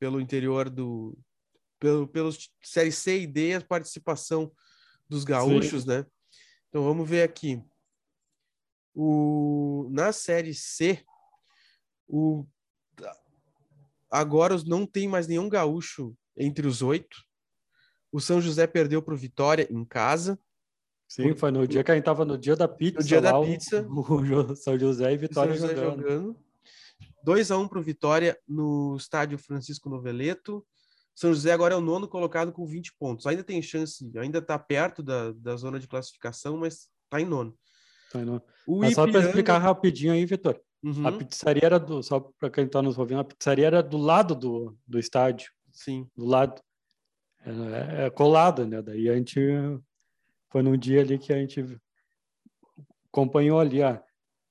pelo 0.00 0.20
interior 0.20 0.70
do 0.70 1.16
pelo, 1.78 2.08
pelos 2.08 2.50
série 2.62 2.90
C 2.90 3.20
e 3.20 3.26
D, 3.26 3.54
a 3.54 3.60
participação 3.60 4.50
dos 5.08 5.24
gaúchos, 5.24 5.82
Sim. 5.82 5.88
né? 5.88 6.06
Então 6.68 6.82
vamos 6.82 7.08
ver 7.08 7.22
aqui. 7.22 7.62
O 8.94 9.88
na 9.90 10.12
série 10.12 10.54
C, 10.54 11.04
o 12.08 12.44
agora 14.10 14.56
não 14.66 14.84
tem 14.84 15.06
mais 15.06 15.28
nenhum 15.28 15.48
gaúcho 15.48 16.16
entre 16.36 16.66
os 16.66 16.82
oito. 16.82 17.16
O 18.10 18.20
São 18.20 18.40
José 18.40 18.66
perdeu 18.66 19.00
para 19.00 19.14
o 19.14 19.16
Vitória 19.16 19.68
em 19.70 19.84
casa. 19.84 20.38
Sim, 21.06 21.34
foi 21.34 21.50
no 21.50 21.66
dia 21.66 21.84
que 21.84 21.90
a 21.90 21.94
gente 21.94 22.02
estava 22.02 22.24
no 22.24 22.38
dia 22.38 22.56
da 22.56 22.66
pizza. 22.66 22.98
No 22.98 23.04
dia 23.04 23.20
da 23.20 23.40
pizza. 23.40 23.86
O, 23.90 24.56
São 24.56 24.78
José 24.78 25.12
e 25.12 25.16
Vitória 25.16 25.54
José 25.54 25.74
jogando. 25.74 26.02
jogando. 26.02 26.49
2 27.24 27.50
a 27.50 27.58
1 27.58 27.62
um 27.62 27.68
para 27.68 27.78
o 27.78 27.82
Vitória 27.82 28.38
no 28.46 28.96
estádio 28.96 29.38
Francisco 29.38 29.88
Noveleto. 29.88 30.64
São 31.14 31.32
José 31.32 31.52
agora 31.52 31.74
é 31.74 31.76
o 31.76 31.82
nono 31.82 32.08
colocado 32.08 32.52
com 32.52 32.66
20 32.66 32.94
pontos. 32.98 33.26
Ainda 33.26 33.44
tem 33.44 33.60
chance, 33.60 34.10
ainda 34.16 34.38
está 34.38 34.58
perto 34.58 35.02
da, 35.02 35.32
da 35.32 35.56
zona 35.56 35.78
de 35.78 35.86
classificação, 35.86 36.56
mas 36.56 36.88
está 37.04 37.20
em 37.20 37.26
nono. 37.26 37.54
Tá 38.10 38.20
em 38.20 38.24
nono. 38.24 38.42
O 38.66 38.78
mas 38.78 38.92
Ipiranga... 38.92 39.12
Só 39.12 39.18
para 39.18 39.28
explicar 39.28 39.58
rapidinho 39.58 40.12
aí, 40.12 40.24
Vitor. 40.24 40.60
Uhum. 40.82 41.06
A 41.06 41.12
pizzaria 41.12 41.64
era 41.64 41.78
do, 41.78 42.02
só 42.02 42.20
para 42.20 42.48
quem 42.50 42.64
está 42.64 42.80
nos 42.80 42.98
ouvindo, 42.98 43.20
a 43.20 43.24
pizzaria 43.24 43.66
era 43.66 43.82
do 43.82 43.98
lado 43.98 44.34
do, 44.34 44.76
do 44.86 44.98
estádio. 44.98 45.50
Sim. 45.70 46.08
Do 46.16 46.24
lado. 46.24 46.60
É, 47.44 48.06
é 48.06 48.10
colado, 48.10 48.66
né? 48.66 48.80
Daí 48.82 49.08
a 49.08 49.16
gente 49.16 49.40
foi 50.50 50.62
num 50.62 50.76
dia 50.76 51.00
ali 51.00 51.18
que 51.18 51.32
a 51.32 51.36
gente 51.36 51.78
acompanhou 53.10 53.58
ali 53.58 53.82
a, 53.82 54.02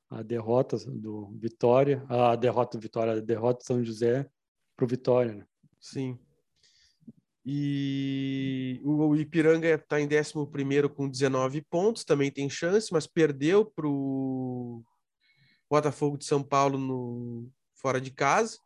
a 0.09 0.23
derrota 0.23 0.77
do 0.77 1.31
Vitória, 1.39 2.03
a 2.09 2.35
derrota 2.35 2.77
do 2.77 2.81
Vitória, 2.81 3.13
a 3.13 3.19
derrota 3.19 3.59
do 3.59 3.65
São 3.65 3.83
José 3.83 4.27
para 4.75 4.85
o 4.85 4.87
Vitória, 4.87 5.33
né? 5.35 5.45
Sim. 5.79 6.17
E 7.45 8.81
o 8.83 9.15
Ipiranga 9.15 9.67
está 9.69 9.99
em 9.99 10.07
11 10.07 10.89
com 10.89 11.09
19 11.09 11.61
pontos, 11.61 12.03
também 12.03 12.31
tem 12.31 12.49
chance, 12.49 12.91
mas 12.91 13.07
perdeu 13.07 13.65
para 13.65 13.87
o 13.87 14.83
Botafogo 15.69 16.17
de 16.17 16.25
São 16.25 16.43
Paulo 16.43 16.77
no 16.77 17.49
fora 17.75 18.01
de 18.01 18.11
casa. 18.11 18.57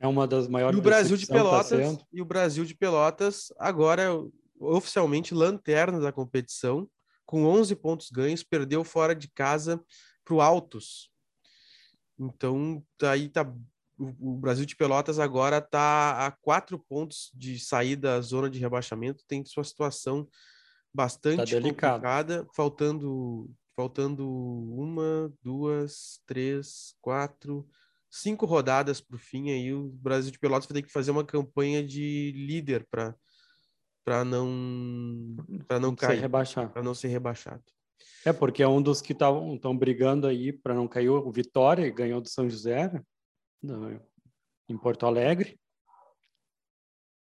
É 0.00 0.06
uma 0.06 0.26
das 0.26 0.48
maiores. 0.48 0.76
E 0.76 0.80
o 0.80 0.82
Brasil 0.82 1.16
de 1.16 1.26
tá 1.26 1.34
Pelotas 1.34 1.96
tá 1.96 2.04
e 2.12 2.20
o 2.20 2.24
Brasil 2.24 2.64
de 2.64 2.74
Pelotas 2.74 3.52
agora 3.58 4.02
é 4.02 4.10
oficialmente 4.58 5.34
lanterna 5.34 6.00
da 6.00 6.12
competição, 6.12 6.88
com 7.24 7.44
11 7.44 7.76
pontos 7.76 8.10
ganhos, 8.10 8.42
perdeu 8.42 8.82
fora 8.82 9.14
de 9.14 9.28
casa 9.28 9.82
para 10.32 10.34
o 10.34 10.40
Altos. 10.40 11.10
Então, 12.18 12.82
aí 13.02 13.28
tá 13.28 13.52
o 13.98 14.36
Brasil 14.36 14.64
de 14.64 14.74
Pelotas 14.74 15.20
agora 15.20 15.58
está 15.58 16.26
a 16.26 16.30
quatro 16.32 16.76
pontos 16.76 17.30
de 17.34 17.60
sair 17.60 17.94
da 17.94 18.20
zona 18.20 18.50
de 18.50 18.58
rebaixamento, 18.58 19.22
tem 19.28 19.44
sua 19.44 19.62
situação 19.62 20.26
bastante 20.92 21.54
tá 21.54 21.60
complicada, 21.60 22.46
faltando 22.54 23.50
faltando 23.76 24.28
uma, 24.28 25.32
duas, 25.42 26.20
três, 26.26 26.94
quatro, 27.00 27.66
cinco 28.10 28.44
rodadas 28.44 29.00
para 29.00 29.16
o 29.16 29.18
fim. 29.18 29.50
Aí 29.50 29.72
o 29.72 29.88
Brasil 29.88 30.30
de 30.30 30.38
Pelotas 30.38 30.66
vai 30.66 30.74
ter 30.74 30.86
que 30.86 30.92
fazer 30.92 31.10
uma 31.10 31.24
campanha 31.24 31.84
de 31.84 32.32
líder 32.34 32.86
para 32.90 33.14
para 34.04 34.24
não 34.24 35.36
para 35.68 35.78
não, 35.78 35.90
não 35.90 35.96
cair, 35.96 36.28
para 36.72 36.82
não 36.82 36.94
ser 36.94 37.08
rebaixado. 37.08 37.62
É 38.24 38.32
porque 38.32 38.62
é 38.62 38.68
um 38.68 38.80
dos 38.80 39.00
que 39.00 39.12
estão 39.12 39.76
brigando 39.76 40.26
aí 40.26 40.52
para 40.52 40.74
não 40.74 40.86
cair 40.86 41.08
o 41.08 41.32
Vitória, 41.32 41.90
ganhou 41.90 42.20
do 42.20 42.28
São 42.28 42.48
José 42.48 42.88
né, 43.62 44.00
em 44.68 44.78
Porto 44.78 45.06
Alegre. 45.06 45.58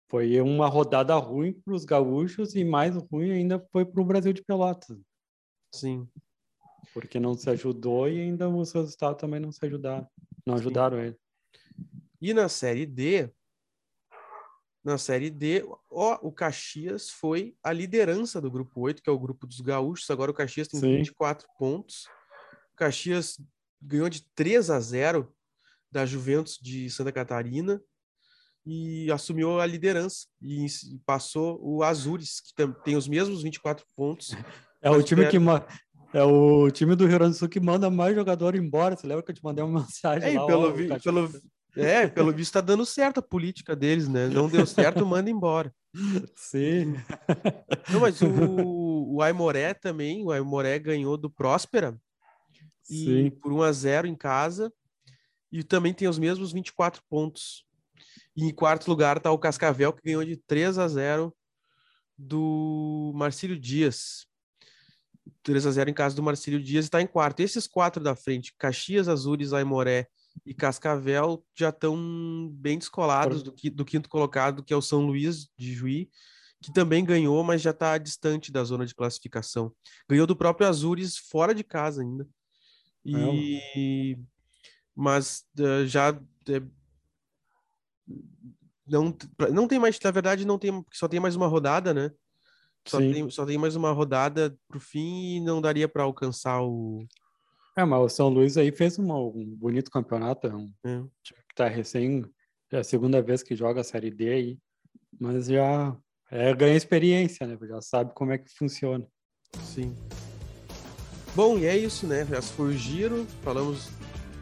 Foi 0.09 0.41
uma 0.41 0.67
rodada 0.67 1.15
ruim 1.15 1.53
para 1.53 1.74
os 1.74 1.86
gaúchos 1.86 2.55
e 2.55 2.65
mais 2.65 2.95
ruim 2.95 3.32
ainda 3.32 3.65
foi 3.72 3.86
para 3.86 4.01
o 4.01 4.05
Brasil 4.05 4.34
de 4.34 4.43
Pelotas. 4.43 4.97
Sim 5.74 6.09
porque 6.93 7.19
não 7.19 7.34
se 7.36 7.49
ajudou 7.49 8.09
e 8.09 8.19
ainda 8.19 8.49
os 8.49 8.72
resultados 8.72 9.19
também 9.19 9.39
não 9.39 9.51
se 9.51 9.63
ajudaram, 9.65 10.07
não 10.45 10.57
Sim. 10.57 10.61
ajudaram 10.61 10.99
ele. 10.99 11.17
E 12.22 12.34
na 12.34 12.49
série 12.49 12.86
D, 12.86 13.32
na 14.84 14.97
série 14.97 15.29
D, 15.29 15.63
ó, 15.89 16.17
o 16.21 16.32
Caxias 16.32 17.09
foi 17.09 17.55
a 17.63 17.71
liderança 17.71 18.41
do 18.41 18.49
grupo 18.49 18.82
8, 18.82 19.01
que 19.01 19.09
é 19.09 19.13
o 19.13 19.19
grupo 19.19 19.45
dos 19.45 19.61
gaúchos. 19.61 20.09
Agora 20.09 20.32
o 20.32 20.34
Caxias 20.34 20.67
tem 20.67 20.79
Sim. 20.79 20.97
24 20.97 21.47
pontos. 21.57 22.07
O 22.73 22.77
Caxias 22.77 23.39
ganhou 23.82 24.09
de 24.09 24.25
3 24.34 24.69
a 24.71 24.79
0 24.79 25.32
da 25.91 26.05
Juventus 26.05 26.57
de 26.61 26.89
Santa 26.89 27.11
Catarina 27.11 27.82
e 28.65 29.11
assumiu 29.11 29.59
a 29.59 29.65
liderança 29.65 30.27
e 30.41 30.67
passou 31.05 31.59
o 31.61 31.84
Azures, 31.84 32.41
que 32.41 32.53
tem 32.84 32.95
os 32.95 33.07
mesmos 33.07 33.43
24 33.43 33.86
pontos. 33.95 34.36
É 34.82 34.89
o 34.89 35.01
time 35.03 35.27
que, 35.27 35.38
é 36.13 36.23
o 36.23 36.69
time 36.71 36.95
do 36.95 37.05
Rio 37.05 37.17
Grande 37.17 37.36
do 37.36 37.38
Sul 37.38 37.49
que 37.49 37.59
manda 37.59 37.89
mais 37.89 38.15
jogador 38.15 38.55
embora. 38.55 38.95
Você 38.95 39.07
lembra 39.07 39.23
que 39.23 39.32
eu 39.32 39.36
te 39.36 39.43
mandei 39.43 39.63
uma 39.63 39.82
mensagem 39.82 40.36
é, 40.36 40.39
lá? 40.39 40.47
Pelo, 40.47 40.67
ó, 40.67 40.71
vi, 40.71 40.88
pelo, 41.01 41.29
é, 41.76 42.07
pelo 42.07 42.32
visto 42.32 42.49
está 42.49 42.61
dando 42.61 42.86
certo 42.86 43.19
a 43.19 43.24
política 43.24 43.76
deles, 43.76 44.07
né? 44.07 44.28
Não 44.28 44.49
deu 44.49 44.65
certo, 44.65 45.05
manda 45.05 45.30
embora. 45.30 45.74
Sim. 46.36 46.95
Não, 47.89 48.01
mas 48.01 48.22
o, 48.22 49.15
o 49.15 49.22
Aimoré 49.22 49.74
também, 49.74 50.24
o 50.24 50.32
Aimoré 50.32 50.78
ganhou 50.80 51.17
do 51.17 51.30
Próspera. 51.30 51.99
E 52.89 53.05
Sim. 53.05 53.30
por 53.30 53.53
1 53.53 53.61
a 53.61 53.72
0 53.72 54.07
em 54.07 54.15
casa. 54.15 54.72
E 55.51 55.63
também 55.63 55.93
tem 55.93 56.07
os 56.07 56.19
mesmos 56.19 56.51
24 56.51 57.01
pontos. 57.09 57.65
E 58.36 58.45
em 58.45 58.53
quarto 58.53 58.88
lugar 58.88 59.17
está 59.17 59.32
o 59.32 59.38
Cascavel, 59.38 59.93
que 59.93 60.03
ganhou 60.03 60.24
de 60.24 60.38
3 60.38 60.78
a 60.78 60.88
0 60.88 61.36
do 62.17 63.11
Marcílio 63.15 63.59
Dias. 63.59 64.26
3 65.43 65.65
a 65.65 65.72
0 65.72 65.89
em 65.89 65.93
casa 65.93 66.15
do 66.15 66.24
Marcílio 66.24 66.61
Dias 66.61 66.86
está 66.86 67.01
em 67.01 67.07
quarto. 67.07 67.41
Esses 67.41 67.67
quatro 67.67 68.03
da 68.03 68.15
frente, 68.15 68.53
Caxias, 68.57 69.07
Azures, 69.07 69.53
Aimoré 69.53 70.07
e 70.45 70.53
Cascavel, 70.53 71.43
já 71.55 71.69
estão 71.69 72.49
bem 72.53 72.77
descolados 72.77 73.43
do, 73.43 73.53
do, 73.73 73.86
quinto 73.86 74.09
colocado, 74.09 74.63
que 74.63 74.73
é 74.73 74.77
o 74.77 74.82
São 74.82 75.05
Luís 75.05 75.49
de 75.57 75.73
Juí, 75.73 76.09
que 76.61 76.71
também 76.71 77.03
ganhou, 77.03 77.43
mas 77.43 77.61
já 77.61 77.71
está 77.71 77.97
distante 77.97 78.51
da 78.51 78.63
zona 78.63 78.86
de 78.86 78.95
classificação. 78.95 79.73
Ganhou 80.09 80.27
do 80.27 80.36
próprio 80.36 80.67
Azures 80.67 81.17
fora 81.17 81.53
de 81.53 81.63
casa 81.63 82.01
ainda. 82.01 82.27
E... 83.03 84.15
É. 84.15 84.19
Mas 84.95 85.45
uh, 85.59 85.86
já... 85.86 86.11
Uh, 86.11 86.71
não, 88.88 89.15
não 89.53 89.67
tem 89.67 89.79
mais, 89.79 89.97
na 89.99 90.11
verdade, 90.11 90.45
não 90.45 90.59
tem, 90.59 90.86
só 90.91 91.07
tem 91.07 91.19
mais 91.19 91.36
uma 91.36 91.47
rodada, 91.47 91.93
né? 91.93 92.11
Só 92.88 92.97
tem, 92.97 93.29
só 93.29 93.45
tem 93.45 93.57
mais 93.57 93.75
uma 93.75 93.91
rodada 93.91 94.57
pro 94.67 94.79
fim 94.79 95.36
e 95.36 95.39
não 95.39 95.61
daria 95.61 95.88
para 95.88 96.03
alcançar 96.03 96.61
o. 96.61 97.05
É, 97.78 97.86
mas 97.86 98.01
o 98.01 98.09
São 98.09 98.30
Luís 98.30 98.57
aí 98.57 98.72
fez 98.72 98.97
uma, 98.97 99.17
um 99.17 99.45
bonito 99.57 99.89
campeonato. 99.89 100.47
É 100.47 100.55
um 100.55 100.72
é. 100.86 101.03
time 101.24 101.39
que 101.47 101.55
tá 101.55 101.67
recém. 101.67 102.26
É 102.72 102.80
a 102.80 102.84
segunda 102.84 103.22
vez 103.22 103.43
que 103.43 103.55
joga 103.55 103.82
a 103.82 103.84
Série 103.84 104.11
D 104.11 104.30
aí. 104.30 104.59
Mas 105.19 105.47
já 105.47 105.95
é, 106.30 106.53
ganha 106.53 106.76
experiência, 106.76 107.45
né? 107.47 107.57
Já 107.67 107.82
sabe 107.82 108.13
como 108.13 108.32
é 108.32 108.38
que 108.38 108.49
funciona. 108.57 109.05
Sim. 109.63 109.95
Bom, 111.36 111.57
e 111.57 111.65
é 111.65 111.78
isso, 111.78 112.05
né? 112.07 112.26
Já 112.26 112.41
foi 112.41 112.69
o 112.69 112.78
giro. 112.78 113.26
Falamos 113.41 113.89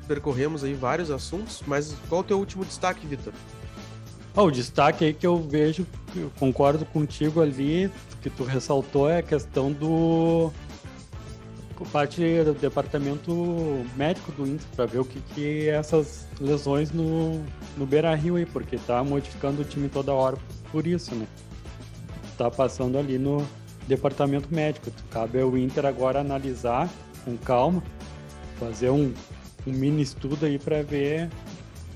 percorremos 0.10 0.64
aí 0.64 0.74
vários 0.74 1.12
assuntos, 1.12 1.62
mas 1.68 1.96
qual 2.10 2.22
o 2.22 2.24
teu 2.24 2.40
último 2.40 2.66
destaque, 2.66 3.06
Vitor? 3.06 3.32
Oh, 4.36 4.46
o 4.46 4.52
destaque 4.52 5.06
aí 5.06 5.14
que 5.14 5.28
eu 5.28 5.38
vejo, 5.38 5.86
eu 6.16 6.32
concordo 6.40 6.84
contigo 6.84 7.42
ali, 7.42 7.92
que 8.20 8.30
tu 8.30 8.44
ressaltou 8.44 9.08
é 9.08 9.20
a 9.20 9.24
questão 9.24 9.72
do 9.72 10.52
parte 11.86 12.22
do 12.44 12.54
departamento 12.54 13.86
médico 13.96 14.32
do 14.32 14.46
Inter 14.46 14.68
para 14.76 14.86
ver 14.86 15.00
o 15.00 15.06
que 15.06 15.22
que 15.34 15.70
é 15.70 15.76
essas 15.76 16.28
lesões 16.40 16.92
no, 16.92 17.44
no 17.78 17.86
Beira 17.86 18.14
Rio 18.16 18.36
aí, 18.36 18.46
porque 18.46 18.78
tá 18.78 19.04
modificando 19.04 19.62
o 19.62 19.66
time 19.66 19.88
toda 19.90 20.14
hora 20.14 20.38
por 20.72 20.86
isso, 20.86 21.16
né? 21.16 21.26
Tá 22.38 22.50
passando 22.50 22.98
ali 22.98 23.18
no 23.18 23.46
departamento 23.88 24.54
médico. 24.54 24.92
Cabe 25.10 25.42
ao 25.42 25.58
Inter 25.58 25.86
agora 25.86 26.20
analisar 26.20 26.90
com 27.26 27.36
calma, 27.38 27.84
fazer 28.60 28.90
um, 28.90 29.14
um 29.66 29.72
mini 29.72 30.02
estudo 30.02 30.46
aí 30.46 30.60
para 30.60 30.84
ver, 30.84 31.30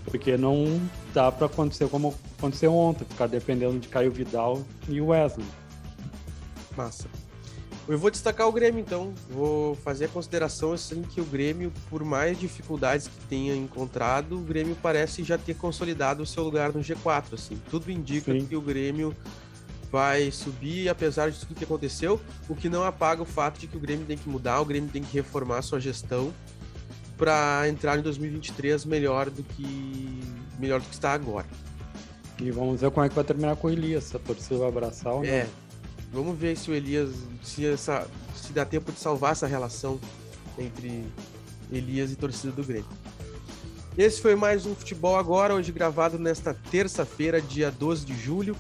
porque 0.06 0.38
não 0.38 0.82
dá 1.14 1.32
para 1.32 1.46
acontecer 1.46 1.88
como 1.90 2.14
aconteceu 2.38 2.76
ontem, 2.76 3.06
ficar 3.06 3.28
dependendo 3.28 3.80
de 3.80 3.88
Caio 3.88 4.12
Vidal 4.12 4.64
e 4.90 5.00
Wesley. 5.00 5.46
Massa. 6.76 7.23
Eu 7.88 7.98
vou 7.98 8.10
destacar 8.10 8.48
o 8.48 8.52
Grêmio, 8.52 8.80
então. 8.80 9.14
Vou 9.30 9.76
fazer 9.76 10.06
a 10.06 10.08
consideração 10.08 10.72
assim 10.72 11.02
que 11.02 11.20
o 11.20 11.26
Grêmio, 11.26 11.72
por 11.90 12.04
mais 12.04 12.40
dificuldades 12.40 13.08
que 13.08 13.28
tenha 13.28 13.56
encontrado, 13.56 14.38
o 14.38 14.42
Grêmio 14.42 14.78
parece 14.82 15.24
já 15.24 15.38
ter 15.38 15.56
consolidado 15.56 16.24
o 16.24 16.26
seu 16.26 16.44
lugar 16.44 16.72
no 16.72 16.80
G4. 16.80 17.34
Assim, 17.34 17.60
tudo 17.70 17.92
indica 17.92 18.32
Sim. 18.32 18.46
que 18.46 18.56
o 18.56 18.62
Grêmio 18.62 19.14
vai 19.92 20.32
subir, 20.32 20.90
apesar 20.90 21.30
de 21.30 21.40
tudo 21.40 21.54
que 21.54 21.64
aconteceu, 21.64 22.20
o 22.50 22.56
que 22.56 22.68
não 22.68 22.84
apaga 22.84 23.22
o 23.22 23.26
fato 23.26 23.60
de 23.60 23.68
que 23.68 23.78
o 23.78 23.80
Grêmio 23.80 24.06
tem 24.08 24.18
que 24.18 24.28
mudar, 24.28 24.60
o 24.60 24.66
Grêmio 24.66 24.90
tem 24.90 25.04
que 25.04 25.14
reformar 25.14 25.62
sua 25.62 25.80
gestão 25.80 26.34
para 27.16 27.70
entrar 27.70 28.00
em 28.00 28.02
2023 28.02 28.86
melhor 28.86 29.30
do 29.30 29.44
que 29.44 30.20
melhor 30.58 30.80
do 30.80 30.88
que 30.88 30.96
está 30.96 31.14
agora. 31.14 31.46
E 32.40 32.50
vamos 32.50 32.82
ver 32.82 32.90
como 32.90 33.06
é 33.06 33.10
que 33.10 33.14
vai 33.14 33.24
terminar 33.24 33.56
com 33.56 33.68
o 33.68 33.70
Elias, 33.70 34.06
se 34.06 34.16
a 34.16 34.20
torcida 34.20 34.58
vai 34.58 34.68
abraçar 34.68 35.14
ou 35.14 35.20
não. 35.20 35.30
É, 35.30 35.48
Vamos 36.14 36.38
ver 36.38 36.55
se 36.55 36.70
o 36.70 36.76
Elias, 36.76 37.09
se, 37.41 37.66
essa, 37.66 38.07
se 38.36 38.53
dá 38.53 38.64
tempo 38.64 38.91
de 38.91 38.99
salvar 38.99 39.32
essa 39.32 39.47
relação 39.47 39.99
entre 40.59 41.03
Elias 41.72 42.11
e 42.11 42.16
torcida 42.16 42.53
do 42.53 42.64
Grêmio. 42.64 42.86
Esse 43.97 44.22
foi 44.22 44.36
mais 44.36 44.68
um 44.68 44.76
Futebol 44.76 45.18
Agora, 45.18 45.55
hoje 45.55 45.72
gravado 45.72 46.20
nesta 46.20 46.53
terça-feira, 46.53 47.41
dia 47.41 47.72
12 47.72 48.05
de 48.05 48.16
julho. 48.16 48.55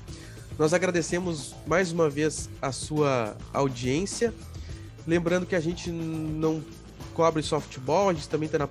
Nós 0.57 0.73
agradecemos 0.73 1.53
mais 1.67 1.91
uma 1.91 2.09
vez 2.09 2.49
a 2.59 2.71
sua 2.71 3.37
audiência. 3.53 4.33
Lembrando 5.05 5.45
que 5.45 5.55
a 5.55 5.59
gente 5.59 5.91
não 5.91 6.63
cobre 7.13 7.43
só 7.43 7.59
futebol, 7.59 8.09
a 8.09 8.13
gente 8.13 8.27
também 8.29 8.47
está 8.47 8.67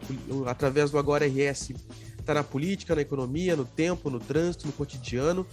através 0.49 0.91
do 0.91 0.99
Agora 0.99 1.25
RS, 1.25 1.71
está 2.19 2.35
na 2.35 2.43
política, 2.43 2.97
na 2.97 3.03
economia, 3.03 3.55
no 3.55 3.65
tempo, 3.65 4.11
no 4.11 4.19
trânsito, 4.19 4.67
no 4.67 4.73
cotidiano 4.73 5.47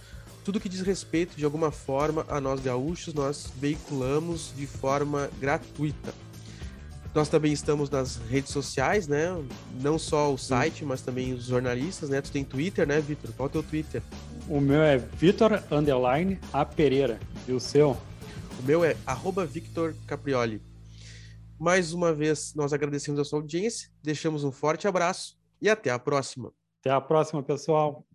tudo 0.44 0.60
que 0.60 0.68
diz 0.68 0.80
respeito 0.80 1.36
de 1.36 1.44
alguma 1.44 1.70
forma 1.70 2.24
a 2.28 2.40
nós 2.40 2.60
gaúchos, 2.60 3.14
nós 3.14 3.52
veiculamos 3.56 4.52
de 4.56 4.66
forma 4.66 5.30
gratuita. 5.38 6.14
Nós 7.14 7.28
também 7.28 7.52
estamos 7.52 7.90
nas 7.90 8.16
redes 8.16 8.52
sociais, 8.52 9.08
né? 9.08 9.26
Não 9.80 9.98
só 9.98 10.32
o 10.32 10.38
site, 10.38 10.84
mas 10.84 11.02
também 11.02 11.32
os 11.32 11.44
jornalistas, 11.44 12.08
né? 12.08 12.20
Tu 12.20 12.30
tem 12.30 12.44
Twitter, 12.44 12.86
né, 12.86 13.00
Vitor? 13.00 13.32
Qual 13.36 13.46
é 13.46 13.50
o 13.50 13.52
teu 13.52 13.62
Twitter? 13.64 14.00
O 14.48 14.60
meu 14.60 14.80
é 14.80 14.96
Vitor 14.96 15.62
Underline 15.70 16.38
A 16.52 16.64
Pereira. 16.64 17.18
E 17.48 17.52
o 17.52 17.58
seu? 17.58 17.96
O 18.60 18.62
meu 18.62 18.84
é 18.84 18.96
arroba 19.04 19.44
Victor 19.44 19.94
Caprioli. 20.06 20.62
Mais 21.58 21.92
uma 21.92 22.14
vez, 22.14 22.54
nós 22.54 22.72
agradecemos 22.72 23.20
a 23.20 23.24
sua 23.24 23.40
audiência, 23.40 23.90
deixamos 24.02 24.44
um 24.44 24.52
forte 24.52 24.86
abraço 24.86 25.36
e 25.60 25.68
até 25.68 25.90
a 25.90 25.98
próxima. 25.98 26.52
Até 26.80 26.90
a 26.90 27.00
próxima, 27.00 27.42
pessoal. 27.42 28.06